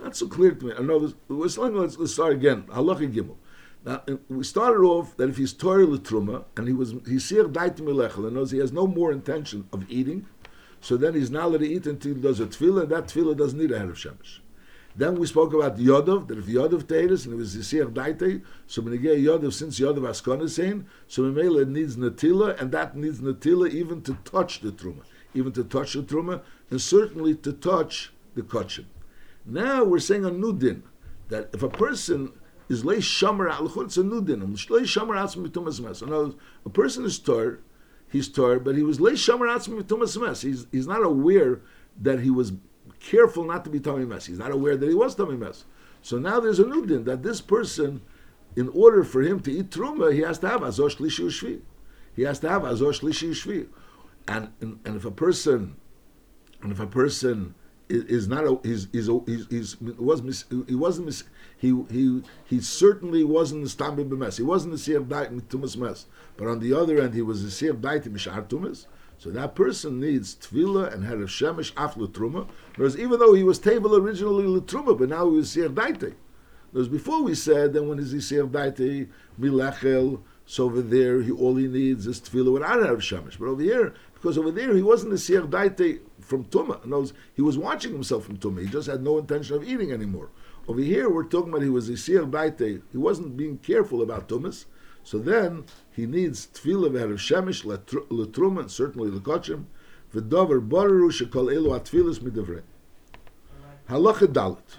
Not 0.00 0.16
so 0.16 0.28
clear 0.28 0.52
to 0.52 0.66
me. 0.66 0.72
I 0.78 0.82
know 0.82 0.98
this. 0.98 1.14
Let's, 1.28 1.56
let's 1.96 2.12
start 2.12 2.34
again. 2.34 2.64
Halacha 2.64 3.10
gimel. 3.10 3.36
Now 3.86 4.02
we 4.28 4.42
started 4.42 4.80
off 4.80 5.16
that 5.16 5.28
if 5.28 5.36
he's 5.36 5.52
Torah 5.52 5.86
l'truma 5.86 6.44
and 6.56 6.66
he 6.66 6.74
was 6.74 6.94
he's 7.06 7.24
sir 7.24 7.44
dait 7.44 7.76
melechel 7.76 8.26
and 8.26 8.34
knows 8.34 8.50
he 8.50 8.58
has 8.58 8.72
no 8.72 8.86
more 8.86 9.12
intention 9.12 9.68
of 9.72 9.88
eating, 9.88 10.26
so 10.80 10.96
then 10.96 11.14
he's 11.14 11.30
not 11.30 11.44
allowed 11.44 11.60
to 11.60 11.68
eat 11.68 11.86
until 11.86 12.16
he 12.16 12.20
does 12.20 12.40
a 12.40 12.46
tefillah. 12.46 12.82
And 12.82 12.90
that 12.90 13.06
tefillah 13.06 13.36
doesn't 13.36 13.58
need 13.58 13.70
a 13.70 13.80
of 13.84 13.96
shemesh. 13.96 14.40
Then 14.96 15.16
we 15.16 15.26
spoke 15.26 15.52
about 15.52 15.76
Yodov, 15.76 16.26
that 16.28 16.38
if 16.38 16.46
Yodov 16.46 16.84
Teiris, 16.84 17.26
and 17.26 17.34
it 17.34 17.36
was 17.36 17.54
Yisir 17.54 17.92
Daite, 17.92 18.42
so 18.66 18.80
when 18.80 18.94
you 18.94 18.98
get 18.98 19.18
Yodov, 19.18 19.52
since 19.52 19.78
Yodov 19.78 20.08
Askon 20.08 20.40
is 20.40 20.54
saying, 20.54 20.86
so 21.06 21.22
Mimela 21.22 21.68
needs 21.68 21.96
Natila, 21.96 22.58
and 22.58 22.72
that 22.72 22.96
needs 22.96 23.20
Natila 23.20 23.68
even 23.70 24.00
to 24.02 24.14
touch 24.24 24.60
the 24.60 24.72
Truma, 24.72 25.02
even 25.34 25.52
to 25.52 25.64
touch 25.64 25.92
the 25.92 26.02
Truma, 26.02 26.40
and 26.70 26.80
certainly 26.80 27.34
to 27.34 27.52
touch 27.52 28.10
the 28.34 28.40
Kotchim. 28.40 28.86
Now 29.44 29.84
we're 29.84 29.98
saying 29.98 30.24
a 30.24 30.30
new 30.30 30.56
din, 30.56 30.82
that 31.28 31.50
if 31.52 31.62
a 31.62 31.68
person 31.68 32.32
is 32.68 32.84
lay 32.84 32.96
shamer 32.96 33.50
al 33.50 33.66
it's 33.82 33.96
a 33.96 34.02
new 34.02 34.22
din. 34.22 34.40
Lay 34.40 34.82
shamer 34.82 35.16
atzmi 35.16 35.48
mitumas 35.48 35.80
mes. 35.80 36.02
In 36.02 36.12
other 36.12 36.24
words, 36.24 36.36
a 36.64 36.70
person 36.70 37.04
is 37.04 37.18
tor, 37.18 37.60
he's 38.08 38.28
tor, 38.28 38.58
but 38.58 38.76
he 38.76 38.82
was 38.82 39.00
lay 39.00 39.12
shamer 39.12 39.48
atzmi 39.54 39.82
mitumas 39.82 40.20
mes. 40.20 40.42
He's 40.42 40.66
he's 40.72 40.86
not 40.86 41.04
aware 41.04 41.60
that 42.00 42.20
he 42.20 42.30
was 42.30 42.52
careful 43.00 43.44
not 43.44 43.64
to 43.64 43.70
be 43.70 43.80
tummy 43.80 44.04
mess. 44.04 44.26
He's 44.26 44.38
not 44.38 44.50
aware 44.50 44.76
that 44.76 44.88
he 44.88 44.94
was 44.94 45.14
tummy 45.14 45.36
mess. 45.36 45.64
So 46.02 46.18
now 46.18 46.40
there's 46.40 46.58
a 46.58 46.66
new 46.66 46.86
din 46.86 47.04
that 47.04 47.22
this 47.22 47.40
person, 47.40 48.02
in 48.54 48.68
order 48.70 49.04
for 49.04 49.22
him 49.22 49.40
to 49.40 49.52
eat 49.52 49.70
truma, 49.70 50.12
he 50.12 50.20
has 50.20 50.38
to 50.40 50.48
have 50.48 50.60
azosh 50.60 50.96
lishi 50.96 51.26
ushvi. 51.26 51.60
He 52.14 52.22
has 52.22 52.38
to 52.40 52.48
have 52.48 52.62
azosh 52.62 53.00
lishi 53.00 53.30
ushvi. 53.30 53.68
And, 54.28 54.50
and 54.60 54.80
and 54.84 54.96
if 54.96 55.04
a 55.04 55.10
person, 55.10 55.76
and 56.62 56.72
if 56.72 56.80
a 56.80 56.86
person 56.86 57.54
is, 57.88 58.28
not 58.28 58.44
a, 58.44 58.58
he's, 58.62 58.88
he's, 58.92 59.08
he's, 59.26 59.46
he's 59.48 59.80
was 59.80 60.22
mis, 60.22 60.44
he 60.66 60.74
wasn't 60.74 61.06
mis, 61.06 61.24
he 61.58 61.68
he 61.90 62.22
he 62.44 62.60
certainly 62.60 63.24
wasn't 63.24 63.62
the 63.62 63.70
stambi 63.70 64.08
b'mes. 64.08 64.36
He 64.36 64.42
wasn't 64.42 64.74
the 64.74 64.78
siyam 64.78 65.06
dait 65.06 65.30
tumas 65.48 65.76
mes. 65.76 66.06
But 66.36 66.48
on 66.48 66.60
the 66.60 66.72
other 66.72 67.00
end, 67.00 67.14
he 67.14 67.22
was 67.22 67.42
the 67.42 67.66
siyam 67.66 67.80
dait 67.80 68.04
mishar 68.04 68.46
tumas. 68.48 68.86
So 69.18 69.30
that 69.30 69.54
person 69.54 70.00
needs 70.00 70.34
tvila 70.34 70.92
and 70.92 71.04
had 71.04 71.18
a 71.18 71.24
shemesh 71.26 71.72
af 71.76 71.94
truma. 71.94 72.48
Whereas 72.76 72.98
even 72.98 73.18
though 73.18 73.34
he 73.34 73.42
was 73.42 73.58
table 73.58 73.96
originally 73.96 74.44
letruma, 74.44 74.98
but 74.98 75.08
now 75.08 75.30
he 75.30 75.36
was 75.36 75.54
siyam 75.54 75.74
daite. 75.74 76.14
Whereas 76.72 76.88
before 76.88 77.22
we 77.22 77.34
said 77.34 77.72
that 77.72 77.82
when 77.82 77.98
is 77.98 78.12
he 78.12 78.18
siyam 78.18 78.50
daite 78.50 79.08
milachel. 79.40 80.20
So 80.48 80.66
over 80.66 80.80
there, 80.80 81.22
he, 81.22 81.32
all 81.32 81.56
he 81.56 81.66
needs 81.66 82.06
is 82.06 82.20
tefillah 82.20 82.52
without 82.52 82.78
Erev 82.78 82.98
Shemesh. 82.98 83.36
But 83.36 83.48
over 83.48 83.62
here, 83.62 83.94
because 84.14 84.38
over 84.38 84.50
there 84.50 84.74
he 84.74 84.82
wasn't 84.82 85.12
a 85.12 85.16
Siyach 85.16 85.48
Daite 85.48 86.00
from 86.26 86.44
Tuma. 86.44 86.84
Knows 86.84 87.12
he 87.34 87.42
was 87.42 87.56
watching 87.56 87.92
himself 87.92 88.24
from 88.24 88.36
Tuma. 88.36 88.62
He 88.62 88.68
just 88.68 88.88
had 88.88 89.02
no 89.02 89.18
intention 89.18 89.56
of 89.56 89.64
eating 89.64 89.92
anymore. 89.92 90.30
Over 90.68 90.80
here, 90.80 91.08
we're 91.08 91.24
talking 91.24 91.50
about 91.50 91.62
he 91.62 91.68
was 91.68 91.88
a 91.88 91.92
Siyach 91.92 92.30
Daite. 92.30 92.82
He 92.90 92.98
wasn't 92.98 93.36
being 93.36 93.58
careful 93.58 94.02
about 94.02 94.28
Tumas. 94.28 94.64
So 95.04 95.18
then 95.18 95.66
he 95.92 96.04
needs 96.04 96.48
tefillah 96.52 96.90
v'erev 96.90 97.14
shemesh 97.14 97.64
letruma 97.64 98.60
and 98.62 98.70
certainly 98.70 99.08
lekochim 99.08 99.66
v'dover 100.12 100.60
boraru 100.68 101.12
shekol 101.12 101.54
elu 101.54 101.78
atfilas 101.78 102.18
midavrei. 102.18 102.62
Halacha 103.88 104.26
dalit. 104.26 104.78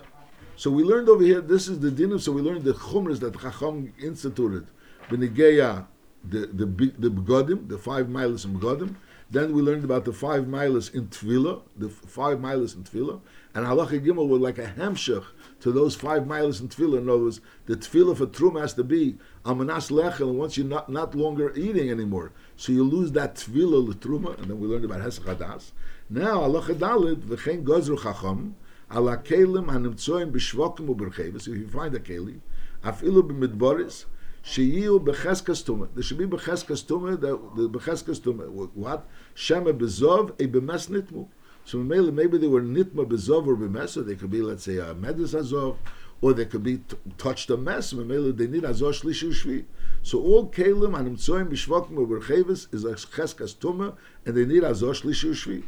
So 0.57 0.69
we 0.69 0.83
learned 0.83 1.07
over 1.07 1.23
here. 1.23 1.39
This 1.39 1.69
is 1.69 1.79
the 1.79 1.91
dinner. 1.91 2.19
So 2.19 2.33
we 2.33 2.41
learned 2.41 2.65
the 2.65 2.73
chumras 2.73 3.21
that 3.21 3.39
Chacham 3.39 3.93
instituted. 4.03 4.67
B'negeya 5.09 5.85
the 6.29 6.47
the 6.47 6.65
the 6.65 7.09
begodim, 7.09 7.69
the 7.69 7.77
five 7.77 8.09
miles 8.09 8.43
in 8.43 8.59
begodim. 8.59 8.95
Then 9.29 9.53
we 9.53 9.61
learned 9.61 9.83
about 9.83 10.05
the 10.05 10.13
five 10.13 10.47
miles 10.47 10.89
in 10.89 11.07
tefillah, 11.07 11.61
the 11.75 11.89
five 11.89 12.39
miles 12.39 12.73
in 12.73 12.83
tefillah, 12.83 13.19
and 13.53 13.65
halacha 13.65 13.99
gimel 13.99 14.29
were 14.29 14.37
like 14.37 14.57
a 14.57 14.67
hamshach 14.67 15.25
to 15.59 15.71
those 15.73 15.95
five 15.95 16.25
miles 16.25 16.61
in 16.61 16.69
tefillah. 16.69 16.99
In 16.99 17.09
other 17.09 17.23
words, 17.23 17.41
the 17.65 17.75
tefillah 17.75 18.15
for 18.15 18.27
trum 18.27 18.55
has 18.55 18.73
to 18.75 18.85
be 18.85 19.17
amanas 19.43 19.91
lechel, 19.91 20.29
and 20.29 20.37
once 20.37 20.57
you're 20.57 20.65
not, 20.65 20.89
not 20.89 21.13
longer 21.13 21.53
eating 21.57 21.91
anymore, 21.91 22.31
so 22.55 22.71
you 22.71 22.85
lose 22.85 23.11
that 23.11 23.35
tefillah 23.35 23.93
letruma, 23.93 24.37
and 24.37 24.49
then 24.49 24.61
we 24.61 24.67
learned 24.67 24.85
about 24.85 25.01
hesach 25.01 25.25
hadas. 25.25 25.71
Now 26.09 26.39
halacha 26.39 26.75
dalid 26.75 27.17
v'chein 27.17 27.65
gozru 27.65 28.01
chacham 28.01 28.55
ala 28.89 29.17
kelim 29.17 29.65
hanimtzoim 29.65 30.31
b'shvokim 30.31 30.87
u'bercheves. 30.87 31.49
If 31.49 31.57
you 31.57 31.67
find 31.67 31.93
a 31.95 31.99
keli, 31.99 32.39
afilu 32.81 33.23
b'midboris. 33.29 34.05
Sheyiu 34.43 35.03
becheskas 35.03 35.63
tumah. 35.63 35.89
There 35.93 36.03
should 36.03 36.17
be 36.17 36.25
becheskas 36.25 36.85
tumah. 36.85 37.19
The 37.19 37.69
becheskas 37.69 38.19
tumah. 38.21 38.49
What? 38.73 39.05
Shema 39.33 39.71
bezov 39.71 40.39
a 40.41 40.47
bemes 40.47 40.87
nitmu. 40.87 41.27
So 41.65 41.79
maybe 41.79 42.11
maybe 42.11 42.37
they 42.37 42.47
were 42.47 42.61
nitma 42.61 43.05
bezov 43.05 43.47
or 43.47 43.55
bemes, 43.55 43.97
or 43.97 44.03
they 44.03 44.15
could 44.15 44.31
be 44.31 44.41
let's 44.41 44.63
say 44.63 44.77
a 44.77 44.95
medis 44.95 45.37
azov, 45.37 45.77
or 46.21 46.33
they 46.33 46.45
could 46.45 46.63
be 46.63 46.77
t- 46.77 46.97
touched 47.17 47.49
a 47.49 47.57
mess. 47.57 47.91
Maybe 47.93 48.31
they 48.31 48.47
need 48.47 48.63
azov 48.63 49.01
shlishu 49.01 49.31
shvi. 49.33 49.65
So 50.01 50.21
all 50.21 50.49
kelim 50.49 50.95
animtzoim 50.95 51.49
bishvokim 51.49 51.91
ubercheves 51.91 52.73
is 52.73 52.85
a 52.85 52.93
cheskas 52.93 53.55
tumah, 53.55 53.97
and 54.25 54.37
they 54.37 54.45
need 54.45 54.63
azov 54.63 55.01
shlishu 55.01 55.31
shvi. 55.31 55.63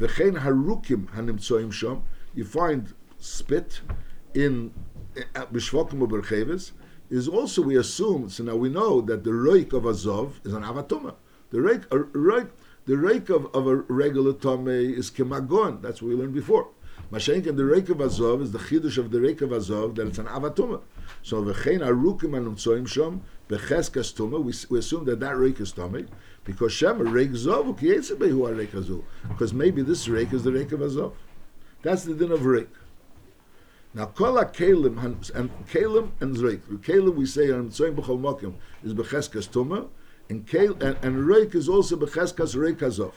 V'chein 0.00 0.40
harukim 0.40 1.06
hanimtzoim 1.10 1.68
shom. 1.68 2.02
You 2.34 2.44
find 2.44 2.92
spit 3.18 3.80
in 4.34 4.72
bishvokim 5.34 6.00
ubercheves 6.06 6.72
is 7.10 7.28
also 7.28 7.62
we 7.62 7.76
assume. 7.76 8.28
So 8.28 8.44
now 8.44 8.56
we 8.56 8.68
know 8.68 9.00
that 9.02 9.24
the 9.24 9.30
reik 9.30 9.72
of 9.72 9.84
azov 9.84 10.40
is 10.44 10.52
an 10.52 10.62
avatuma. 10.62 11.14
The 11.50 11.58
reik, 11.58 11.84
a 11.86 11.98
reik, 11.98 12.50
the 12.86 12.94
reik 12.94 13.30
of, 13.30 13.46
of 13.54 13.66
a 13.66 13.76
regular 13.76 14.32
tome 14.32 14.68
is 14.68 15.10
kemagon. 15.10 15.82
That's 15.82 16.02
what 16.02 16.08
we 16.08 16.14
learned 16.14 16.34
before. 16.34 16.68
Mashenk 17.10 17.46
and 17.46 17.58
the 17.58 17.62
reik 17.62 17.88
of 17.88 17.98
azov 17.98 18.42
is 18.42 18.52
the 18.52 18.58
chidush 18.58 18.98
of 18.98 19.10
the 19.10 19.18
reik 19.18 19.40
of 19.40 19.50
azov 19.50 19.94
that 19.94 20.06
it's 20.06 20.18
an 20.18 20.26
avatuma. 20.26 20.82
So 21.22 21.42
v'chein 21.42 21.80
arukim 21.80 22.32
anumtsoim 22.32 22.86
shom 22.86 23.20
becheskas 23.48 24.12
tuma. 24.14 24.42
We, 24.42 24.52
we 24.68 24.78
assume 24.78 25.06
that 25.06 25.20
that 25.20 25.36
reik 25.36 25.60
is 25.60 25.72
tome 25.72 26.08
because 26.44 26.72
shem 26.72 26.98
reik 26.98 27.30
zov 27.30 27.74
ukiyetzebehu 27.74 28.54
reik 28.54 28.74
azov. 28.74 29.04
Because 29.28 29.54
maybe 29.54 29.80
this 29.80 30.06
reik 30.06 30.34
is 30.34 30.44
the 30.44 30.50
reik 30.50 30.72
of 30.72 30.80
azov. 30.80 31.14
That's 31.80 32.04
the 32.04 32.12
din 32.12 32.32
of 32.32 32.40
reik. 32.40 32.68
Now, 33.98 34.06
kol 34.06 34.36
kalim 34.36 34.96
and 35.34 35.50
kalim 35.66 36.10
and 36.20 36.36
zreik. 36.36 36.60
Kalim 36.84 37.16
we 37.16 37.26
say 37.26 37.50
on 37.50 37.70
tzoyim 37.70 37.96
b'chol 37.96 38.20
mokim 38.20 38.54
is 38.84 38.94
becheskas 38.94 39.48
tuma, 39.48 39.88
and 40.30 40.46
kal 40.46 40.74
and, 40.74 40.96
and 41.02 41.26
reik 41.26 41.56
is 41.56 41.68
also 41.68 41.96
becheskas 41.96 42.54
reik 42.54 42.76
azov. 42.76 43.14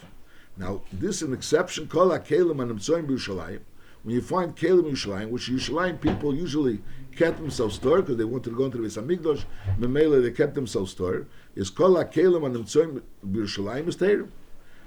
Now, 0.57 0.81
this 0.91 1.17
is 1.17 1.21
an 1.21 1.33
exception. 1.35 1.87
Kol 1.87 2.09
kalim 2.09 2.59
and 2.63 2.79
tzoyim 2.79 3.05
b'Yushalayim. 3.05 3.59
when 4.01 4.15
you 4.15 4.23
find 4.23 4.55
Kalim 4.55 4.89
Yushalayim, 4.89 5.29
which 5.29 5.51
Yushalayim 5.51 6.01
people 6.01 6.33
usually 6.33 6.79
kept 7.15 7.37
themselves 7.37 7.75
stored 7.75 8.05
because 8.05 8.17
they 8.17 8.23
wanted 8.23 8.49
to 8.49 8.55
go 8.55 8.65
into 8.65 8.79
the 8.79 8.87
Beis 8.87 8.99
Hamikdash, 8.99 10.23
they 10.23 10.31
kept 10.31 10.55
themselves 10.55 10.89
stored, 10.89 11.27
is 11.53 11.69
Kol 11.69 11.93
HaKelim 11.93 12.43
and 12.43 12.55
Nimtzoim 12.55 13.03
B'Yushalayim 13.23 13.87
is 13.87 13.97
Teir. 13.97 14.27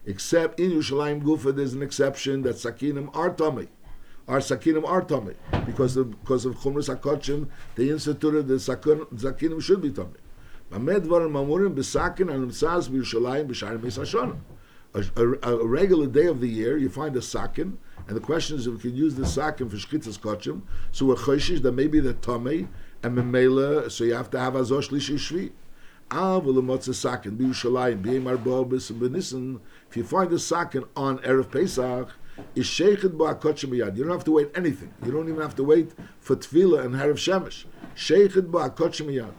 Except 0.06 0.60
in 0.60 0.72
Yerushalayim 0.72 1.22
Gufa, 1.22 1.56
there's 1.56 1.74
an 1.74 1.84
exception 1.84 2.42
that 2.44 2.56
Sakinim 2.56 3.16
are 3.16 3.30
Tomei. 3.30 3.68
Our 4.28 4.40
Sakinim 4.40 4.88
are 4.88 5.02
Tomei. 5.02 5.36
Because 5.66 5.98
of, 5.98 6.20
because 6.22 6.46
of 6.46 6.56
Chumras 6.56 6.96
HaKotchim, 6.96 7.48
they 7.76 7.90
instituted 7.90 8.48
the 8.48 8.56
Sakinim 8.56 9.62
should 9.62 9.82
be 9.82 9.92
Tomei. 9.92 10.16
Mamed 10.72 11.04
and 11.04 11.78
b'shayim 11.78 13.48
b'Yisashon. 13.80 14.40
A 14.94 15.66
regular 15.66 16.08
day 16.08 16.26
of 16.26 16.42
the 16.42 16.48
year, 16.48 16.78
you 16.78 16.90
find 16.90 17.16
a 17.16 17.22
sakin, 17.22 17.78
and 18.08 18.18
the 18.18 18.22
question 18.22 18.58
is 18.58 18.68
if 18.68 18.74
we 18.74 18.80
can 18.80 18.96
use 18.96 19.16
the 19.16 19.26
sakin 19.26 19.70
for 19.70 19.78
shchitzas 19.78 20.20
kochim, 20.20 20.64
so 20.92 21.06
we're 21.06 21.16
choshish 21.16 21.62
that 21.62 21.72
maybe 21.72 22.02
the 22.02 22.14
tomei 22.16 22.68
and 23.02 23.18
memela, 23.18 23.90
so 23.90 24.04
you 24.04 24.14
have 24.14 24.30
to 24.30 24.40
have 24.40 24.54
azosh 24.54 24.90
lishi 24.90 25.52
If 26.13 26.17
you 29.95 30.04
find 30.04 30.34
a 30.34 30.39
sakin 30.39 30.84
on 30.93 31.19
erev 31.19 31.50
Pesach, 31.50 32.10
is 32.54 32.65
sheikhed 32.65 33.17
ba'akochim 33.17 33.69
yad. 33.69 33.95
You 33.95 34.04
don't 34.04 34.12
have 34.12 34.26
to 34.26 34.34
wait 34.34 34.52
anything. 34.54 34.93
You 35.06 35.13
don't 35.13 35.30
even 35.30 35.41
have 35.41 35.56
to 35.56 35.63
wait 35.63 35.93
for 36.19 36.36
tefillah 36.36 36.84
and 36.84 36.95
erev 36.95 37.13
shemesh. 37.13 37.63
Sheikhed 37.95 38.52
ba'akochim 38.52 39.08
yad. 39.08 39.32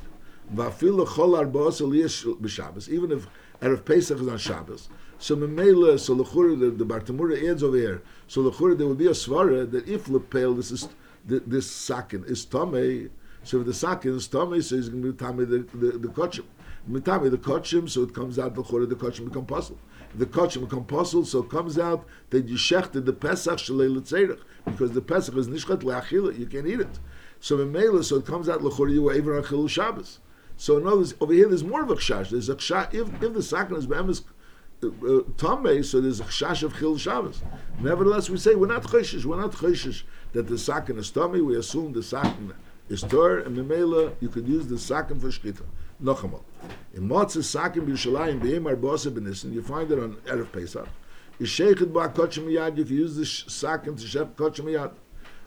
Va'afilu 0.55 1.07
chol 1.07 1.37
arba 1.37 1.59
liyesh 1.59 2.25
b'Shabbos. 2.41 2.89
Even 2.89 3.13
if 3.13 3.27
erev 3.61 3.85
Pesach 3.85 4.19
is 4.19 4.27
on 4.27 4.39
Shabbos. 4.39 4.89
So 5.19 5.37
memela, 5.37 6.01
so 6.01 6.15
the, 6.15 6.71
the 6.71 6.87
Bartenura 6.87 7.51
adds 7.51 7.63
over 7.63 7.77
here. 7.77 8.03
So 8.29 8.51
lechura, 8.51 8.79
there 8.79 8.87
would 8.87 8.97
be 8.97 9.09
a 9.09 9.11
svara 9.11 9.71
that 9.71 9.87
if 9.87 10.09
lepel, 10.09 10.55
this 10.55 10.71
is 10.71 10.89
this 11.27 11.71
sakin 11.71 12.25
is 12.25 12.47
tamei. 12.47 13.11
So 13.45 13.61
if 13.61 13.67
the 13.67 13.75
sakin 13.75 14.17
is 14.17 14.27
tamei, 14.27 14.65
so 14.65 14.77
he's 14.77 14.89
going 14.89 15.03
to 15.03 15.13
be 15.13 15.19
tamei 15.19 15.47
the 15.49 15.59
the, 15.79 15.99
the. 15.99 16.43
Mitami 16.91 17.31
the 17.31 17.39
kochim, 17.39 17.89
so 17.89 18.03
it 18.03 18.15
comes 18.15 18.39
out 18.39 18.55
the 18.55 18.63
chura, 18.63 18.89
the 18.89 18.97
kochim 18.97 19.27
become 19.27 19.47
puzzle. 19.47 19.79
The 20.15 20.27
kochim 20.27 20.63
become 20.63 20.85
puzzle, 20.85 21.25
so 21.25 21.41
it 21.41 21.51
comes 21.51 21.79
out 21.79 22.07
that 22.31 22.49
you 22.49 22.57
shechted 22.57 23.05
the 23.05 23.13
pesach 23.13 23.59
shalei 23.59 23.95
letzerich 23.95 24.41
because 24.65 24.93
the 24.93 25.01
pesach 25.01 25.37
is 25.37 25.49
nishchat 25.49 25.83
leachila, 25.83 26.39
you 26.39 26.47
can't 26.47 26.67
eat 26.67 26.81
it. 26.81 26.99
So 27.41 27.57
memela, 27.57 28.03
so 28.05 28.17
it 28.17 28.27
comes 28.27 28.49
out 28.49 28.61
lechura, 28.61 28.93
you 28.93 29.03
were 29.03 29.15
even 29.15 29.35
on 29.35 29.43
achilu 29.43 29.69
Shabbos. 29.69 30.19
So 30.57 30.77
in 30.77 30.87
other 30.87 30.99
words, 30.99 31.15
over 31.21 31.33
here 31.33 31.49
there's 31.49 31.65
more 31.65 31.83
of 31.83 31.91
a 31.91 31.95
chash. 31.95 32.31
There's 32.31 32.49
a 32.49 32.57
chash 32.57 32.93
if 32.95 33.23
if 33.23 33.33
the 33.33 33.43
sakin 33.43 33.77
is 33.77 33.87
be'emes 33.87 34.23
uh, 34.83 34.87
Tomei, 35.37 35.85
so 35.85 36.01
there's 36.01 36.21
a 36.21 36.25
chash 36.25 36.63
of 36.63 36.77
Chil 36.77 36.99
Shabbos. 36.99 37.43
Nevertheless, 37.81 38.29
we 38.29 38.37
say 38.37 38.55
we're 38.55 38.67
not 38.67 38.83
choshish, 38.83 39.25
we're 39.25 39.41
not 39.41 39.53
choshish 39.53 40.03
that 40.33 40.49
the 40.49 40.59
sakin 40.59 40.99
is 40.99 41.11
Tomei, 41.11 41.45
we 41.45 41.57
assume 41.57 41.93
the 41.93 42.03
sakin 42.03 42.53
is 42.89 43.03
Tor, 43.03 43.39
and 43.39 43.57
Memela, 43.57 44.15
you 44.21 44.29
could 44.29 44.49
use 44.49 44.67
the 44.67 44.79
sakin 44.79 45.21
for 45.21 45.29
Shkita. 45.29 45.63
Nochamal. 46.03 46.43
In 46.95 47.09
Motzah 47.09 47.45
sakin 47.45 47.87
b'Yushalayim 47.87 48.41
b'Yem 48.41 48.75
Arbosa 48.75 49.11
b'Nissen, 49.11 49.53
you 49.53 49.63
find 49.63 49.91
it 49.91 49.99
on 49.99 50.15
Erev 50.27 50.51
Pesach. 50.53 50.89
Shake 51.43 51.81
it 51.81 51.93
by 51.93 52.09
Kochim 52.09 52.45
Yad, 52.45 52.77
you 52.77 52.85
use 52.85 53.17
the 53.17 53.25
sakin 53.25 53.97
to 53.97 54.07
shep 54.07 54.37
Kochim 54.37 54.67
Yad. 54.67 54.93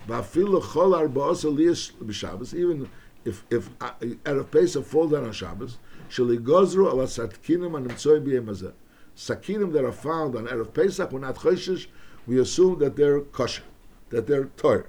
Ba'afilu 0.08 0.62
chol 0.62 1.08
Arbosa 1.08 1.56
liyas 1.56 1.92
b'Shabbos, 1.94 2.54
even 2.54 2.90
if, 3.26 3.44
if 3.50 3.70
uh, 3.82 3.92
Erev 4.00 4.50
Pesach 4.50 4.86
falls 4.86 5.12
down 5.12 5.26
on 5.26 5.32
Shabbos, 5.32 5.78
shali 6.10 6.38
gozru 6.38 6.92
ala 6.92 7.04
satkinim 7.04 7.76
and 7.76 7.90
imtsoy 7.90 8.24
b'Yem 8.26 8.46
Hazeh 8.46 8.74
sakinim 9.16 9.72
that 9.74 9.86
are 9.86 9.92
found 9.92 10.36
on 10.36 10.48
Erev 10.48 10.74
Pesach, 10.74 11.12
we're 11.12 11.20
not 11.20 11.36
choishish, 11.36 11.88
we 12.28 12.40
assume 12.40 12.80
that 12.80 12.96
they're 12.96 13.22
kosher, 13.22 13.64
that 14.10 14.28
they're 14.28 14.46
tor. 14.58 14.88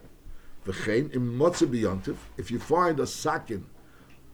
V'chein, 0.67 1.15
im 1.15 1.39
motzeh 1.39 1.67
b'yontiv, 1.67 2.17
if 2.37 2.51
you 2.51 2.59
find 2.59 2.99
a 3.01 3.07
sakin 3.07 3.67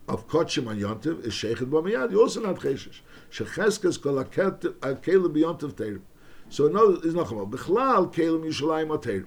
of 0.08 0.26
kochim 0.28 0.68
on 0.68 0.78
yontiv, 0.78 1.24
is 1.24 1.32
sheichet 1.32 1.68
b'miyad, 1.70 2.10
you're 2.10 2.20
also 2.20 2.40
not 2.40 2.56
choishish. 2.56 3.00
Shecheskes 3.30 4.02
kol 4.02 4.22
akelim 4.22 4.74
uh, 4.82 4.94
b'yontiv 4.94 5.72
teirim. 5.74 6.02
So 6.48 6.68
no, 6.68 6.92
it's 7.02 7.14
not 7.14 7.28
chamal. 7.28 7.50
B'chlal 7.50 8.12
kelim 8.12 8.44
yishalayim 8.44 8.88
ateirim. 8.98 9.26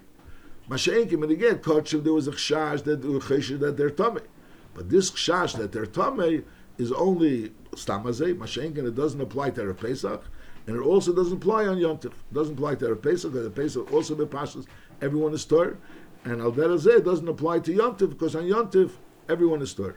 Masha'enkim, 0.70 1.24
and 1.24 1.32
again, 1.32 1.58
kochim, 1.60 2.04
there 2.04 2.14
was 2.14 2.28
a 2.28 2.32
chash 2.32 2.84
that 2.84 3.00
uh, 3.02 3.20
choishish 3.20 3.60
that 3.60 3.78
they're 3.78 3.90
tummy. 3.90 4.22
But 4.74 4.90
this 4.90 5.12
chash 5.12 5.58
that 5.58 5.72
they're 5.72 5.86
tummy 5.86 6.44
is 6.78 6.92
only 6.92 7.52
stamazeh, 7.72 8.36
Masha'enkim, 8.36 8.88
it 8.88 8.96
doesn't 8.96 9.22
apply 9.22 9.52
to 9.52 9.62
Erev 9.62 9.80
Pesach, 9.80 10.24
and 10.68 10.76
it 10.76 10.82
also 10.82 11.14
doesn't 11.14 11.38
apply 11.38 11.68
on 11.68 11.78
Yontiv. 11.78 12.06
It 12.06 12.34
doesn't 12.34 12.56
apply 12.56 12.76
to 12.76 12.86
Erev 12.86 13.02
Pesach, 13.02 13.32
because 13.32 13.46
the 13.46 13.52
Pesach 13.52 13.94
also 13.94 14.16
be 14.16 14.26
pashas, 14.26 14.66
everyone 15.02 15.34
is 15.34 15.46
Torah. 15.46 15.78
And 16.24 16.42
Al 16.42 16.52
Derazeh 16.52 17.04
doesn't 17.06 17.28
apply 17.28 17.60
to 17.60 17.72
Yontiv, 17.72 18.10
because 18.10 18.36
on 18.36 18.44
Yontiv, 18.44 18.92
everyone 19.30 19.62
is 19.62 19.74
Torah. 19.74 19.96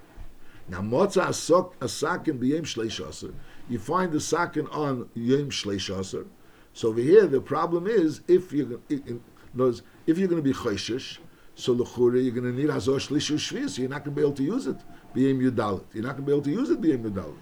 Now, 0.68 0.80
Motza 0.80 1.26
Asok, 1.26 1.74
Asakin 1.76 2.38
B'Yem 2.38 2.62
Shleish 2.62 3.32
You 3.68 3.78
find 3.78 4.12
the 4.12 4.20
Sakin 4.20 4.66
on 4.68 5.08
Yom 5.14 5.50
Shleish 5.50 6.26
So 6.72 6.88
over 6.88 7.00
here, 7.00 7.26
the 7.26 7.40
problem 7.40 7.86
is, 7.86 8.20
if 8.28 8.52
you're, 8.52 8.80
in, 8.88 9.20
in, 9.56 9.80
if 10.06 10.18
you're 10.18 10.28
going 10.28 10.42
to 10.42 10.48
be 10.48 10.52
Choshish, 10.52 11.18
so 11.54 11.72
L'chura, 11.72 12.22
you're 12.22 12.34
going 12.34 12.54
to 12.54 12.60
need 12.60 12.70
Hazor 12.70 12.92
Shlishu 12.92 13.36
Shvi, 13.36 13.68
so 13.68 13.82
you're 13.82 13.90
not 13.90 14.04
going 14.04 14.14
to 14.14 14.20
be 14.20 14.22
able 14.22 14.36
to 14.36 14.44
use 14.44 14.66
it, 14.66 14.78
B'Yem 15.14 15.40
Yudalit. 15.40 15.84
You're 15.92 16.04
not 16.04 16.16
going 16.16 16.24
to 16.24 16.26
be 16.26 16.32
able 16.32 16.42
to 16.42 16.50
use 16.50 16.70
it, 16.70 16.80
B'Yem 16.80 17.10
Yudalit. 17.10 17.34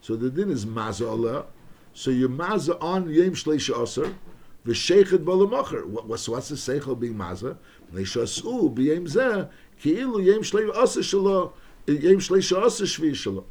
So 0.00 0.16
the 0.16 0.30
din 0.30 0.50
is 0.50 0.66
Mazah 0.66 1.46
so 1.94 2.10
you 2.10 2.28
maza 2.28 2.76
on 2.80 3.06
yem 3.06 3.30
shleisha 3.30 3.80
aser, 3.80 4.14
v'sheichet 4.66 5.24
b'lemacher. 5.24 5.86
What's 5.86 6.28
what's 6.28 6.48
the 6.48 6.56
seichel 6.56 6.98
being 6.98 7.16
maza? 7.16 7.56
Neishasu 7.92 8.74
b'yem 8.74 9.06
zeh 9.06 9.48
ki'ilu 9.80 10.24
yem 10.24 10.42
shleisha 10.42 10.76
aser 10.76 11.00
shelo 11.00 11.52
yem 11.86 12.16
shleisha 12.16 12.64
aser 12.64 12.84
shvi. 12.84 13.44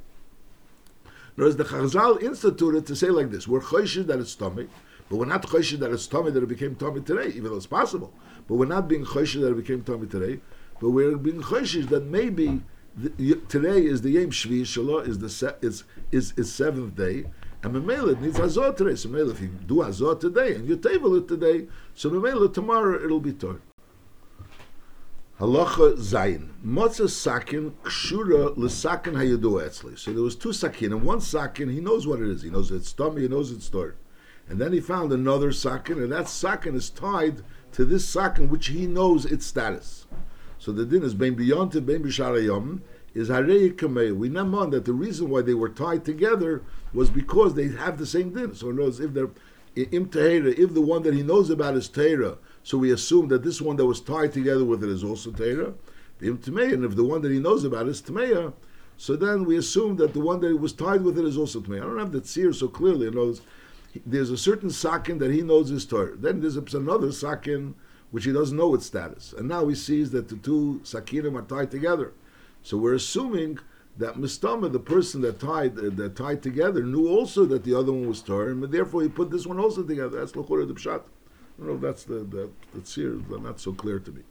Whereas 1.36 1.58
the 1.58 1.64
Chazal 1.64 2.22
instituted 2.22 2.86
to 2.88 2.96
say 2.96 3.10
like 3.10 3.32
this: 3.32 3.48
We're 3.48 3.62
choished 3.62 4.08
that 4.08 4.20
it's 4.20 4.36
tummy, 4.36 4.68
but 5.10 5.18
we're 5.18 5.26
not 5.26 5.44
choished 5.44 5.80
that 5.80 5.92
it's 5.92 6.08
tummy 6.08 6.32
that 6.32 6.44
it 6.44 6.50
became 6.50 6.76
tummy 6.76 7.02
today, 7.02 7.28
even 7.30 7.46
though 7.46 7.56
it's 7.58 7.68
possible. 7.68 8.14
But 8.48 8.56
we're 8.56 8.66
not 8.66 8.88
being 8.88 9.06
choished 9.06 9.42
that 9.42 9.52
it 9.52 9.58
became 9.58 9.84
tummy 9.84 10.08
today, 10.08 10.40
but 10.80 10.92
we're 10.92 11.18
being 11.18 11.42
choished 11.42 11.90
that 11.90 12.06
maybe 12.06 12.62
the, 12.96 13.42
today 13.50 13.86
is 13.86 14.02
the 14.02 14.16
yem 14.16 14.28
shvi 14.28 14.62
shelo 14.62 15.08
is 15.08 15.20
the 15.20 15.30
se, 15.30 15.56
is, 15.62 15.84
is 16.12 16.34
is 16.38 16.54
seventh 16.54 16.96
day 16.96 17.26
And 17.64 17.74
Mamela, 17.74 18.12
it 18.12 18.22
needs 18.22 18.38
Hazor 18.38 18.74
today. 18.74 18.96
So 18.96 19.10
Mamela, 19.10 19.32
if 19.32 19.40
you 19.40 19.48
do 19.48 19.82
Hazor 19.82 20.16
today 20.16 20.56
and 20.56 20.68
you 20.68 20.76
table 20.78 21.16
it 21.16 21.28
today, 21.30 21.68
so 21.96 22.10
Mamela, 22.10 22.54
tomorrow 22.54 23.04
it'll 23.04 23.22
be 23.22 23.32
Torah. 23.32 23.62
Halacha 25.44 25.98
Zayin. 25.98 26.52
Motzah 26.66 27.10
sakin 27.10 27.72
kshura 27.84 28.56
l'sakin 28.56 29.16
hayadu 29.16 29.62
etzli. 29.62 30.00
So 30.00 30.14
there 30.14 30.24
was 30.24 30.38
two 30.38 30.54
sakin, 30.54 30.94
and 30.94 31.04
one 31.04 31.20
sakin, 31.20 31.68
he 31.68 31.82
knows 31.82 32.08
what 32.08 32.22
it 32.22 32.30
is. 32.30 32.44
He 32.44 32.50
knows 32.50 32.72
it's 32.72 32.94
tummy, 32.94 33.24
he 33.24 33.28
knows 33.28 33.52
it's 33.52 33.66
stored. 33.66 33.98
And 34.48 34.58
then 34.58 34.72
he 34.72 34.80
found 34.80 35.12
another 35.12 35.52
sakin, 35.52 36.02
and 36.02 36.14
that 36.14 36.30
sakin 36.30 36.76
is 36.76 36.90
tied 36.90 37.42
to 37.74 37.84
this 37.84 38.08
sakin, 38.08 38.48
which 38.48 38.68
he 38.68 38.88
knows 38.88 39.26
its 39.26 39.46
status. 39.46 40.08
So 40.60 40.72
the 40.72 40.86
din 40.86 41.04
is 41.04 41.14
ben 41.14 41.34
beyond 41.34 41.74
ben 41.74 42.04
b'sharayom 42.04 42.80
is 43.14 43.28
harei 43.28 43.74
kamei. 43.74 44.16
We 44.16 44.30
know 44.30 44.46
on 44.56 44.70
that 44.70 44.86
the 44.86 44.94
reason 44.94 45.30
why 45.30 45.42
they 45.42 45.54
were 45.54 45.68
tied 45.68 46.06
together 46.06 46.62
was 46.94 47.10
because 47.10 47.56
they 47.56 47.68
have 47.68 47.98
the 47.98 48.06
same 48.06 48.34
din. 48.34 48.56
So 48.56 48.70
in 48.70 48.76
other 48.76 48.84
words, 48.84 49.02
if 49.02 49.14
they're 49.14 49.30
im 49.76 50.10
if 50.14 50.74
the 50.74 50.82
one 50.82 51.04
that 51.04 51.14
he 51.14 51.22
knows 51.22 51.50
about 51.50 51.76
is 51.76 51.90
Torah, 51.90 52.38
so 52.64 52.78
we 52.78 52.92
assume 52.92 53.28
that 53.28 53.44
this 53.44 53.62
one 53.62 53.76
that 53.76 53.86
was 53.86 54.00
tied 54.00 54.34
together 54.34 54.64
with 54.64 54.84
it 54.84 54.90
is 54.90 55.04
also 55.04 55.32
Torah. 55.32 55.74
And 56.22 56.86
if 56.86 56.96
the 56.96 57.04
one 57.04 57.22
that 57.22 57.32
he 57.32 57.40
knows 57.40 57.66
about 57.66 57.88
is 57.88 58.02
Tmeya, 58.02 58.54
so 58.98 59.16
then 59.16 59.44
we 59.44 59.58
assume 59.58 59.98
that 59.98 60.14
the 60.14 60.22
one 60.22 60.40
that 60.40 60.58
was 60.58 60.72
tied 60.72 61.02
with 61.02 61.18
it 61.20 61.26
is 61.26 61.38
also 61.38 61.60
Tmeya. 61.60 61.82
I 61.82 61.86
don't 61.86 62.00
have 62.00 62.12
that 62.14 62.26
seer 62.26 62.54
so 62.54 62.70
clearly. 62.70 63.12
Knows, 63.12 63.42
there's 64.06 64.30
a 64.30 64.38
certain 64.38 64.70
sakin 64.70 65.18
that 65.18 65.32
he 65.32 65.42
knows 65.42 65.72
is 65.72 65.86
Torah. 65.86 66.16
Then 66.16 66.40
there's 66.40 66.56
another 66.56 67.12
sakin 67.12 67.76
which 68.12 68.26
he 68.26 68.32
doesn't 68.32 68.56
know 68.56 68.74
its 68.76 68.86
status. 68.86 69.34
And 69.38 69.50
now 69.50 69.68
he 69.68 69.76
sees 69.76 70.12
that 70.12 70.30
the 70.30 70.38
two 70.38 70.80
sakinim 70.84 71.38
are 71.38 71.42
tied 71.42 71.72
together. 71.72 72.14
So 72.62 72.78
we're 72.78 72.94
assuming 72.94 73.60
that 73.98 74.16
Mistama, 74.16 74.72
the 74.72 74.80
person 74.80 75.22
that 75.22 75.40
tied 75.40 75.78
uh, 75.78 75.90
that 75.96 76.16
tied 76.16 76.42
together, 76.42 76.84
knew 76.84 77.08
also 77.10 77.46
that 77.46 77.64
the 77.64 77.76
other 77.76 77.92
one 77.92 78.08
was 78.08 78.22
Torah, 78.22 78.52
and 78.52 78.64
therefore 78.64 79.02
he 79.02 79.10
put 79.10 79.32
this 79.32 79.46
one 79.46 79.60
also 79.60 79.84
together. 79.84 80.20
That's 80.20 80.32
Lachura 80.32 80.68
the 80.68 80.74
Pshat. 80.74 81.02
I 81.60 81.66
don't 81.66 81.82
know 81.82 81.88
that's 81.88 82.04
the 82.04 82.20
the, 82.20 82.50
the 82.74 82.86
seer, 82.86 83.20
not 83.30 83.60
so 83.60 83.74
clear 83.74 84.00
to 84.00 84.12
me. 84.12 84.22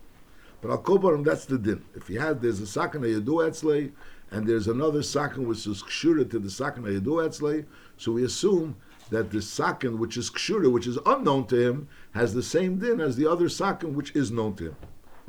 But 0.60 0.70
Al 0.70 0.78
Kobarim, 0.78 1.24
that's 1.24 1.44
the 1.44 1.58
din. 1.58 1.84
If 1.94 2.06
he 2.06 2.14
had, 2.14 2.40
there's 2.40 2.60
a 2.60 2.66
sakin 2.66 3.02
Yadu 3.02 3.24
Etzlei, 3.24 3.90
and 4.30 4.46
there's 4.46 4.68
another 4.68 5.02
sakin 5.02 5.46
which 5.48 5.66
is 5.66 5.82
kshura 5.82 6.30
to 6.30 6.38
the 6.38 6.50
sakin 6.50 6.84
Yadu 6.84 7.26
Etzlei, 7.26 7.64
so 7.96 8.12
we 8.12 8.24
assume 8.24 8.76
that 9.10 9.30
the 9.30 9.42
sakin 9.42 9.98
which 9.98 10.16
is 10.16 10.30
kshura, 10.30 10.70
which 10.70 10.86
is 10.86 10.98
unknown 11.04 11.46
to 11.48 11.56
him, 11.56 11.88
has 12.14 12.32
the 12.32 12.42
same 12.42 12.78
din 12.78 13.00
as 13.00 13.16
the 13.16 13.28
other 13.28 13.48
sakin 13.48 13.94
which 13.94 14.14
is 14.14 14.30
known 14.30 14.54
to 14.54 14.66
him. 14.66 14.76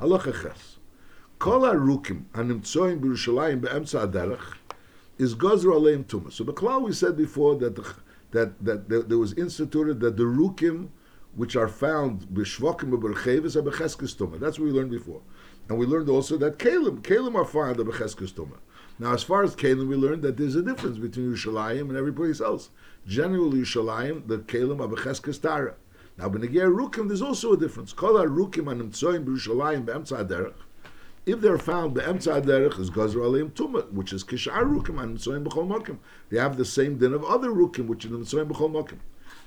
Halacha 0.00 0.42
ches. 0.42 0.78
Kol 1.40 1.62
harukim 1.62 2.24
hanimtzoim 2.34 3.00
b'Yerushalayim 3.00 3.60
be'emtza 3.60 4.06
aderech 4.06 4.54
is 5.18 5.34
gozer 5.34 5.72
aleim 5.72 6.04
tuma. 6.04 6.32
So 6.32 6.44
Beklal 6.44 6.82
we 6.82 6.92
said 6.92 7.16
before 7.16 7.56
that 7.56 7.76
the, 7.76 7.94
that, 8.30 8.64
that, 8.64 8.88
that 8.88 9.08
there 9.08 9.18
was 9.18 9.32
instituted 9.34 10.00
that 10.00 10.16
the 10.16 10.24
rukim 10.24 10.88
which 11.36 11.56
are 11.56 11.68
found 11.68 12.22
b'shvokim 12.28 12.90
b'bercheves 12.90 13.56
are 13.56 13.62
tuma. 13.62 14.38
That's 14.38 14.58
what 14.58 14.66
we 14.66 14.72
learned 14.72 14.90
before. 14.90 15.20
And 15.68 15.78
we 15.78 15.86
learned 15.86 16.08
also 16.08 16.36
that 16.38 16.58
kalim, 16.58 17.00
kalim 17.00 17.34
are 17.34 17.44
found 17.44 17.80
at 17.80 17.86
b'cheskes 17.86 18.32
tuma. 18.32 18.58
Now, 18.98 19.12
as 19.12 19.24
far 19.24 19.42
as 19.42 19.56
kalim, 19.56 19.88
we 19.88 19.96
learned 19.96 20.22
that 20.22 20.36
there's 20.36 20.54
a 20.54 20.62
difference 20.62 20.98
between 20.98 21.34
Yerushalayim 21.34 21.88
and 21.88 21.96
every 21.96 22.12
place 22.12 22.40
else. 22.40 22.70
Generally, 23.06 23.60
Yerushalayim, 23.60 24.28
the 24.28 24.38
kalim 24.38 24.80
are 24.80 25.32
tara. 25.38 25.74
Now, 26.16 26.28
b'negei 26.28 26.72
rukim, 26.72 27.08
there's 27.08 27.22
also 27.22 27.52
a 27.52 27.56
difference. 27.56 27.92
Kol 27.92 28.14
rukim 28.14 28.66
animtzoim 28.66 29.24
b'Yerushalayim 29.24 29.84
be'emtza 29.86 30.24
aderech. 30.24 30.54
If 31.26 31.40
they're 31.40 31.58
found 31.58 31.94
be'emtza 31.94 32.40
aderech 32.40 32.78
is 32.78 32.90
gazer 32.90 33.18
aleim 33.18 33.50
tuma, 33.50 33.90
which 33.90 34.12
is 34.12 34.22
kishar 34.22 34.62
rukim 34.62 34.96
animtzoim 34.96 35.44
b'chol 35.44 35.66
mokim. 35.66 35.96
They 36.30 36.38
have 36.38 36.56
the 36.56 36.64
same 36.64 36.98
din 36.98 37.14
of 37.14 37.24
other 37.24 37.48
rukim, 37.48 37.88
which 37.88 38.04
is 38.04 38.12
animtzoim 38.12 38.48
b'chol 38.48 38.70
mokim. 38.70 38.98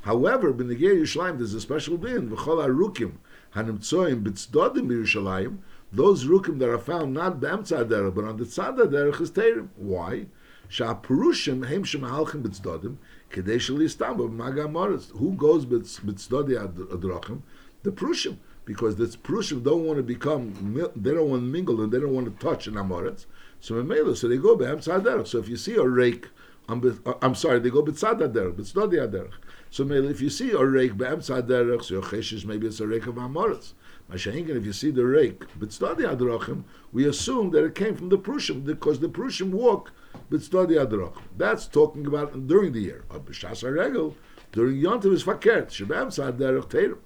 However, 0.07 0.53
b'negei 0.53 1.01
Yerushalayim, 1.01 1.37
there's 1.37 1.53
a 1.53 1.59
special 1.59 1.97
din, 1.97 2.29
v'chol 2.29 3.11
hanimtzoim 3.53 4.23
b'tzdodim 4.23 4.87
b'Yerushalayim, 4.87 5.57
those 5.91 6.23
rukim 6.23 6.59
that 6.59 6.69
are 6.69 6.77
found 6.77 7.13
not 7.13 7.41
b'emtza 7.41 7.85
derech, 7.85 8.15
but 8.15 8.23
on 8.23 8.37
the 8.37 8.45
tzad 8.45 8.77
derech 8.77 9.19
is 9.19 9.31
terim. 9.31 9.67
Why? 9.75 10.27
Sha'apurushim 10.69 11.67
heim 11.67 11.83
shemahalchim 11.83 12.41
b'tzdodim, 12.41 12.95
kedei 13.31 13.57
shalistam 13.57 14.15
b'maga 14.15 14.71
moritz. 14.71 15.09
Who 15.09 15.33
goes 15.33 15.65
b'tzdodi 15.65 16.55
adrachim? 16.55 17.41
The 17.83 17.91
prushim. 17.91 18.37
Because 18.63 18.95
the 18.95 19.07
prushim 19.07 19.61
don't 19.61 19.85
want 19.85 19.97
to 19.97 20.03
become, 20.03 20.53
they 20.95 21.11
don't 21.11 21.29
want 21.29 21.41
to 21.41 21.47
mingle 21.47 21.81
and 21.81 21.91
they 21.91 21.99
don't 21.99 22.13
want 22.13 22.27
to 22.27 22.45
touch 22.45 22.67
an 22.67 22.75
amoritz. 22.75 23.25
So 23.59 23.73
memela, 23.73 24.15
so 24.15 24.29
they 24.29 24.37
go 24.37 24.55
b'emtza 24.55 25.01
derech. 25.03 25.27
So 25.27 25.39
if 25.39 25.49
you 25.49 25.57
see 25.57 25.75
a 25.75 25.83
rake, 25.83 26.29
um, 26.69 26.81
I'm, 26.81 27.01
uh, 27.05 27.13
I'm 27.21 27.35
sorry, 27.35 27.59
they 27.59 27.69
go 27.69 27.83
b'tzad 27.83 28.19
derech, 28.19 28.53
b'tzdodi 28.53 29.05
derech. 29.11 29.33
So 29.77 29.83
maybe 29.83 30.07
if 30.07 30.21
you 30.21 30.31
see 30.31 30.49
a 30.53 30.65
rake 30.65 30.97
be'emtza 30.97 31.47
derech, 31.47 31.83
so 31.83 31.93
your 31.93 32.47
maybe 32.47 32.65
it's 32.65 32.79
a 32.79 32.87
rake 32.87 33.05
of 33.05 33.13
amoritz. 33.13 33.73
Mashainkin, 34.11 34.57
if 34.57 34.65
you 34.65 34.73
see 34.73 34.89
the 34.89 35.05
rake, 35.05 35.43
but 35.59 35.71
study 35.71 36.03
adrachim, 36.03 36.63
we 36.91 37.07
assume 37.07 37.51
that 37.51 37.63
it 37.63 37.75
came 37.75 37.95
from 37.95 38.09
the 38.09 38.17
Prushim 38.17 38.65
because 38.65 38.99
the 38.99 39.07
Prushim 39.07 39.51
walk 39.51 39.91
but 40.31 40.41
study 40.41 40.73
adrachim. 40.73 41.21
That's 41.37 41.67
talking 41.67 42.07
about 42.07 42.47
during 42.47 42.73
the 42.73 42.79
year. 42.79 43.05
B'shas 43.11 43.61
regel 43.71 44.15
during 44.51 44.77
Yontiv 44.77 45.13
is 45.13 45.23
fakert 45.23 45.67
shebem 45.67 46.07
derech 46.39 46.71
teirim. 46.71 46.97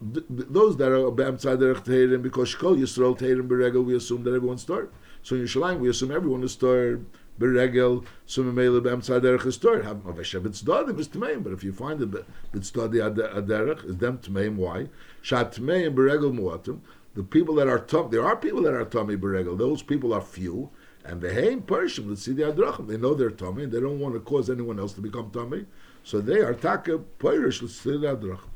Those 0.00 0.78
that 0.78 0.90
are 0.92 1.10
b'em 1.10 1.38
derech 1.38 1.84
teirim 1.84 2.22
because 2.22 2.54
shkol 2.54 2.78
Yisrael 2.78 3.18
teirim 3.18 3.46
beregel, 3.46 3.84
we 3.84 3.94
assume 3.94 4.24
that 4.24 4.32
everyone's 4.32 4.62
started. 4.62 4.88
So 5.22 5.36
in 5.36 5.42
Yerushalayim, 5.42 5.80
we 5.80 5.90
assume 5.90 6.12
everyone 6.12 6.44
is 6.44 6.52
started 6.52 7.04
beregel 7.40 8.04
sumimele 8.28 8.80
b'emtzad 8.80 9.22
derech 9.22 9.46
is 9.46 9.56
tor. 9.56 9.82
Have 9.82 10.04
avesha 10.04 10.40
b'tzdadim 10.40 10.98
is 11.00 11.08
tmeim. 11.08 11.42
But 11.42 11.52
if 11.54 11.64
you 11.64 11.72
find 11.72 12.00
it 12.02 12.10
b'tzadi 12.10 13.00
aderech 13.00 13.84
is 13.84 13.96
them 13.96 14.18
tmeim. 14.18 14.56
Why? 14.56 14.88
Shat 15.22 15.54
tmeim 15.56 15.94
beregel 15.94 16.32
muatim. 16.38 16.80
The 17.14 17.24
people 17.24 17.56
that 17.56 17.66
are 17.66 17.80
tum, 17.80 18.10
there 18.10 18.24
are 18.24 18.36
people 18.36 18.62
that 18.62 18.74
are 18.74 18.84
tummy 18.84 19.16
beregel. 19.16 19.58
Those 19.58 19.82
people 19.82 20.12
are 20.12 20.20
few. 20.20 20.70
And 21.04 21.20
the 21.20 21.32
haim 21.32 21.62
pershim, 21.62 22.08
let's 22.10 22.22
see 22.22 22.32
the 22.32 22.42
adrachim. 22.42 22.86
They 22.86 22.98
know 22.98 23.14
they're 23.14 23.30
tummy, 23.30 23.64
they 23.64 23.80
don't 23.80 23.98
want 23.98 24.14
to 24.14 24.20
cause 24.20 24.50
anyone 24.50 24.78
else 24.78 24.92
to 24.92 25.00
become 25.00 25.30
tummy. 25.30 25.64
So 26.04 26.20
they 26.20 26.40
are 26.40 26.54
taka 26.54 26.98
perish. 26.98 27.62
Let's 27.62 27.74
see 27.74 27.96
the 27.96 28.14
adrachim. 28.16 28.50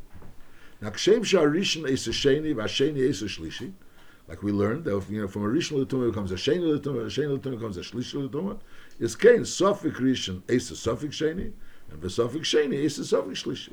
Now, 0.80 0.90
kshem 0.90 1.24
sha'arishin 1.24 1.90
es 1.90 2.06
sheni 2.06 2.54
v'asheni 2.54 3.08
es 3.08 3.22
shlishi 3.22 3.72
like 4.28 4.42
we 4.42 4.52
learned, 4.52 4.84
that 4.84 5.04
you 5.10 5.20
know, 5.20 5.28
from 5.28 5.44
a 5.44 5.48
Rishon 5.48 5.78
L'tumah 5.78 6.10
becomes 6.10 6.32
a 6.32 6.36
Sheni 6.36 6.60
L'tumah, 6.60 7.02
a 7.02 7.06
Sheni 7.06 7.36
L'tumah 7.36 7.56
becomes 7.56 7.76
a 7.76 7.80
Shlish 7.80 8.14
L'tumah, 8.14 8.58
is 8.98 9.16
Kain, 9.16 9.40
Sofik 9.40 9.96
Rishon, 9.96 10.40
Eisa 10.42 10.72
Sofik 10.72 11.10
Sheni, 11.10 11.52
and 11.90 12.00
the 12.00 12.08
Vesofik 12.08 12.42
Sheni, 12.42 12.84
Eisa 12.84 13.00
Sofik 13.00 13.32
Shlishi. 13.32 13.72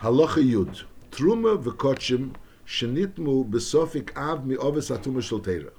Halacha 0.00 0.42
Yud, 0.42 0.84
Truma 1.10 1.62
v'kochim, 1.62 2.34
Shenitmu 2.70 3.50
besofik 3.50 4.16
av 4.16 4.46
mi 4.46 4.56
oves 4.56 4.90
atuma 4.90 5.20
shel 5.20 5.40
teira. 5.40 5.72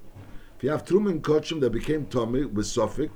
If 0.58 0.64
you 0.64 0.72
have 0.72 0.84
truma 0.84 1.12
and 1.12 1.24
kochim 1.24 1.62
that 1.62 1.70
became 1.70 2.06
tummy 2.06 2.44
with 2.44 2.66
sofik, 2.66 3.12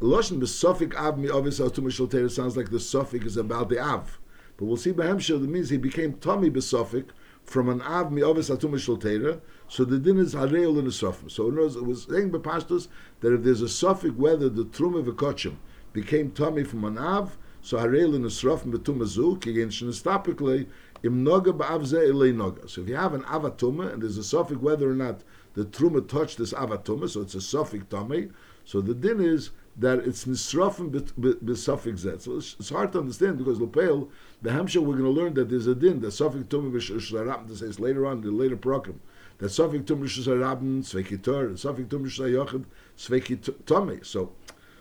loshen 0.00 0.38
besofik 0.38 0.94
av 0.94 1.18
mi 1.18 1.30
oves 1.30 1.60
atuma 1.60 1.90
shel 1.90 2.08
teira 2.08 2.30
sounds 2.30 2.58
like 2.58 2.70
the 2.70 2.76
sofik 2.76 3.24
is 3.24 3.38
about 3.38 3.70
the 3.70 3.78
av. 3.78 4.18
But 4.58 4.66
we'll 4.66 4.76
see 4.76 4.92
by 4.92 5.06
Hemshel, 5.06 5.40
that 5.40 5.48
means 5.48 5.70
he 5.70 5.78
became 5.78 6.12
tummy 6.18 6.50
besofik, 6.50 7.06
from 7.48 7.70
an 7.70 7.80
av 7.80 8.12
mi 8.12 8.20
ovis 8.20 8.50
atum 8.50 8.72
teira, 9.00 9.40
so 9.68 9.82
the 9.82 9.98
din 9.98 10.18
is 10.18 10.34
hareil 10.34 10.78
in 10.78 10.86
a 10.86 10.90
sofim. 10.90 11.30
So 11.30 11.48
it 11.48 11.82
was 11.82 12.02
saying 12.02 12.30
by 12.30 12.38
pastors 12.38 12.88
that 13.20 13.32
if 13.32 13.42
there's 13.42 13.62
a 13.62 13.68
suffix 13.70 14.14
whether 14.14 14.50
the 14.50 14.66
truma 14.66 15.02
v'kochim 15.02 15.56
became 15.94 16.30
tummy 16.30 16.62
from 16.62 16.84
an 16.84 16.98
av, 16.98 17.38
so 17.62 17.78
hareil 17.78 18.14
in 18.14 18.24
a 18.24 18.28
sofim 18.28 18.74
betum 18.74 18.98
azu 18.98 19.40
kigen 19.40 19.68
shenestapikle 19.68 20.66
im 21.02 21.24
noga 21.24 21.56
ba'av 21.56 21.90
elei 21.90 22.34
noga. 22.34 22.68
So 22.68 22.82
if 22.82 22.88
you 22.90 22.96
have 22.96 23.14
an 23.14 23.22
avatuma 23.22 23.94
and 23.94 24.02
there's 24.02 24.18
a 24.18 24.24
suffix 24.24 24.60
whether 24.60 24.90
or 24.90 24.94
not 24.94 25.22
the 25.54 25.64
truma 25.64 26.06
touched 26.06 26.36
this 26.36 26.52
avatuma, 26.52 27.08
so 27.08 27.22
it's 27.22 27.34
a 27.34 27.40
suffix 27.40 27.86
tummy. 27.88 28.28
So 28.66 28.82
the 28.82 28.94
din 28.94 29.22
is 29.22 29.52
that 29.78 30.00
it's 30.00 30.26
nisrafim 30.26 30.90
b'suffix 30.90 31.98
zet. 32.00 32.20
So 32.20 32.36
it's, 32.36 32.68
hard 32.68 32.92
to 32.92 32.98
understand 32.98 33.38
because 33.38 33.58
Lepel, 33.58 34.10
the 34.40 34.50
Hamsha, 34.50 34.76
we're 34.76 34.96
going 34.96 35.04
to 35.04 35.10
learn 35.10 35.34
that 35.34 35.48
there's 35.48 35.66
a 35.66 35.74
din 35.74 36.00
that 36.00 36.12
suffix 36.12 36.44
tumah 36.44 36.72
b'shusarabim, 36.72 37.48
this 37.48 37.58
says 37.58 37.80
later 37.80 38.06
on, 38.06 38.20
the 38.20 38.30
later 38.30 38.56
prokim, 38.56 38.94
that 39.38 39.46
Sufik 39.46 39.88
suffix 39.88 39.90
tumah 39.90 40.04
b'shusarabim, 40.04 40.82
sveikitor, 40.84 41.58
suffix 41.58 41.88
tumah 41.88 42.06
b'shayochid, 42.06 42.64
sveikitomi. 42.96 44.06
So, 44.06 44.32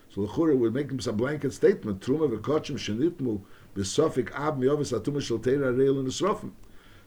so 0.10 0.22
Lechura 0.22 0.72
make 0.72 0.92
him 0.92 1.00
some 1.00 1.18
blanket 1.18 1.54
statement, 1.54 2.02
truma 2.02 2.30
v'kochim 2.30 2.78
shenitmu 2.78 3.42
b'suffix 3.76 4.32
ab 4.40 4.60
miyovis 4.60 5.00
atumah 5.00 5.22
shel 5.22 5.40
teira 5.40 5.76
reil 5.76 6.00
and 6.00 6.08
nisrafim. 6.08 6.52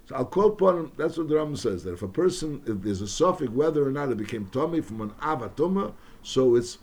So 0.09 0.17
I'll 0.17 0.25
quote 0.25 0.55
upon 0.55 0.77
him, 0.77 0.93
that's 0.97 1.19
what 1.19 1.29
the 1.29 1.37
Rambam 1.37 1.57
says, 1.57 1.85
that 1.85 1.93
if 1.93 2.03
a 2.03 2.09
person, 2.09 2.63
if 2.67 2.83
there's 2.83 3.01
a 3.01 3.07
suffix, 3.07 3.49
whether 3.51 3.87
or 3.87 3.93
not 3.93 4.11
it 4.11 4.19
became 4.19 4.47
tummy 4.47 4.81
from 4.81 5.03
an 5.03 5.11
avatuma, 5.23 5.93
so 6.25 6.57
it's 6.57 6.79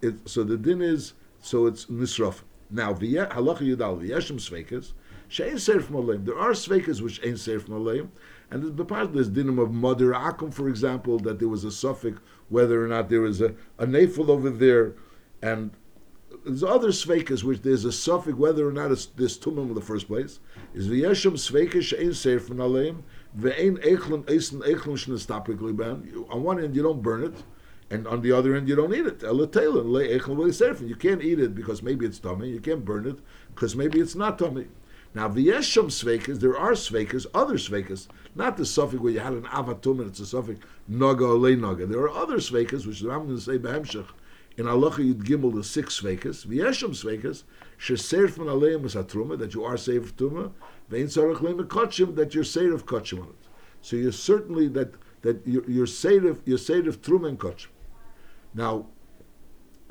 it, 0.00 0.28
so 0.28 0.44
the 0.44 0.56
din 0.56 0.80
is 0.80 1.14
so 1.40 1.66
it's 1.66 1.86
nisraf. 1.86 2.42
Now 2.70 2.92
the 2.92 3.14
halacha 3.14 3.62
yudal 3.62 4.00
v'yeshem 4.00 4.38
sveikas 4.38 4.92
There 5.28 5.46
are 5.46 6.52
sveikas 6.52 7.00
which 7.02 7.20
ain't 7.24 7.38
seir 7.38 7.60
from 7.60 7.74
aleim, 7.74 8.08
and 8.50 8.76
the 8.76 8.84
part 8.84 9.12
there's 9.12 9.28
dinim 9.28 9.60
of 9.62 9.72
mother 9.72 10.12
akum, 10.12 10.52
for 10.52 10.68
example, 10.68 11.18
that 11.18 11.38
there 11.38 11.48
was 11.48 11.64
a 11.64 11.70
suffix 11.70 12.18
whether 12.48 12.82
or 12.82 12.88
not 12.88 13.10
there 13.10 13.20
was 13.20 13.40
a, 13.42 13.54
a 13.78 13.86
nafel 13.86 14.30
over 14.30 14.48
there, 14.48 14.94
and 15.42 15.70
there's 16.46 16.64
other 16.64 16.88
sveikas 16.88 17.42
which 17.42 17.60
there's 17.60 17.84
a 17.84 17.92
suffix 17.92 18.36
whether 18.38 18.66
or 18.66 18.72
not 18.72 18.90
it's 18.90 19.06
this 19.06 19.36
tumim 19.36 19.68
in 19.68 19.74
the 19.74 19.82
first 19.82 20.06
place. 20.06 20.40
Is 20.72 20.88
v'yeshem 20.88 21.32
sveika 21.32 21.82
she'ein 21.82 22.14
seir 22.14 22.40
from 22.40 22.56
aleim 22.56 23.02
liban. 23.34 24.24
On 26.30 26.42
one 26.42 26.62
end 26.62 26.74
you 26.74 26.82
don't 26.82 27.02
burn 27.02 27.24
it, 27.24 27.42
and 27.90 28.06
on 28.06 28.22
the 28.22 28.32
other 28.32 28.54
end 28.54 28.68
you 28.68 28.76
don't 28.76 28.94
eat 28.94 29.06
it. 29.06 29.22
You 30.88 30.96
can't 30.96 31.22
eat 31.22 31.40
it 31.40 31.54
because 31.54 31.82
maybe 31.82 32.06
it's 32.06 32.18
tummy. 32.18 32.48
You 32.48 32.60
can't 32.60 32.84
burn 32.84 33.06
it 33.06 33.18
because 33.54 33.76
maybe 33.76 34.00
it's 34.00 34.14
not 34.14 34.38
tummy. 34.38 34.68
Now 35.14 35.28
v'yeshem 35.28 35.86
sveikas, 35.86 36.40
there 36.40 36.56
are 36.56 36.72
sveikas, 36.72 37.26
other 37.34 37.54
sveikas, 37.54 38.08
not 38.34 38.56
the 38.56 38.66
suffix 38.66 39.00
where 39.00 39.12
you 39.12 39.20
had 39.20 39.32
an 39.32 39.44
avatum 39.44 40.00
and 40.00 40.08
it's 40.08 40.20
a 40.20 40.26
suffix 40.26 40.60
naga 40.86 41.24
or 41.24 41.38
le 41.38 41.56
naga. 41.56 41.86
There 41.86 42.00
are 42.00 42.10
other 42.10 42.36
sveikas 42.36 42.86
which 42.86 43.02
Rambam 43.02 43.26
going 43.26 43.36
to 43.36 43.40
say 43.40 43.58
behemshech 43.58 44.06
in 44.58 44.66
Halacha 44.66 44.98
Yud 44.98 45.22
Gimel 45.22 45.54
the 45.54 45.62
six 45.62 46.00
Sveikas, 46.00 46.44
V'yeshem 46.44 46.90
Sveikas, 46.90 47.44
Sheserf 47.78 48.30
from 48.30 48.46
Aleim 48.46 48.84
is 48.84 48.96
Atruma, 48.96 49.38
that 49.38 49.54
you 49.54 49.64
are 49.64 49.76
saved 49.76 50.04
of 50.04 50.16
Tuma, 50.16 50.50
Vein 50.88 51.06
Tzarech 51.06 51.36
Leim 51.36 51.64
Kotchim, 51.68 52.16
that 52.16 52.34
you're 52.34 52.42
saved 52.42 52.72
of 52.72 52.84
Kotchim 52.84 53.22
on 53.22 53.28
it. 53.28 53.48
So 53.82 53.94
you're 53.94 54.10
certainly 54.10 54.66
that, 54.68 54.94
that 55.22 55.46
you're, 55.46 55.64
you're 55.70 55.86
saved 55.86 56.24
of, 56.26 56.42
you're 56.44 56.58
saved 56.58 56.88
of 56.88 57.00
Truma 57.00 57.28
and 57.28 57.38
Kotchim. 57.38 57.68
Now, 58.52 58.86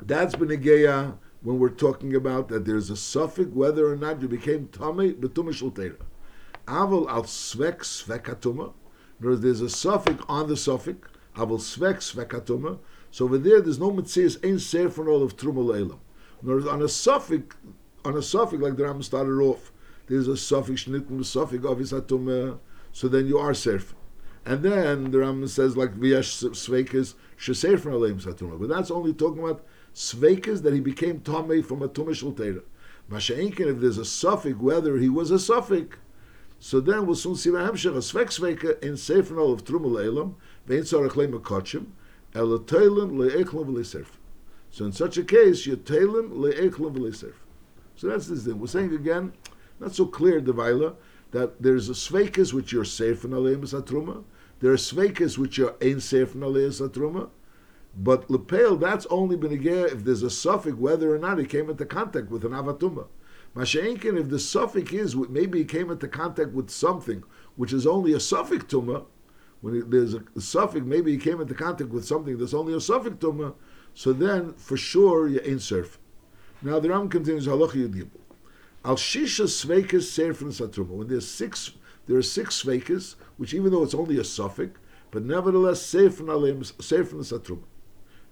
that's 0.00 0.34
Benegeya 0.34 1.16
when 1.42 1.58
we're 1.58 1.68
talking 1.68 2.14
about 2.14 2.48
that 2.48 2.64
there's 2.64 2.90
a 2.90 2.96
suffix 2.96 3.50
whether 3.50 3.90
or 3.90 3.96
not 3.96 4.20
you 4.20 4.28
became 4.28 4.68
Tame, 4.68 5.14
Betuma 5.14 5.52
Shulteira. 5.52 6.00
Aval 6.66 7.08
al 7.08 7.22
Svek 7.22 7.78
Svekatuma, 7.78 8.72
there's 9.20 9.60
a 9.60 9.70
suffix 9.70 10.22
on 10.28 10.48
the 10.48 10.56
suffix, 10.56 11.08
Aval 11.36 11.58
Svek 11.58 11.96
Svekatuma, 11.96 12.78
so 13.10 13.24
over 13.24 13.38
there, 13.38 13.60
there's 13.60 13.78
no 13.78 13.90
mitzvahs 13.90 14.44
ain't 14.44 14.60
sefer 14.60 15.08
all 15.08 15.22
of 15.22 15.36
truma 15.36 15.64
leilam. 15.64 16.68
On 16.70 16.82
a 16.82 16.88
suffix, 16.88 17.56
on 18.04 18.16
a 18.16 18.22
suffix 18.22 18.62
like 18.62 18.76
the 18.76 18.84
Ram 18.84 19.02
started 19.02 19.40
off, 19.40 19.72
there's 20.06 20.28
a 20.28 20.36
suffix 20.36 20.84
shnitm 20.84 21.24
suffix 21.24 21.64
avisatum. 21.64 22.58
So 22.92 23.08
then 23.08 23.26
you 23.26 23.38
are 23.38 23.54
sefer. 23.54 23.94
And 24.44 24.62
then 24.62 25.10
the 25.10 25.18
Ram 25.18 25.46
says 25.48 25.76
like 25.76 25.94
viyash 25.94 26.50
sveikas 26.50 27.14
shesefer 27.38 27.92
aleim 27.92 28.22
satuma. 28.22 28.58
But 28.58 28.68
that's 28.68 28.90
only 28.90 29.12
talking 29.12 29.42
about 29.42 29.64
sveikas 29.98 30.62
that 30.62 30.72
he 30.72 30.80
became 30.80 31.20
tomei 31.20 31.64
from 31.64 31.82
a 31.82 31.88
tumah 31.88 32.10
shulteira. 32.10 32.62
Masha'inkin, 33.10 33.72
if 33.74 33.80
there's 33.80 33.98
a 33.98 34.04
suffix, 34.04 34.56
whether 34.56 34.98
he 34.98 35.08
was 35.08 35.30
a 35.32 35.38
suffix, 35.38 35.96
so 36.60 36.78
then 36.78 37.06
we'll 37.06 37.16
soon 37.16 37.34
see 37.34 37.50
Mahemshech, 37.50 37.94
a 37.94 37.98
svek 37.98 38.26
sveika 38.26 38.82
in 38.82 38.96
sefer 38.96 39.40
of 39.40 39.64
truma 39.64 39.90
leilam, 39.90 40.34
vein 40.66 40.82
tzarech 40.82 41.12
leim 41.12 41.32
so 44.70 44.84
in 44.84 44.92
such 44.92 45.16
a 45.16 45.24
case, 45.24 45.66
you 45.66 45.76
tailim 45.76 46.30
le'eklam 46.30 46.94
v'le'serf. 46.94 47.34
So 47.96 48.08
that's 48.08 48.26
this 48.26 48.44
thing. 48.44 48.60
We're 48.60 48.66
saying 48.66 48.94
again, 48.94 49.32
not 49.80 49.94
so 49.94 50.06
clear, 50.06 50.40
Devaila, 50.40 50.94
that 51.30 51.62
there's 51.62 51.88
a 51.88 51.92
sveikas 51.92 52.52
which 52.52 52.72
you're 52.72 52.84
safe 52.84 53.24
in 53.24 53.30
aleim 53.30 53.62
satruma. 53.62 54.24
There 54.60 54.70
are 54.72 54.76
sveikas 54.76 55.38
which 55.38 55.58
you're 55.58 55.74
ain't 55.80 56.02
safe 56.02 56.34
in 56.34 56.42
aleim 56.42 56.68
satruma. 56.68 57.30
But 58.00 58.30
lepel, 58.30 58.76
that's 58.76 59.06
only 59.06 59.36
benegea 59.36 59.92
if 59.92 60.04
there's 60.04 60.22
a 60.22 60.30
suffix 60.30 60.76
whether 60.76 61.12
or 61.12 61.18
not 61.18 61.38
he 61.38 61.44
came 61.44 61.68
into 61.68 61.84
contact 61.84 62.30
with 62.30 62.44
an 62.44 62.52
avatuma. 62.52 63.08
Masha'inkin, 63.56 64.16
if 64.16 64.28
the 64.28 64.38
suffix 64.38 64.92
is 64.92 65.16
maybe 65.16 65.58
he 65.58 65.64
came 65.64 65.90
into 65.90 66.06
contact 66.06 66.52
with 66.52 66.70
something 66.70 67.24
which 67.56 67.72
is 67.72 67.88
only 67.88 68.12
a 68.12 68.20
suffix 68.20 68.64
tuma, 68.66 69.04
when 69.62 69.90
there's 69.90 70.14
a, 70.14 70.22
suffix, 70.40 70.86
maybe 70.86 71.10
he 71.10 71.18
came 71.18 71.40
into 71.40 71.54
contact 71.54 71.90
with 71.90 72.04
something 72.04 72.38
that's 72.38 72.54
only 72.54 72.72
a 72.72 72.80
suffix 72.80 73.16
tuma, 73.16 73.54
so 73.94 74.12
then 74.12 74.52
for 74.54 74.76
sure 74.76 75.26
you 75.26 75.40
ain't 75.42 75.62
surf. 75.62 75.98
Now 76.62 76.78
the 76.78 76.90
Ram 76.90 77.08
continues 77.08 77.48
halacha 77.48 77.88
yudgibul. 77.88 78.20
Al 78.84 78.94
shisha 78.94 79.46
sveikas 79.46 80.06
serfin 80.06 80.52
satruma. 80.52 80.90
When 80.90 81.08
there's 81.08 81.26
six, 81.26 81.72
there 82.06 82.16
are 82.16 82.22
six 82.22 82.62
sveikas, 82.62 83.16
which 83.38 83.54
even 83.54 83.72
though 83.72 83.82
it's 83.82 83.94
only 83.94 84.18
a 84.18 84.24
suffix, 84.24 84.78
but 85.10 85.24
nevertheless 85.24 85.82
serfin 85.82 86.28
alim 86.28 86.60
serfin 86.62 87.24
satruma. 87.24 87.64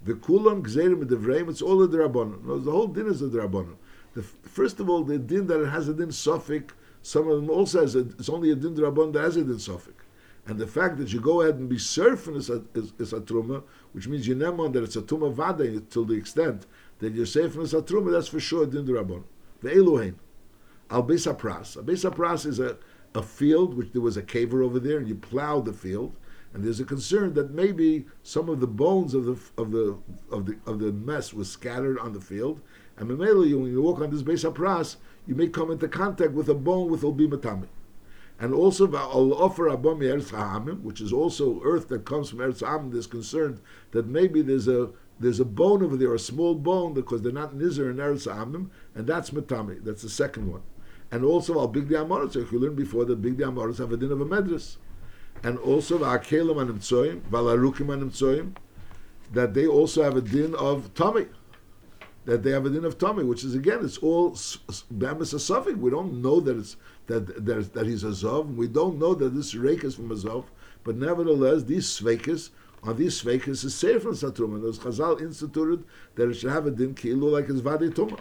The 0.07 0.15
kulam 0.15 0.63
gzerim 0.63 1.05
devreim. 1.05 1.51
It's 1.51 1.61
all 1.61 1.79
the 1.79 1.89
drabanan. 1.89 2.45
No, 2.45 2.59
the 2.59 2.71
whole 2.71 2.87
din 2.87 3.09
is 3.09 3.21
a 3.23 3.27
drabanan. 3.27 3.77
The, 4.15 4.23
first 4.23 4.81
of 4.81 4.89
all, 4.89 5.03
the 5.03 5.19
din 5.19 5.47
that 5.49 5.61
it 5.61 5.69
has 5.69 5.89
a 5.89 5.95
din 5.95 6.13
suffix. 6.13 6.73
Some 7.03 7.29
of 7.29 7.37
them 7.37 7.51
also 7.51 7.83
has 7.83 7.95
a, 7.97 8.01
it's 8.01 8.29
only 8.29 8.53
a 8.53 8.55
din 8.55 8.75
drabanan 8.75 9.13
that 9.15 9.23
has 9.23 9.37
a 9.37 9.43
din 9.43 9.59
suffix. 9.59 10.05
And 10.47 10.61
the 10.61 10.67
fact 10.67 10.99
that 10.99 11.13
you 11.13 11.21
go 11.21 11.41
ahead 11.43 11.57
and 11.57 11.69
be 11.69 11.77
surfing 11.77 12.37
is 12.37 12.51
a, 12.51 12.63
is, 12.75 12.93
is 13.01 13.13
a 13.13 13.21
truma, 13.21 13.65
which 13.93 14.07
means 14.07 14.29
you 14.29 14.37
never 14.37 14.69
that 14.69 14.85
it's 14.85 14.95
a 14.95 15.03
truma 15.03 15.33
vada 15.33 15.81
till 15.81 16.05
the 16.05 16.15
extent 16.15 16.67
that 17.01 17.13
you're 17.13 17.27
surfing 17.27 17.63
is 17.63 17.75
a 17.75 17.83
truma, 17.83 18.13
that's 18.13 18.29
for 18.29 18.39
sure 18.39 18.65
din 18.65 18.87
rabon. 18.87 19.25
The 19.61 19.71
Elohein. 19.71 20.15
Al 20.89 21.03
Pras. 21.03 21.77
Al 21.77 22.13
Pras 22.13 22.47
is 22.47 22.61
a, 22.61 22.77
a 23.15 23.23
field 23.23 23.75
which 23.77 23.91
there 23.93 24.01
was 24.01 24.17
a 24.17 24.23
caver 24.23 24.65
over 24.65 24.79
there, 24.79 24.99
and 24.99 25.09
you 25.09 25.17
plowed 25.17 25.65
the 25.65 25.73
field. 25.73 26.15
And 26.53 26.65
there's 26.65 26.81
a 26.81 26.85
concern 26.85 27.35
that 27.35 27.51
maybe 27.51 28.07
some 28.23 28.49
of 28.49 28.61
the 28.61 28.67
bones 28.67 29.15
of 29.15 29.27
the 29.27 29.39
of 29.61 29.73
the 29.73 29.99
of 30.31 30.47
the 30.47 30.57
of 30.67 30.79
the 30.79 30.93
mess 30.93 31.35
was 31.35 31.51
scattered 31.51 31.99
on 31.99 32.13
the 32.13 32.21
field. 32.21 32.61
And 32.97 33.09
when 33.09 33.29
you 33.49 33.83
walk 33.83 34.01
on 34.01 34.11
this 34.11 34.23
Besa 34.23 34.51
Pras, 34.51 34.97
you 35.27 35.35
may 35.35 35.49
come 35.49 35.71
into 35.71 35.87
contact 35.89 36.33
with 36.33 36.49
a 36.49 36.55
bone 36.55 36.91
with 36.91 37.03
Olbimatami 37.03 37.69
and 38.39 38.53
also 38.53 38.93
Al 38.95 39.33
offer 39.33 39.65
abom 39.65 40.01
eretz 40.01 40.83
which 40.83 41.01
is 41.01 41.13
also 41.13 41.61
earth 41.65 41.89
that 41.89 42.05
comes 42.05 42.31
from 42.31 42.41
eretz 42.41 42.61
ha'amim. 42.61 42.93
There's 42.93 43.07
concerned 43.07 43.61
that 43.93 44.07
maybe 44.07 44.43
there's 44.43 44.69
a 44.69 44.91
there's 45.19 45.41
a 45.41 45.47
bone 45.47 45.83
over 45.83 45.97
there, 45.97 46.13
a 46.13 46.19
small 46.19 46.55
bone, 46.55 46.93
because 46.93 47.23
they're 47.23 47.33
not 47.33 47.55
nizer 47.55 47.91
in 47.91 47.97
eretz 47.97 48.31
ha'amim, 48.31 48.69
and 48.95 49.07
that's 49.07 49.31
matami. 49.31 49.83
That's 49.83 50.03
the 50.03 50.11
second 50.11 50.51
one. 50.53 50.63
And 51.11 51.25
also 51.25 51.59
al 51.59 51.69
big 51.69 51.89
diamoros, 51.89 52.37
if 52.37 52.53
you 52.53 52.59
learned 52.59 52.77
before 52.77 53.05
that 53.07 53.23
big 53.23 53.39
diamoros 53.39 53.79
have 53.79 53.93
a 53.93 53.97
din 53.97 54.13
of 54.13 54.21
a 54.21 54.27
medras, 54.27 54.77
and 55.43 55.59
also 55.59 55.99
va'akelim 55.99 56.61
anim 56.61 56.79
tzoyim, 56.81 57.21
va'larukim 57.23 57.87
anemtzoyim, 57.87 58.55
that 59.33 59.55
they 59.55 59.67
also 59.67 60.03
have 60.03 60.17
a 60.17 60.21
din 60.21 60.55
of 60.55 60.93
tummy 60.95 61.27
that 62.27 62.43
they 62.43 62.51
have 62.51 62.67
a 62.67 62.71
din 62.71 62.85
of 62.85 62.99
tummy, 62.99 63.23
which 63.23 63.45
is 63.45 63.55
again, 63.55 63.85
it's 63.85 63.99
all 63.99 64.33
bamis 64.33 65.33
a 65.33 65.39
suffix. 65.41 65.77
We 65.77 65.91
don't 65.91 66.21
know 66.21 66.41
that 66.41 66.59
it's 66.59 66.77
that 67.07 67.47
that, 67.47 67.73
that 67.73 67.87
he's 67.87 68.05
a 68.05 68.09
zov. 68.09 68.55
We 68.55 68.67
don't 68.67 68.99
know 68.99 69.15
that 69.15 69.31
this 69.31 69.55
reik 69.55 69.85
is 69.85 69.95
from 69.95 70.11
a 70.11 70.17
zov, 70.17 70.45
but 70.85 70.97
nevertheless, 70.97 71.63
these 71.63 71.87
sveikas 71.87 72.51
on 72.83 72.97
these 72.97 73.23
sveikas 73.23 73.65
is 73.65 73.75
safe 73.75 74.03
from 74.03 74.13
satruma. 74.13 74.61
Those 74.61 74.79
Chazal 74.81 75.21
instituted 75.21 75.85
that 76.17 76.29
it 76.29 76.35
should 76.35 76.51
have 76.51 76.67
a 76.67 76.71
din 76.73 76.95
kilu 76.95 77.31
like 77.31 77.47
his 77.47 77.61
vadi 77.61 77.91
tuma. 77.91 78.19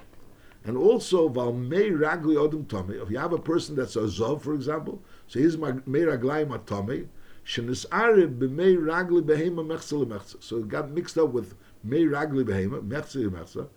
And 0.63 0.77
also, 0.77 1.27
val 1.27 1.51
mei 1.51 1.89
ragli 1.89 2.35
odom 2.35 2.67
tummy. 2.67 2.97
If 2.97 3.09
you 3.09 3.17
have 3.17 3.33
a 3.33 3.39
person 3.39 3.75
that's 3.75 3.95
a 3.95 4.01
zov, 4.01 4.43
for 4.43 4.53
example, 4.53 5.01
so 5.27 5.39
he's 5.39 5.57
mei 5.57 5.71
raglayim 6.01 6.65
tummy. 6.65 7.07
Shenisarib 7.45 8.39
b'mei 8.39 8.77
ragli 8.77 9.21
behema 9.21 9.65
mechzel 9.65 10.05
mechzel. 10.05 10.41
So 10.43 10.57
it 10.57 10.67
got 10.67 10.91
mixed 10.91 11.17
up 11.17 11.29
with 11.29 11.55
mei 11.83 12.05
ragli 12.05 12.43
behema 12.43 12.81
mechzel 12.87 13.29
mechzel. 13.29 13.67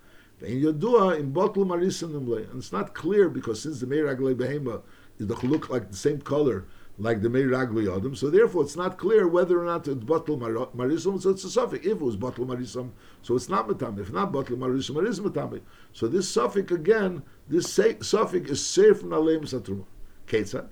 In 0.41 0.63
Yodua, 0.63 1.19
in 1.19 1.33
Bottle 1.33 1.73
and 1.73 1.83
it's 1.83 2.73
not 2.73 2.95
clear 2.95 3.29
because 3.29 3.61
since 3.61 3.81
the 3.81 3.87
mei 3.87 3.99
raglei 3.99 4.35
behema 4.35 4.83
look 5.43 5.69
like 5.69 5.91
the 5.91 5.97
same 5.97 6.21
color 6.21 6.65
like 6.97 7.23
the 7.23 7.29
mei 7.29 7.43
raglei 7.43 7.97
adam, 7.97 8.15
so 8.15 8.31
therefore 8.31 8.63
it's 8.63 8.77
not 8.77 8.99
clear 8.99 9.27
whether 9.27 9.61
or 9.61 9.65
not 9.65 9.87
it's 9.87 10.05
Bottle 10.05 10.39
Marisam, 10.39 11.21
so 11.21 11.31
it's 11.31 11.45
a 11.45 11.51
suffix. 11.51 11.87
If 11.87 11.93
it 11.93 12.01
was 12.01 12.17
Bottle 12.17 12.47
Marisam, 12.47 12.91
so 13.23 13.37
it's 13.37 13.49
not 13.49 13.69
Matami. 13.69 14.01
If 14.01 14.13
not 14.13 14.33
Bottle 14.33 14.57
Marisam, 14.57 15.03
it 15.03 15.09
is 15.09 15.21
Matami. 15.21 15.61
So 15.93 16.09
this 16.09 16.29
suffix 16.29 16.73
again, 16.73 17.23
this 17.49 17.73
suffix 17.73 18.51
is 18.51 18.61
Seif 18.61 19.03
Naleim 19.03 19.43
Satruma. 19.43 19.85
Ketzat. 20.27 20.69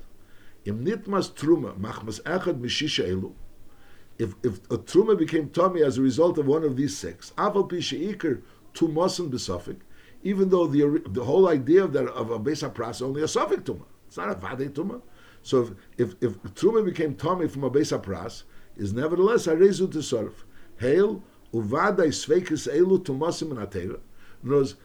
Im 0.66 0.84
Nitmas 0.84 1.32
Truma, 1.32 1.78
Machmas 1.78 2.20
Echad 2.22 2.60
Mishisha 2.60 3.06
Elu. 3.08 3.32
If, 4.18 4.34
if 4.42 4.58
a 4.70 4.78
truma 4.78 5.16
became 5.16 5.50
tummy 5.50 5.82
as 5.82 5.98
a 5.98 6.02
result 6.02 6.38
of 6.38 6.46
one 6.46 6.64
of 6.64 6.76
these 6.76 6.96
six, 6.96 7.32
aval 7.38 7.70
pisha 7.70 8.42
tumasin 8.74 9.30
besafik, 9.30 9.78
even 10.22 10.48
though 10.48 10.66
the 10.66 11.02
the 11.06 11.24
whole 11.24 11.48
idea 11.48 11.84
of 11.84 11.92
that 11.92 12.08
of 12.08 12.30
a 12.30 12.38
besa 12.38 12.70
pras 12.70 13.02
only 13.02 13.22
a 13.22 13.28
suffix 13.28 13.62
tuma. 13.62 13.84
It's 14.08 14.16
not 14.16 14.30
a 14.30 14.34
vade 14.34 14.74
tuma. 14.74 15.02
So 15.42 15.76
if 15.98 16.14
if, 16.20 16.20
if 16.22 16.54
truma 16.54 16.84
became 16.84 17.14
tummy 17.14 17.46
from 17.46 17.64
a 17.64 17.70
besa 17.70 17.98
pras, 17.98 18.44
is 18.76 18.92
nevertheless 18.92 19.46
a 19.46 19.54
rezu 19.54 19.92
to 19.92 20.02
serve. 20.02 20.44
Hail 20.78 21.22
uvada 21.52 22.06
sveikis 22.08 22.68
elu 22.74 22.98
tumasim 22.98 23.50
and. 23.52 23.74
In 23.74 23.90
other 24.44 24.56
words, 24.56 24.76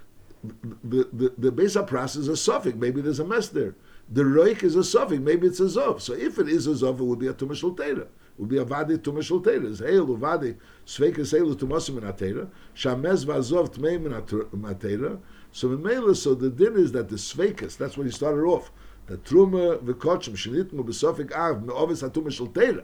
the, 0.43 1.07
the, 1.13 1.33
the 1.37 1.51
pras 1.51 2.17
is 2.17 2.27
a 2.27 2.35
suffix. 2.35 2.75
Maybe 2.75 3.01
there's 3.01 3.19
a 3.19 3.25
mess 3.25 3.49
there. 3.49 3.75
The 4.09 4.23
roik 4.23 4.63
is 4.63 4.75
a 4.75 4.83
suffix. 4.83 5.21
Maybe 5.21 5.47
it's 5.47 5.59
a 5.59 5.65
zov. 5.65 6.01
So 6.01 6.13
if 6.13 6.39
it 6.39 6.49
is 6.49 6.67
a 6.67 6.71
zov, 6.71 6.99
it 6.99 7.03
would 7.03 7.19
be 7.19 7.27
a 7.27 7.33
tumashal 7.33 7.75
teira 7.75 8.07
would 8.41 8.49
be 8.49 8.57
a 8.57 8.65
vadi 8.65 8.97
tumashal 8.97 9.43
teira. 9.43 9.65
Is 9.65 9.79
heil 9.79 10.07
uvadi 10.07 10.55
sveikas 10.85 11.31
heilu 11.37 11.55
tumasim 11.55 11.97
in 11.97 12.03
atera. 12.03 12.49
Shamez 12.75 13.25
vazov 13.25 13.75
tmeim 13.75 14.05
in 14.05 14.13
atera. 14.13 15.19
So 15.51 16.13
so 16.13 16.33
the 16.33 16.49
din 16.49 16.75
is 16.75 16.91
that 16.93 17.09
the 17.09 17.17
sveikas, 17.17 17.77
that's 17.77 17.97
what 17.97 18.05
he 18.05 18.11
started 18.11 18.41
off. 18.41 18.71
The 19.05 19.17
truma 19.17 19.77
v'kochim 19.79 20.35
shenitmu 20.35 20.83
b'sofik 20.85 21.31
av 21.33 21.63
me'ovis 21.63 22.07
hatumashal 22.07 22.51
teira. 22.51 22.83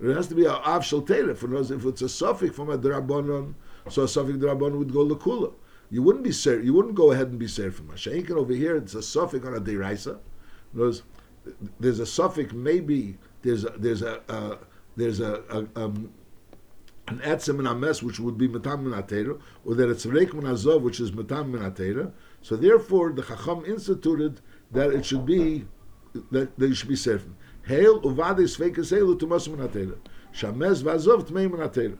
It 0.00 0.14
has 0.14 0.28
to 0.28 0.34
be 0.34 0.44
a 0.44 0.52
av 0.52 0.84
shal 0.84 1.02
teira. 1.02 1.36
For 1.36 1.54
if 1.54 1.84
it's 1.84 2.02
a 2.02 2.08
suffix 2.08 2.56
from 2.56 2.70
a 2.70 2.78
drabonon, 2.78 3.54
so 3.88 4.02
a 4.02 4.08
suffix 4.08 4.38
drabonon 4.38 4.78
would 4.78 4.92
go 4.92 5.06
lekula. 5.06 5.52
You 5.90 6.02
wouldn't 6.02 6.24
be 6.24 6.32
ser- 6.32 6.60
you 6.60 6.74
wouldn't 6.74 6.94
go 6.94 7.12
ahead 7.12 7.28
and 7.28 7.38
be 7.38 7.46
serfim. 7.46 7.86
Masha'inkin 7.86 8.32
over 8.32 8.52
here, 8.52 8.76
it's 8.76 8.94
a 8.94 9.02
suffix 9.02 9.46
on 9.46 9.54
a 9.54 9.60
deraisa. 9.60 10.18
There's, 10.74 11.02
there's 11.80 11.98
a 11.98 12.06
suffix. 12.06 12.52
Maybe 12.52 13.18
there's 13.42 13.64
a, 13.64 13.70
there's 13.70 14.02
a 14.02 14.20
uh, 14.30 14.58
there's 14.96 15.20
a, 15.20 15.42
a 15.50 15.80
um, 15.80 16.12
an 17.06 17.18
etzem 17.20 17.58
and 17.58 17.68
a 17.68 17.74
mess 17.74 18.02
which 18.02 18.20
would 18.20 18.36
be 18.36 18.48
minatera, 18.48 19.40
or 19.64 19.74
that 19.74 19.88
it's 19.88 20.04
reik 20.04 20.30
minazov 20.30 20.82
which 20.82 21.00
is 21.00 21.12
metam 21.12 21.52
minatera. 21.52 22.12
So 22.42 22.56
therefore, 22.56 23.12
the 23.12 23.22
chacham 23.22 23.64
instituted 23.64 24.40
that 24.72 24.92
it 24.92 25.06
should 25.06 25.24
be 25.24 25.66
that 26.30 26.58
they 26.58 26.74
should 26.74 26.88
be 26.88 26.96
serfim. 26.96 27.32
Hail 27.66 28.00
uvade 28.02 28.40
sveikas 28.40 28.90
hail 28.90 29.16
tumas 29.16 29.48
minatera. 29.48 29.96
Shamez 30.34 30.82
vazov 30.82 31.28
tmei 31.28 31.48
minatera. 31.48 31.96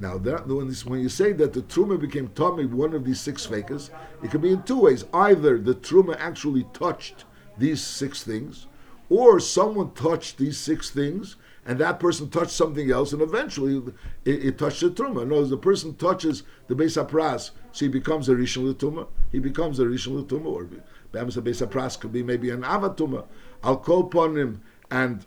Now, 0.00 0.16
when, 0.16 1.00
you 1.00 1.08
say 1.10 1.32
that 1.34 1.52
the 1.52 1.60
truma 1.60 2.00
became 2.00 2.28
tummy, 2.28 2.64
one 2.64 2.94
of 2.94 3.04
these 3.04 3.20
six 3.20 3.44
fakers, 3.44 3.90
it 4.22 4.30
can 4.30 4.40
be 4.40 4.52
in 4.52 4.62
two 4.62 4.80
ways. 4.80 5.04
Either 5.12 5.58
the 5.58 5.74
truma 5.74 6.16
actually 6.18 6.64
touched 6.72 7.26
these 7.58 7.82
six 7.82 8.22
things, 8.22 8.66
or 9.10 9.38
someone 9.38 9.92
touched 9.92 10.38
these 10.38 10.56
six 10.56 10.88
things, 10.88 11.36
and 11.66 11.78
that 11.78 12.00
person 12.00 12.30
touched 12.30 12.52
something 12.52 12.90
else, 12.90 13.12
and 13.12 13.20
eventually 13.20 13.76
it, 14.24 14.46
it 14.46 14.58
touched 14.58 14.80
the 14.80 14.88
truma. 14.88 15.28
No, 15.28 15.44
the 15.44 15.58
person 15.58 15.94
touches 15.94 16.44
the 16.68 16.74
Beis 16.74 16.96
Apras, 16.96 17.50
so 17.72 17.84
he 17.84 17.88
becomes 17.88 18.30
a 18.30 18.34
Rishon 18.34 18.72
Latuma. 18.72 19.06
He 19.30 19.38
becomes 19.38 19.78
a 19.80 19.84
Rishon 19.84 20.24
Latuma, 20.24 20.46
or 20.46 20.66
perhaps 21.12 21.36
a 21.36 21.42
Beis 21.42 21.66
Apras 21.66 22.00
could 22.00 22.12
be 22.12 22.22
maybe 22.22 22.48
an 22.48 22.62
Avatuma. 22.62 23.26
I'll 23.62 23.76
call 23.76 24.00
upon 24.06 24.38
him 24.38 24.62
and 24.90 25.26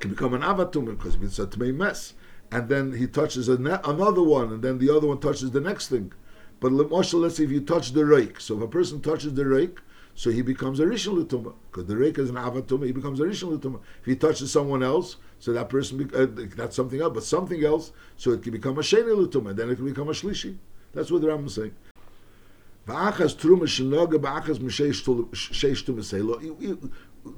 can 0.00 0.10
become 0.10 0.34
an 0.34 0.42
Avatuma 0.42 0.98
because 0.98 1.14
it's 1.14 1.38
a 1.38 1.46
Tmei 1.46 1.72
mess 1.72 2.14
and 2.50 2.68
then 2.68 2.92
he 2.92 3.06
touches 3.06 3.48
another 3.48 4.22
one, 4.22 4.52
and 4.52 4.62
then 4.62 4.78
the 4.78 4.90
other 4.94 5.06
one 5.06 5.20
touches 5.20 5.50
the 5.50 5.60
next 5.60 5.88
thing. 5.88 6.12
But 6.60 6.72
Moshe, 6.72 7.14
let's 7.14 7.36
say 7.36 7.44
if 7.44 7.50
you 7.50 7.60
touch 7.60 7.92
the 7.92 8.04
rake, 8.04 8.40
so 8.40 8.56
if 8.56 8.62
a 8.62 8.68
person 8.68 9.00
touches 9.00 9.34
the 9.34 9.46
rake, 9.46 9.78
so 10.14 10.30
he 10.30 10.42
becomes 10.42 10.80
a 10.80 10.84
rishon 10.84 11.14
l'tumah 11.14 11.54
because 11.70 11.86
the 11.86 11.96
rake 11.96 12.18
is 12.18 12.28
an 12.28 12.34
avatuma. 12.34 12.86
He 12.86 12.92
becomes 12.92 13.20
a 13.20 13.22
rishon 13.22 13.52
l'tumah. 13.52 13.78
If 14.00 14.06
he 14.06 14.16
touches 14.16 14.50
someone 14.50 14.82
else, 14.82 15.16
so 15.38 15.52
that 15.52 15.68
person 15.68 15.98
be, 15.98 16.16
uh, 16.16 16.26
that's 16.56 16.74
something 16.74 17.00
else, 17.00 17.14
but 17.14 17.22
something 17.22 17.64
else, 17.64 17.92
so 18.16 18.32
it 18.32 18.42
can 18.42 18.50
become 18.50 18.78
a 18.78 18.80
sheni 18.80 19.16
l'tumah. 19.16 19.54
Then 19.54 19.70
it 19.70 19.76
can 19.76 19.84
become 19.84 20.08
a 20.08 20.12
shlishi. 20.12 20.56
That's 20.92 21.12
what 21.12 21.20
the 21.20 21.28
Rambam 21.28 21.46
is 21.46 21.54
saying. 21.54 21.72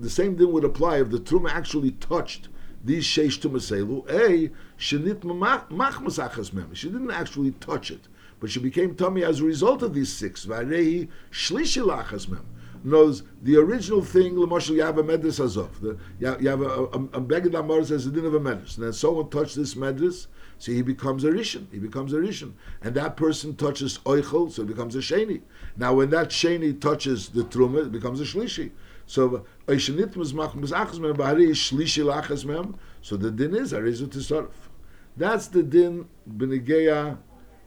The 0.00 0.08
same 0.08 0.38
thing 0.38 0.52
would 0.52 0.64
apply 0.64 1.00
if 1.00 1.10
the 1.10 1.18
truma 1.18 1.50
actually 1.50 1.90
touched 1.90 2.48
these 2.82 3.04
sheish 3.04 3.40
tumaselu, 3.40 4.08
a. 4.08 4.50
She 4.82 4.96
didn't 4.96 5.42
actually 7.10 7.50
touch 7.52 7.90
it, 7.90 8.08
but 8.40 8.48
she 8.50 8.58
became 8.60 8.94
tummy 8.94 9.22
as 9.22 9.40
a 9.40 9.44
result 9.44 9.82
of 9.82 9.92
these 9.92 10.10
six. 10.10 10.46
Knows 12.82 13.22
the 13.42 13.56
original 13.58 14.02
thing. 14.02 14.38
L'moshel 14.38 14.76
you 14.76 14.80
have 14.80 14.96
a 14.96 15.02
medris 15.04 15.38
azov. 15.38 15.82
The, 15.82 15.98
you 16.18 16.48
have 16.48 16.62
a, 16.62 16.64
a, 16.64 16.84
a 16.88 17.20
beged 17.20 17.54
amar 17.54 17.84
says 17.84 18.06
it 18.06 18.14
didn't 18.14 18.32
have 18.32 18.40
a 18.40 18.40
medris, 18.40 18.76
and 18.76 18.86
then 18.86 18.94
someone 18.94 19.28
touched 19.28 19.54
this 19.54 19.74
medris, 19.74 20.28
so 20.56 20.72
he 20.72 20.80
becomes 20.80 21.24
a 21.24 21.30
rishon. 21.30 21.66
He 21.70 21.78
becomes 21.78 22.14
a 22.14 22.16
rishon, 22.16 22.52
and 22.80 22.94
that 22.94 23.18
person 23.18 23.56
touches 23.56 23.98
oichel, 24.06 24.50
so 24.50 24.62
it 24.62 24.68
becomes 24.68 24.96
a 24.96 25.00
sheni. 25.00 25.42
Now, 25.76 25.92
when 25.92 26.08
that 26.08 26.30
sheni 26.30 26.80
touches 26.80 27.28
the 27.28 27.42
truma, 27.42 27.84
it 27.84 27.92
becomes 27.92 28.18
a 28.18 28.24
shlishi. 28.24 28.70
So 29.10 29.44
So 29.66 29.74
the 33.16 33.30
din 33.30 33.54
is 33.56 33.72
Arizu 33.72 34.06
Tisarf. 34.06 34.69
That's 35.20 35.48
the 35.48 35.62
din 35.62 36.08
Benigeya. 36.26 37.18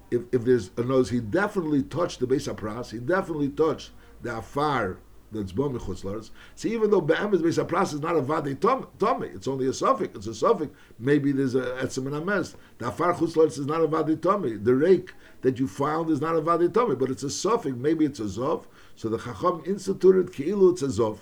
If, 0.10 0.24
if 0.32 0.43
there's 0.43 0.72
a 0.76 0.82
nose, 0.82 1.12
he 1.12 1.20
definitely 1.20 1.84
touched 1.84 2.20
the 2.20 2.26
base 2.26 2.47
pras. 2.47 2.89
He 2.89 2.97
definitely 2.97 3.49
touched 3.49 3.91
the 4.24 4.38
afar 4.39 4.97
that's 5.32 5.51
bomi 5.51 5.80
chutzlars. 5.80 6.32
So 6.56 6.68
even 6.68 6.89
though 6.89 7.01
be'emes 7.01 7.43
base 7.43 7.60
pras 7.60 7.93
is 7.93 7.99
not 7.99 8.16
a 8.16 8.22
vade 8.22 8.60
tommy, 8.60 9.28
it's 9.28 9.47
only 9.47 9.68
a 9.68 9.74
suffix. 9.74 10.16
It's 10.16 10.26
a 10.26 10.34
suffix. 10.34 10.72
Maybe 10.97 11.32
there's 11.32 11.54
a 11.54 11.62
etzem 11.82 12.08
and 12.08 12.16
ames. 12.16 12.56
The 12.80 12.88
afar 12.88 13.14
chutzlars 13.14 13.60
is 13.60 13.68
not 13.68 13.82
a 13.82 13.88
vade 13.88 14.24
tommy. 14.24 14.54
The 14.54 14.74
rake 14.74 15.14
that 15.41 15.60
you 15.60 15.68
found 15.68 16.10
is 16.10 16.22
not 16.22 16.36
a 16.36 16.41
vade 16.41 16.74
tommy, 16.74 16.95
but 16.95 17.12
it's 17.12 17.22
a 17.22 17.30
suffix. 17.30 17.78
Maybe 17.78 18.04
it's 18.04 18.20
a 18.20 18.24
zov. 18.24 18.66
So 18.95 19.10
the 19.10 19.20
chacham 19.20 19.62
instituted 19.68 20.34
ki'ilu 20.34 20.72
it's 20.72 20.82
a 20.82 20.88
zov. 20.88 21.20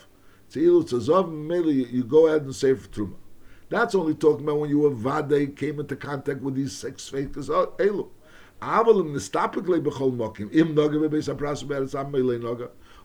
Tzilu 0.51 0.83
Tzazav, 0.83 1.31
mainly 1.31 1.85
you 1.85 2.03
go 2.03 2.27
ahead 2.27 2.43
and 2.43 2.53
say 2.53 2.73
Truma. 2.73 3.15
That's 3.71 3.95
only 3.95 4.13
talking 4.15 4.43
about 4.43 4.59
when 4.59 4.69
you 4.69 4.79
were 4.79 4.89
Vade, 4.89 5.55
came 5.55 5.79
into 5.79 5.95
contact 5.95 6.41
with 6.41 6.55
these 6.55 6.75
six 6.75 7.07
fakers. 7.07 7.49
Oh, 7.49 7.73
Elu. 7.79 8.09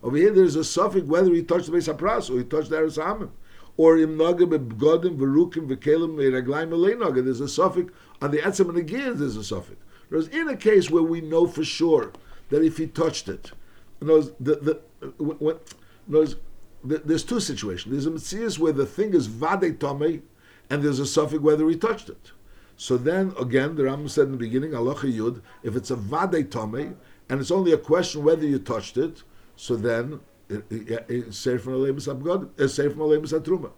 Over 0.02 0.16
here 0.16 0.30
there's 0.30 0.56
a 0.56 0.64
suffix 0.64 1.06
whether 1.06 1.32
he 1.32 1.42
touched 1.42 1.66
the 1.66 1.72
beis 1.72 2.30
or 2.30 2.36
he 2.36 2.44
touched 2.44 2.68
the 2.68 2.76
eretz. 2.76 3.30
Or 3.78 3.96
im 3.96 4.18
noga 4.18 4.46
be'bgodim 4.46 5.16
v'rukim 5.16 5.68
v'kelim 5.68 6.16
v'iraglayim 6.16 6.68
noga. 6.98 7.24
There's 7.24 7.40
a 7.40 7.48
suffix 7.48 7.90
on 8.20 8.32
the 8.32 8.38
etzem 8.38 8.68
and 8.68 8.76
the 8.76 8.82
gears. 8.82 9.20
There's 9.20 9.36
a 9.36 9.44
suffix. 9.44 9.80
Whereas 10.08 10.28
in 10.28 10.48
a 10.48 10.56
case 10.56 10.90
where 10.90 11.02
we 11.02 11.22
know 11.22 11.46
for 11.46 11.64
sure 11.64 12.12
that 12.50 12.62
if 12.62 12.76
he 12.76 12.86
touched 12.86 13.28
it, 13.28 13.52
the 14.00 14.34
the 14.40 14.80
when, 15.16 15.56
there's 16.84 17.24
two 17.24 17.40
situations. 17.40 17.92
There's 17.92 18.06
a 18.06 18.10
mitzvah 18.10 18.60
where 18.62 18.72
the 18.72 18.84
thing 18.84 19.14
is 19.14 19.26
vade 19.26 19.80
tome, 19.80 20.22
and 20.70 20.82
there's 20.82 20.98
a 20.98 21.06
suffix 21.06 21.42
whether 21.42 21.68
he 21.68 21.76
touched 21.76 22.08
it. 22.08 22.32
So 22.76 22.96
then 22.96 23.32
again, 23.40 23.76
the 23.76 23.84
Rambam 23.84 24.10
said 24.10 24.26
in 24.26 24.32
the 24.32 24.38
beginning, 24.38 24.74
Allah 24.74 24.94
Yud, 24.96 25.40
if 25.62 25.76
it's 25.76 25.90
a 25.90 25.96
vade 25.96 26.50
tome, 26.50 26.96
and 27.28 27.40
it's 27.40 27.50
only 27.50 27.72
a 27.72 27.78
question 27.78 28.22
whether 28.22 28.46
you 28.46 28.58
touched 28.58 28.96
it, 28.96 29.22
so 29.56 29.76
then 29.76 30.20
it's 30.48 31.38
safe 31.38 31.62
from 31.62 31.72
Alemus 31.72 32.08
Atruma. 32.08 33.70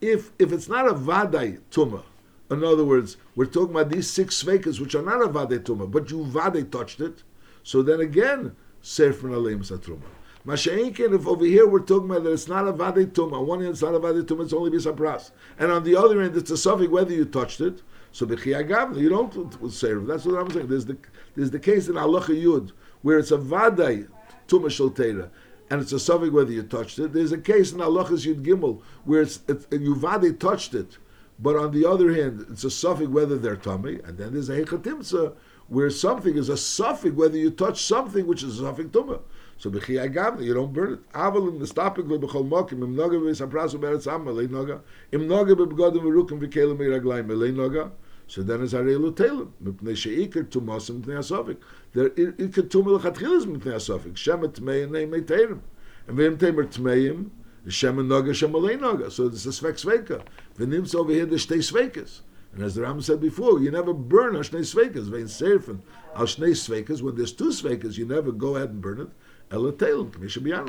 If 0.00 0.32
if 0.38 0.52
it's 0.52 0.68
not 0.68 0.86
a 0.86 0.94
vade 0.94 1.60
tuma, 1.70 2.02
in 2.50 2.62
other 2.62 2.84
words, 2.84 3.16
we're 3.34 3.46
talking 3.46 3.74
about 3.74 3.90
these 3.90 4.10
six 4.10 4.42
svekas 4.42 4.78
which 4.78 4.94
are 4.94 5.02
not 5.02 5.22
a 5.22 5.28
vade 5.28 5.64
tuma, 5.64 5.90
but 5.90 6.10
you 6.10 6.24
vade 6.24 6.70
touched 6.70 7.00
it, 7.00 7.22
so 7.62 7.82
then 7.82 8.00
again, 8.00 8.54
safe 8.82 9.18
from 9.18 9.30
Alemus 9.30 9.72
Atruma. 9.72 10.02
Masha'inkin, 10.46 11.14
if 11.14 11.26
over 11.26 11.46
here 11.46 11.66
we're 11.66 11.80
talking 11.80 12.10
about 12.10 12.24
that 12.24 12.32
it's 12.32 12.48
not 12.48 12.68
a 12.68 12.72
vade 12.72 13.14
tum, 13.14 13.32
on 13.32 13.46
one 13.46 13.60
hand 13.60 13.72
it's 13.72 13.80
not 13.80 13.94
a 13.94 13.98
vade 13.98 14.28
tum, 14.28 14.42
it's 14.42 14.52
only 14.52 14.70
bisapras, 14.70 15.30
and 15.58 15.72
on 15.72 15.84
the 15.84 15.96
other 15.96 16.20
hand 16.20 16.36
it's 16.36 16.50
a 16.50 16.56
suffix 16.58 16.90
whether 16.90 17.14
you 17.14 17.24
touched 17.24 17.62
it. 17.62 17.80
So 18.12 18.26
b'chiyagav, 18.26 19.00
you 19.00 19.08
don't 19.08 19.32
say 19.72 19.94
that's 19.94 20.26
what 20.26 20.38
I'm 20.38 20.50
saying. 20.50 20.66
There's 20.68 20.84
the 20.84 20.98
there's 21.34 21.50
the 21.50 21.58
case 21.58 21.88
in 21.88 21.94
halacha 21.94 22.38
yud 22.38 22.72
where 23.00 23.18
it's 23.18 23.30
a 23.30 23.38
vade 23.38 24.06
tum 24.46 24.64
teira, 24.64 25.30
and 25.70 25.80
it's 25.80 25.92
a 25.92 25.98
suffix 25.98 26.30
whether 26.30 26.52
you 26.52 26.62
touched 26.62 26.98
it. 26.98 27.14
There's 27.14 27.32
a 27.32 27.38
case 27.38 27.72
in 27.72 27.78
halachas 27.78 28.26
yud 28.26 28.44
gimel 28.44 28.82
where 29.04 29.22
it's, 29.22 29.40
it's 29.48 29.66
you 29.72 29.96
vade 29.96 30.38
touched 30.40 30.74
it, 30.74 30.98
but 31.38 31.56
on 31.56 31.72
the 31.72 31.88
other 31.88 32.12
hand 32.12 32.44
it's 32.50 32.64
a 32.64 32.70
suffix 32.70 33.08
whether 33.08 33.38
they're 33.38 33.56
tummy, 33.56 33.98
and 34.04 34.18
then 34.18 34.34
there's 34.34 34.50
a 34.50 34.62
hechatimsa 34.62 35.36
where 35.68 35.88
something 35.88 36.36
is 36.36 36.50
a 36.50 36.58
suffix 36.58 37.16
whether 37.16 37.38
you 37.38 37.50
touch 37.50 37.82
something 37.82 38.26
which 38.26 38.42
is 38.42 38.60
a 38.60 38.64
suffix 38.64 38.90
tumah. 38.90 39.22
So 39.58 39.70
b'chi 39.70 39.98
agavna, 39.98 40.42
you 40.42 40.54
don't 40.54 40.72
burn 40.72 40.94
it. 40.94 41.12
Aval 41.12 41.48
in 41.48 41.58
the 41.58 41.66
stopping 41.66 42.06
mokim, 42.06 42.82
im 42.82 42.96
noga 42.96 43.16
v'yisaprasu 43.16 43.78
beretz 43.78 44.12
amma, 44.12 44.30
lei 44.30 44.46
noga, 44.46 44.80
im 45.12 45.28
noga 45.28 45.54
b'bgodim 45.54 46.02
v'rukim 46.02 46.40
v'kelim 46.40 46.76
v'iraglayim, 46.76 47.28
lei 47.38 47.50
noga, 47.50 47.90
so 48.26 48.42
then 48.42 48.62
it's 48.62 48.72
arelu 48.72 49.14
telim, 49.14 49.50
mipnei 49.62 49.96
she'ikir 49.96 50.44
tumosim 50.44 51.02
mipnei 51.02 51.18
asofik. 51.18 51.58
There 51.92 52.10
ikir 52.10 52.68
tumil 52.68 53.00
chatchilis 53.00 53.46
mipnei 53.46 53.74
asofik, 53.74 54.14
shemet 54.14 54.54
tmei 54.58 54.90
nei 54.90 55.06
mei 55.06 55.20
teirim. 55.20 55.60
And 56.08 56.18
v'im 56.18 56.36
teimer 56.36 56.64
tmeim, 56.64 57.30
shem 57.68 57.96
noga, 58.08 58.34
shem 58.34 58.52
lei 58.52 58.76
noga. 58.76 59.10
So 59.10 59.26
it's 59.26 59.46
a 59.46 59.50
svek 59.50 59.74
sveka. 59.74 60.22
V'nims 60.58 60.94
over 60.94 61.12
here, 61.12 61.26
the 61.26 61.36
shtei 61.36 61.58
svekas. 61.58 62.20
And 62.54 62.62
as 62.62 62.76
the 62.76 62.82
Ram 62.82 63.00
said 63.00 63.20
before, 63.20 63.60
you 63.60 63.70
never 63.70 63.92
burn 63.92 64.36
a 64.36 64.40
shnei 64.40 64.60
svekas, 64.60 65.08
vein 65.08 65.24
serfen. 65.24 65.80
Al 66.14 66.26
shnei 66.26 66.50
svekas, 66.50 67.02
when 67.02 67.16
there's 67.16 67.32
two 67.32 67.48
svekas, 67.48 67.98
you 67.98 68.06
never 68.06 68.30
go 68.32 68.56
ahead 68.56 68.70
and 68.70 68.80
burn 68.80 69.00
it. 69.00 69.08
Ela 69.50 69.72
Telem, 69.72 70.10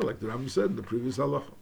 like 0.04 0.20
the 0.20 0.28
Rambam 0.28 0.50
said 0.50 0.66
in 0.66 0.76
the 0.76 0.84
previous 0.84 1.18
halacha. 1.18 1.54